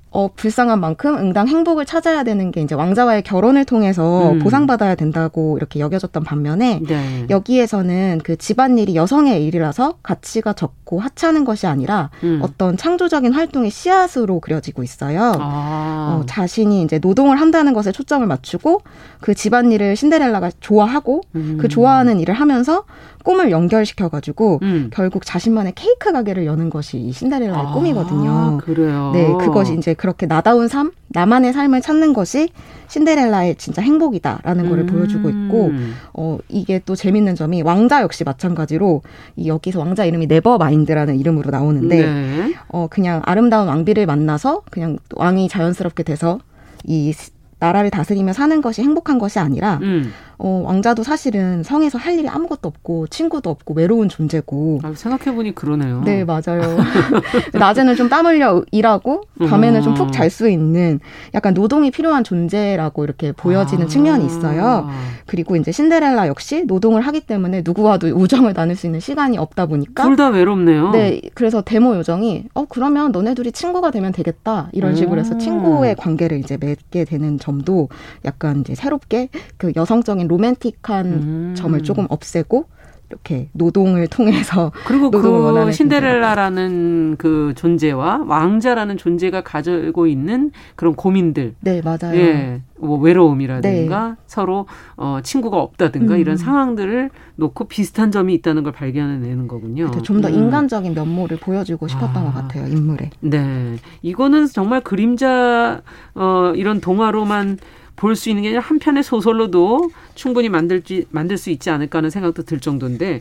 어, 0.09 0.29
불쌍한 0.33 0.79
만큼 0.79 1.15
응당 1.17 1.47
행복을 1.47 1.85
찾아야 1.85 2.23
되는 2.23 2.51
게 2.51 2.61
이제 2.61 2.75
왕자와의 2.75 3.23
결혼을 3.23 3.65
통해서 3.65 4.31
음. 4.31 4.39
보상받아야 4.39 4.95
된다고 4.95 5.57
이렇게 5.57 5.79
여겨졌던 5.79 6.23
반면에 6.23 6.79
네. 6.87 7.25
여기에서는 7.29 8.21
그 8.23 8.37
집안일이 8.37 8.95
여성의 8.95 9.45
일이라서 9.45 9.95
가치가 10.01 10.53
적고 10.53 10.99
하찮은 10.99 11.43
것이 11.43 11.67
아니라 11.67 12.09
음. 12.23 12.39
어떤 12.41 12.77
창조적인 12.77 13.33
활동의 13.33 13.69
씨앗으로 13.69 14.39
그려지고 14.39 14.83
있어요. 14.83 15.33
아. 15.39 16.19
어, 16.21 16.25
자신이 16.25 16.83
이제 16.83 16.99
노동을 16.99 17.39
한다는 17.39 17.73
것에 17.73 17.91
초점을 17.91 18.25
맞추고 18.25 18.81
그 19.19 19.35
집안일을 19.35 19.95
신데렐라가 19.97 20.51
좋아하고 20.61 21.21
음. 21.35 21.57
그 21.59 21.67
좋아하는 21.67 22.19
일을 22.21 22.33
하면서 22.33 22.85
꿈을 23.23 23.51
연결시켜가지고 23.51 24.59
음. 24.61 24.89
결국 24.93 25.25
자신만의 25.25 25.73
케이크 25.75 26.13
가게를 26.13 26.45
여는 26.45 26.69
것이 26.69 26.97
이 26.97 27.11
신데렐라의 27.11 27.67
아, 27.67 27.73
꿈이거든요. 27.73 28.59
그래요. 28.63 29.11
네, 29.13 29.27
그것이 29.37 29.73
이제 29.73 29.93
그렇게 29.97 30.25
나다운 30.25 30.67
삶, 30.67 30.91
나만의 31.09 31.53
삶을 31.53 31.81
찾는 31.81 32.13
것이 32.13 32.49
신데렐라의 32.87 33.55
진짜 33.55 33.81
행복이다라는 33.81 34.65
음. 34.65 34.69
거를 34.69 34.85
보여주고 34.85 35.29
있고, 35.29 35.71
어 36.13 36.37
이게 36.47 36.79
또 36.85 36.95
재밌는 36.95 37.35
점이 37.35 37.61
왕자 37.63 38.01
역시 38.01 38.23
마찬가지로 38.23 39.01
이 39.35 39.49
여기서 39.49 39.79
왕자 39.79 40.05
이름이 40.05 40.27
네버 40.27 40.57
마인드라는 40.57 41.19
이름으로 41.19 41.49
나오는데, 41.51 42.05
네. 42.05 42.53
어 42.69 42.87
그냥 42.89 43.21
아름다운 43.25 43.67
왕비를 43.67 44.05
만나서 44.05 44.61
그냥 44.69 44.97
왕이 45.15 45.49
자연스럽게 45.49 46.03
돼서 46.03 46.39
이 46.85 47.13
나라를 47.59 47.89
다스리며 47.89 48.33
사는 48.33 48.61
것이 48.61 48.81
행복한 48.83 49.17
것이 49.17 49.39
아니라 49.39 49.79
음. 49.81 50.13
어, 50.39 50.61
왕자도 50.65 51.03
사실은 51.03 51.63
성에서 51.63 51.97
할 51.97 52.17
일이 52.19 52.27
아무것도 52.27 52.67
없고 52.67 53.07
친구도 53.07 53.49
없고 53.49 53.73
외로운 53.73 54.07
존재고. 54.09 54.79
아, 54.83 54.93
생각해보니 54.95 55.55
그러네요. 55.55 56.01
네, 56.05 56.23
맞아요. 56.25 56.61
낮에는 57.53 57.95
좀 57.95 58.07
땀 58.09 58.25
흘려 58.25 58.63
일하고 58.71 59.23
밤에는 59.49 59.81
좀 59.81 59.95
푹 59.95 60.11
잘 60.11 60.29
수 60.29 60.47
있는 60.49 60.99
약간 61.33 61.53
노동이 61.53 61.89
필요한 61.91 62.23
존재라고 62.23 63.03
이렇게 63.03 63.31
보여지는 63.31 63.85
아. 63.85 63.89
측면이 63.89 64.25
있어요. 64.25 64.89
그리고 65.25 65.55
이제 65.55 65.71
신데렐라 65.71 66.27
역시 66.27 66.63
노동을 66.65 67.01
하기 67.01 67.21
때문에 67.21 67.63
누구와도 67.65 68.07
우정을 68.15 68.53
나눌 68.53 68.75
수 68.75 68.85
있는 68.85 68.99
시간이 68.99 69.37
없다 69.37 69.65
보니까 69.65 70.03
둘 70.03 70.15
다 70.15 70.29
외롭네요. 70.29 70.91
네, 70.91 71.21
그래서 71.33 71.61
데모 71.61 71.95
요정이 71.95 72.45
어 72.53 72.65
그러면 72.65 73.11
너네 73.11 73.33
둘이 73.35 73.51
친구가 73.51 73.91
되면 73.91 74.11
되겠다 74.11 74.69
이런 74.71 74.95
식으로 74.95 75.19
해서 75.19 75.37
친구의 75.37 75.95
관계를 75.95 76.39
이제 76.39 76.57
맺게 76.59 77.05
되는 77.05 77.37
점도 77.39 77.89
약간 78.25 78.61
이제 78.61 78.73
새롭게 78.75 79.29
그 79.57 79.71
여성적인 79.75 80.26
로맨틱한 80.27 81.05
음. 81.05 81.53
점을 81.55 81.81
조금 81.83 82.05
없애고 82.09 82.65
이렇게 83.09 83.49
노동을 83.53 84.07
통해서 84.07 84.71
그리고 84.85 85.09
그 85.11 85.71
신데렐라라는 85.71 87.15
그 87.17 87.53
존재와 87.55 88.25
왕자라는 88.27 88.97
존재가 88.97 89.41
가지고 89.41 90.07
있는 90.07 90.51
그런 90.75 90.93
고민들 90.93 91.55
네 91.61 91.81
맞아요 91.81 92.19
예, 92.19 92.61
뭐 92.77 92.99
외로움이라든가 92.99 94.07
네. 94.09 94.15
서로 94.25 94.65
어 94.97 95.19
친구가 95.23 95.57
없다든가 95.57 96.15
음. 96.15 96.19
이런 96.19 96.35
상황들을 96.35 97.09
놓고 97.37 97.65
비슷한 97.65 98.11
점이 98.11 98.33
있다는 98.35 98.63
걸 98.63 98.73
발견해내는 98.73 99.47
거군요. 99.47 99.89
좀더 100.01 100.27
음. 100.27 100.33
인간적인 100.33 100.93
면모를 100.93 101.37
보여주고 101.37 101.87
싶었던 101.87 102.17
아. 102.17 102.25
것 102.25 102.33
같아요 102.33 102.67
인물에. 102.67 103.11
네, 103.21 103.77
이거는 104.01 104.47
정말 104.47 104.81
그림자 104.81 105.81
어 106.13 106.51
이런 106.55 106.81
동화로만 106.81 107.57
볼 107.97 108.15
수 108.15 108.29
있는 108.29 108.43
게 108.43 108.49
아니라 108.49 108.61
한 108.61 108.79
편의 108.79 109.03
소설로도 109.03 109.89
충분히 110.15 110.47
만들지 110.47 111.05
만들 111.09 111.37
수 111.37 111.49
있지 111.49 111.69
않을까 111.69 111.97
하는 111.97 112.09
생각도 112.09 112.43
들 112.43 112.59
정도인데 112.61 113.19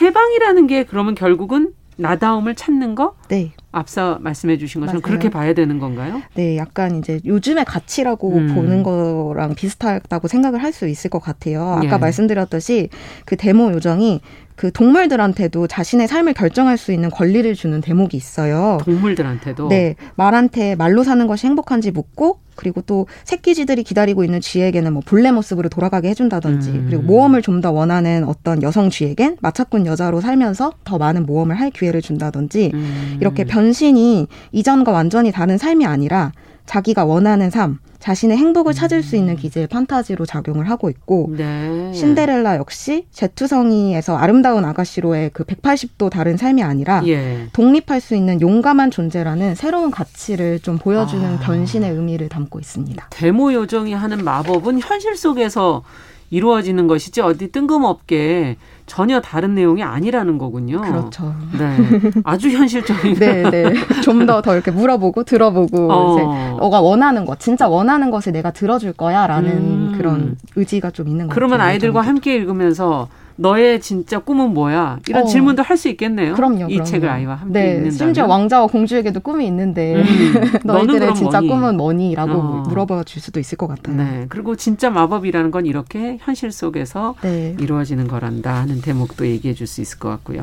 해방이라는 0.00 0.66
게 0.68 0.84
그러면 0.84 1.14
결국은 1.14 1.74
나다움을 1.96 2.54
찾는 2.54 2.94
거? 2.94 3.14
네. 3.32 3.50
앞서 3.72 4.18
말씀해 4.20 4.58
주신 4.58 4.82
것처럼 4.82 5.00
맞아요. 5.00 5.08
그렇게 5.08 5.30
봐야 5.30 5.54
되는 5.54 5.78
건가요? 5.78 6.20
네, 6.34 6.58
약간 6.58 6.98
이제 6.98 7.18
요즘의 7.24 7.64
가치라고 7.64 8.28
음. 8.36 8.54
보는 8.54 8.82
거랑 8.82 9.54
비슷하다고 9.54 10.28
생각을 10.28 10.62
할 10.62 10.72
수 10.72 10.86
있을 10.86 11.08
것 11.10 11.18
같아요. 11.18 11.62
아까 11.78 11.94
예. 11.94 11.96
말씀드렸듯이 11.98 12.88
그 13.26 13.36
데모 13.36 13.72
요정이 13.72 14.20
그 14.56 14.70
동물들한테도 14.70 15.66
자신의 15.66 16.08
삶을 16.08 16.34
결정할 16.34 16.76
수 16.78 16.92
있는 16.92 17.10
권리를 17.10 17.54
주는 17.54 17.80
대목이 17.80 18.16
있어요. 18.16 18.78
동물들한테도? 18.84 19.68
네. 19.68 19.96
말한테 20.16 20.76
말로 20.76 21.02
사는 21.04 21.26
것이 21.26 21.46
행복한지 21.46 21.90
묻고 21.90 22.38
그리고 22.54 22.82
또 22.82 23.06
새끼쥐들이 23.24 23.82
기다리고 23.82 24.24
있는 24.24 24.40
쥐에게는 24.40 24.92
뭐 24.92 25.02
본래 25.04 25.30
모습으로 25.32 25.70
돌아가게 25.70 26.08
해준다든지 26.10 26.70
음. 26.70 26.86
그리고 26.88 27.02
모험을 27.02 27.40
좀 27.42 27.62
더 27.62 27.70
원하는 27.70 28.24
어떤 28.24 28.62
여성 28.62 28.90
쥐에겐 28.90 29.36
마차꾼 29.40 29.86
여자로 29.86 30.20
살면서 30.20 30.72
더 30.84 30.98
많은 30.98 31.26
모험을 31.26 31.58
할 31.60 31.70
기회를 31.70 32.00
준다든지 32.02 32.70
음. 32.74 33.18
이렇게 33.22 33.44
변신이 33.44 34.26
이전과 34.50 34.92
완전히 34.92 35.30
다른 35.30 35.56
삶이 35.56 35.86
아니라 35.86 36.32
자기가 36.66 37.04
원하는 37.04 37.50
삶, 37.50 37.78
자신의 37.98 38.36
행복을 38.36 38.72
찾을 38.72 39.02
수 39.04 39.14
있는 39.14 39.34
음. 39.34 39.36
기제의 39.36 39.68
판타지로 39.68 40.26
작용을 40.26 40.68
하고 40.68 40.90
있고 40.90 41.32
네. 41.36 41.92
신데렐라 41.92 42.56
역시 42.56 43.06
제투성이에서 43.12 44.16
아름다운 44.16 44.64
아가씨로의 44.64 45.30
그 45.32 45.44
180도 45.44 46.10
다른 46.10 46.36
삶이 46.36 46.64
아니라 46.64 47.02
예. 47.06 47.46
독립할 47.52 48.00
수 48.00 48.16
있는 48.16 48.40
용감한 48.40 48.90
존재라는 48.90 49.54
새로운 49.54 49.92
가치를 49.92 50.58
좀 50.58 50.78
보여주는 50.78 51.24
아. 51.24 51.38
변신의 51.38 51.92
의미를 51.92 52.28
담고 52.28 52.58
있습니다. 52.58 53.06
데모 53.10 53.52
요정이 53.52 53.94
하는 53.94 54.24
마법은 54.24 54.80
현실 54.80 55.16
속에서 55.16 55.84
이루어지는 56.30 56.88
것이지 56.88 57.20
어디 57.20 57.52
뜬금없게 57.52 58.56
전혀 58.92 59.22
다른 59.22 59.54
내용이 59.54 59.82
아니라는 59.82 60.36
거군요. 60.36 60.82
그렇죠. 60.82 61.34
네. 61.58 61.76
아주 62.24 62.50
현실적인. 62.50 63.14
네, 63.14 63.42
네. 63.50 63.72
좀 64.04 64.26
더 64.26 64.42
더 64.42 64.52
이렇게 64.52 64.70
물어보고 64.70 65.24
들어보고 65.24 65.90
어. 65.90 66.12
이제 66.12 66.22
너가 66.60 66.82
원하는 66.82 67.24
것, 67.24 67.40
진짜 67.40 67.68
원하는 67.68 68.10
것을 68.10 68.32
내가 68.32 68.50
들어줄 68.50 68.92
거야라는 68.92 69.50
음. 69.50 69.94
그런 69.96 70.36
의지가 70.56 70.90
좀 70.90 71.08
있는 71.08 71.26
같아요. 71.28 71.34
그러면 71.34 71.62
아이들과 71.62 72.02
함께 72.02 72.34
읽으면서 72.36 73.08
너의 73.36 73.80
진짜 73.80 74.18
꿈은 74.18 74.52
뭐야? 74.54 75.00
이런 75.08 75.22
어. 75.22 75.26
질문도 75.26 75.62
할 75.62 75.76
수 75.76 75.88
있겠네요. 75.88 76.34
그럼요. 76.34 76.66
이 76.68 76.74
그럼요. 76.74 76.84
책을 76.84 77.08
아이와 77.08 77.34
함께 77.34 77.52
네, 77.58 77.66
읽는다면. 77.70 77.90
심지어 77.92 78.26
왕자와 78.26 78.66
공주에게도 78.68 79.20
꿈이 79.20 79.46
있는데 79.46 79.96
음. 79.96 80.04
너희들의 80.64 81.14
진짜 81.14 81.40
뭐니? 81.40 81.48
꿈은 81.48 81.76
뭐니?라고 81.76 82.32
어. 82.32 82.62
물어봐 82.68 83.04
줄 83.04 83.20
수도 83.22 83.40
있을 83.40 83.58
것 83.58 83.66
같아요. 83.68 83.96
네. 83.96 84.26
그리고 84.28 84.54
진짜 84.56 84.90
마법이라는 84.90 85.50
건 85.50 85.66
이렇게 85.66 86.18
현실 86.20 86.52
속에서 86.52 87.14
네. 87.22 87.56
이루어지는 87.58 88.06
거란다 88.08 88.54
하는 88.54 88.80
대목도 88.80 89.26
얘기해 89.26 89.54
줄 89.54 89.66
수 89.66 89.80
있을 89.80 89.98
것 89.98 90.08
같고요. 90.10 90.40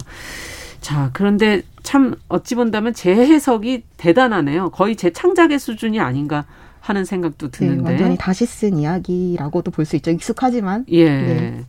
자, 0.82 1.10
그런데 1.14 1.62
참 1.84 2.16
어찌 2.30 2.56
본다면 2.56 2.94
제 2.94 3.12
해석이 3.14 3.84
대단하네요. 3.98 4.70
거의 4.72 4.96
제 4.96 5.12
창작의 5.12 5.60
수준이 5.60 6.00
아닌가 6.00 6.46
하는 6.80 7.04
생각도 7.06 7.50
네, 7.52 7.58
드는데. 7.60 7.84
네, 7.84 7.90
완전히 7.90 8.18
다시 8.18 8.46
쓴 8.46 8.78
이야기라고도 8.78 9.72
볼 9.72 9.86
수 9.86 9.96
있죠. 9.98 10.12
익숙하지만. 10.12 10.86
예. 10.90 11.06
네. 11.10 11.66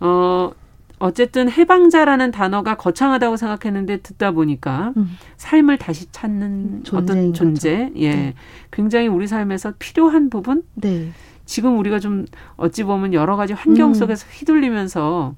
어, 0.00 0.50
어쨌든 0.98 1.50
해방자라는 1.50 2.32
단어가 2.32 2.76
거창하다고 2.76 3.36
생각했는데 3.36 3.98
듣다 3.98 4.32
보니까 4.32 4.92
음. 4.96 5.16
삶을 5.36 5.78
다시 5.78 6.10
찾는 6.10 6.82
어떤 6.92 7.32
존재, 7.32 7.84
거죠. 7.86 7.92
예, 7.96 8.14
네. 8.14 8.34
굉장히 8.72 9.06
우리 9.06 9.26
삶에서 9.26 9.74
필요한 9.78 10.28
부분. 10.28 10.64
네. 10.74 11.10
지금 11.44 11.78
우리가 11.78 11.98
좀 11.98 12.26
어찌 12.56 12.82
보면 12.82 13.14
여러 13.14 13.36
가지 13.36 13.52
환경 13.52 13.90
음. 13.90 13.94
속에서 13.94 14.26
휘둘리면서 14.30 15.34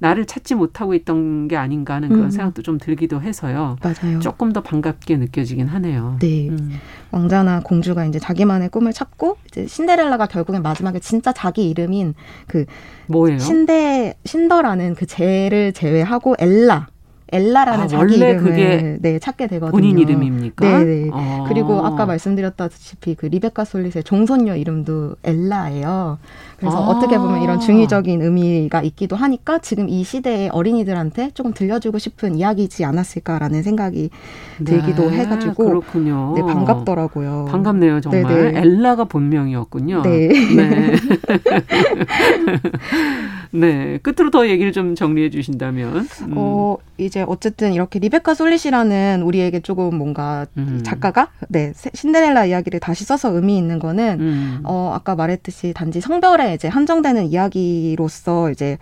나를 0.00 0.24
찾지 0.24 0.54
못하고 0.54 0.94
있던 0.94 1.46
게 1.46 1.56
아닌가 1.56 1.94
하는 1.94 2.08
그런 2.08 2.24
음. 2.24 2.30
생각도 2.30 2.62
좀 2.62 2.78
들기도 2.78 3.20
해서요. 3.20 3.76
맞아요. 3.82 4.18
조금 4.20 4.52
더 4.52 4.62
반갑게 4.62 5.18
느껴지긴 5.18 5.68
하네요. 5.68 6.16
네. 6.20 6.48
음. 6.48 6.72
왕자나 7.10 7.60
공주가 7.60 8.04
이제 8.06 8.18
자기만의 8.18 8.70
꿈을 8.70 8.92
찾고 8.92 9.36
이제 9.46 9.66
신데렐라가 9.66 10.26
결국엔 10.26 10.62
마지막에 10.62 11.00
진짜 11.00 11.32
자기 11.32 11.68
이름인 11.68 12.14
그 12.46 12.64
뭐예요? 13.08 13.38
신데 13.38 14.14
신더라는 14.24 14.94
그 14.94 15.06
제를 15.06 15.72
제외하고 15.74 16.34
엘라 16.38 16.88
엘라라는 17.32 17.84
아, 17.84 17.86
자기 17.86 18.16
이름을 18.16 18.98
네, 19.00 19.18
찾게 19.18 19.46
되거든요. 19.46 19.70
본인 19.70 19.98
이름입니까? 19.98 20.78
네. 20.78 20.84
네. 20.84 21.10
아. 21.12 21.44
그리고 21.48 21.84
아까 21.84 22.06
말씀드렸다시피 22.06 23.14
그 23.14 23.26
리베카 23.26 23.64
솔릿의 23.64 24.04
종손녀 24.04 24.56
이름도 24.56 25.16
엘라예요. 25.22 26.18
그래서 26.58 26.76
아. 26.76 26.88
어떻게 26.88 27.16
보면 27.18 27.42
이런 27.42 27.60
중의적인 27.60 28.22
의미가 28.22 28.82
있기도 28.82 29.16
하니까 29.16 29.58
지금 29.58 29.88
이 29.88 30.04
시대의 30.04 30.50
어린이들한테 30.50 31.30
조금 31.34 31.52
들려주고 31.54 31.98
싶은 31.98 32.36
이야기지 32.36 32.84
않았을까라는 32.84 33.62
생각이 33.62 34.10
네. 34.58 34.64
들기도 34.64 35.10
해가지고 35.10 35.64
그렇군요. 35.64 36.34
네, 36.36 36.42
반갑더라고요. 36.42 37.46
반갑네요, 37.50 38.00
정말. 38.00 38.22
네네. 38.22 38.52
네. 38.52 38.60
엘라가 38.60 39.04
본명이었군요. 39.04 40.02
네. 40.02 40.28
네. 40.28 40.92
네. 43.52 43.98
끝으로 43.98 44.30
더 44.30 44.48
얘기를 44.48 44.72
좀 44.72 44.94
정리해 44.94 45.30
주신다면. 45.30 46.06
음. 46.22 46.34
어, 46.36 46.76
이제 46.98 47.24
어쨌든 47.26 47.72
이렇게 47.72 47.98
리베카 47.98 48.34
솔릿이라는 48.34 49.22
우리에게 49.22 49.60
조금 49.60 49.94
뭔가 49.96 50.46
음. 50.56 50.82
작가가 50.84 51.30
네, 51.48 51.72
신데렐라 51.74 52.46
이야기를 52.46 52.80
다시 52.80 53.04
써서 53.04 53.30
의미 53.34 53.56
있는 53.56 53.78
거는 53.78 54.20
음. 54.20 54.60
어, 54.64 54.92
아까 54.94 55.14
말했듯이 55.14 55.72
단지 55.74 56.00
성별에 56.00 56.54
이제 56.54 56.68
한정되는 56.68 57.26
이야기로서 57.26 58.50
이제 58.50 58.78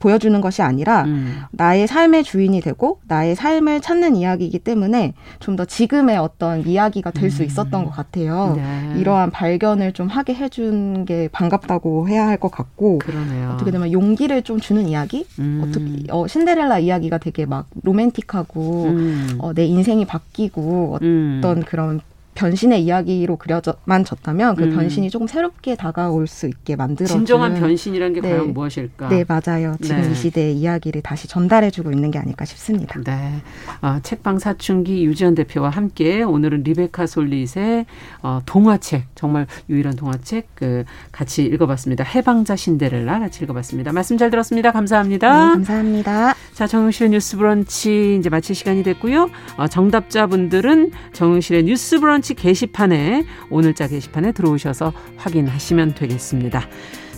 보여주는 0.00 0.40
것이 0.40 0.62
아니라 0.62 1.04
음. 1.04 1.42
나의 1.52 1.86
삶의 1.86 2.24
주인이 2.24 2.60
되고 2.60 2.98
나의 3.06 3.36
삶을 3.36 3.80
찾는 3.80 4.16
이야기이기 4.16 4.58
때문에 4.58 5.14
좀 5.38 5.56
더 5.56 5.64
지금의 5.64 6.16
어떤 6.16 6.66
이야기가 6.66 7.10
될수 7.10 7.42
음. 7.42 7.46
있었던 7.46 7.84
것 7.84 7.90
같아요. 7.90 8.54
네. 8.56 8.94
이러한 8.98 9.30
발견을 9.30 9.92
좀 9.92 10.08
하게 10.08 10.32
해준 10.34 11.04
게 11.04 11.28
반갑다고 11.30 12.08
해야 12.08 12.26
할 12.26 12.40
것 12.40 12.50
같고 12.50 12.98
그러네요. 13.00 13.50
어떻게 13.50 13.70
되면 13.70 13.92
용기를 13.92 14.42
좀 14.42 14.58
주는 14.60 14.88
이야기 14.88 15.26
음. 15.38 15.62
어떻게 15.62 16.10
어, 16.10 16.26
신데렐라 16.26 16.78
이야기가 16.78 17.18
되게 17.18 17.44
막 17.44 17.66
로맨틱하고 17.82 18.84
음. 18.86 19.34
어, 19.38 19.52
내 19.52 19.66
인생이 19.66 20.06
바뀌고 20.06 20.94
어떤 20.94 21.58
음. 21.58 21.62
그런 21.66 22.00
변신의 22.40 22.82
이야기로 22.84 23.36
그려만 23.36 24.02
졌다면 24.02 24.56
그 24.56 24.64
음. 24.64 24.74
변신이 24.74 25.10
조금 25.10 25.26
새롭게 25.26 25.76
다가올 25.76 26.26
수 26.26 26.46
있게 26.46 26.74
만들어 26.74 27.06
진정한 27.06 27.54
변신이라는 27.54 28.14
게 28.14 28.20
네. 28.22 28.30
과연 28.30 28.54
무엇일까? 28.54 29.08
네 29.10 29.24
맞아요. 29.28 29.76
지금 29.82 30.00
네. 30.00 30.10
이 30.10 30.14
시대의 30.14 30.56
이야기를 30.56 31.02
다시 31.02 31.28
전달해주고 31.28 31.92
있는 31.92 32.10
게 32.10 32.18
아닐까 32.18 32.46
싶습니다. 32.46 32.98
네, 33.04 33.42
어, 33.82 33.98
책방 34.02 34.38
사춘기 34.38 35.04
유지연 35.04 35.34
대표와 35.34 35.68
함께 35.68 36.22
오늘은 36.22 36.62
리베카 36.62 37.06
솔릿의 37.06 37.84
어, 38.22 38.40
동화책 38.46 39.04
정말 39.14 39.46
유일한 39.68 39.94
동화책 39.96 40.48
그 40.54 40.84
같이 41.12 41.44
읽어봤습니다. 41.44 42.04
해방자 42.04 42.56
신데렐라 42.56 43.18
같이 43.18 43.44
읽어봤습니다. 43.44 43.92
말씀 43.92 44.16
잘 44.16 44.30
들었습니다. 44.30 44.72
감사합니다. 44.72 45.28
네, 45.28 45.52
감사합니다. 45.52 46.34
자 46.54 46.66
정용실의 46.66 47.10
뉴스브런치 47.10 48.16
이제 48.18 48.30
마칠 48.30 48.54
시간이 48.54 48.82
됐고요. 48.82 49.28
어, 49.58 49.68
정답자분들은 49.68 50.92
정용실의 51.12 51.64
뉴스브런치 51.64 52.29
홈페이지 52.30 52.34
게시판에 52.34 53.24
오늘자 53.50 53.88
게시판에 53.88 54.32
들어오셔서 54.32 54.92
확인하시면 55.16 55.94
되겠습니다. 55.94 56.68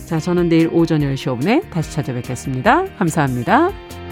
자, 0.05 0.19
저는 0.19 0.49
내일 0.49 0.69
오전 0.71 1.01
10시 1.01 1.37
5분에 1.37 1.69
다시 1.69 1.91
찾아뵙겠습니다. 1.93 2.85
감사합니다. 2.97 4.02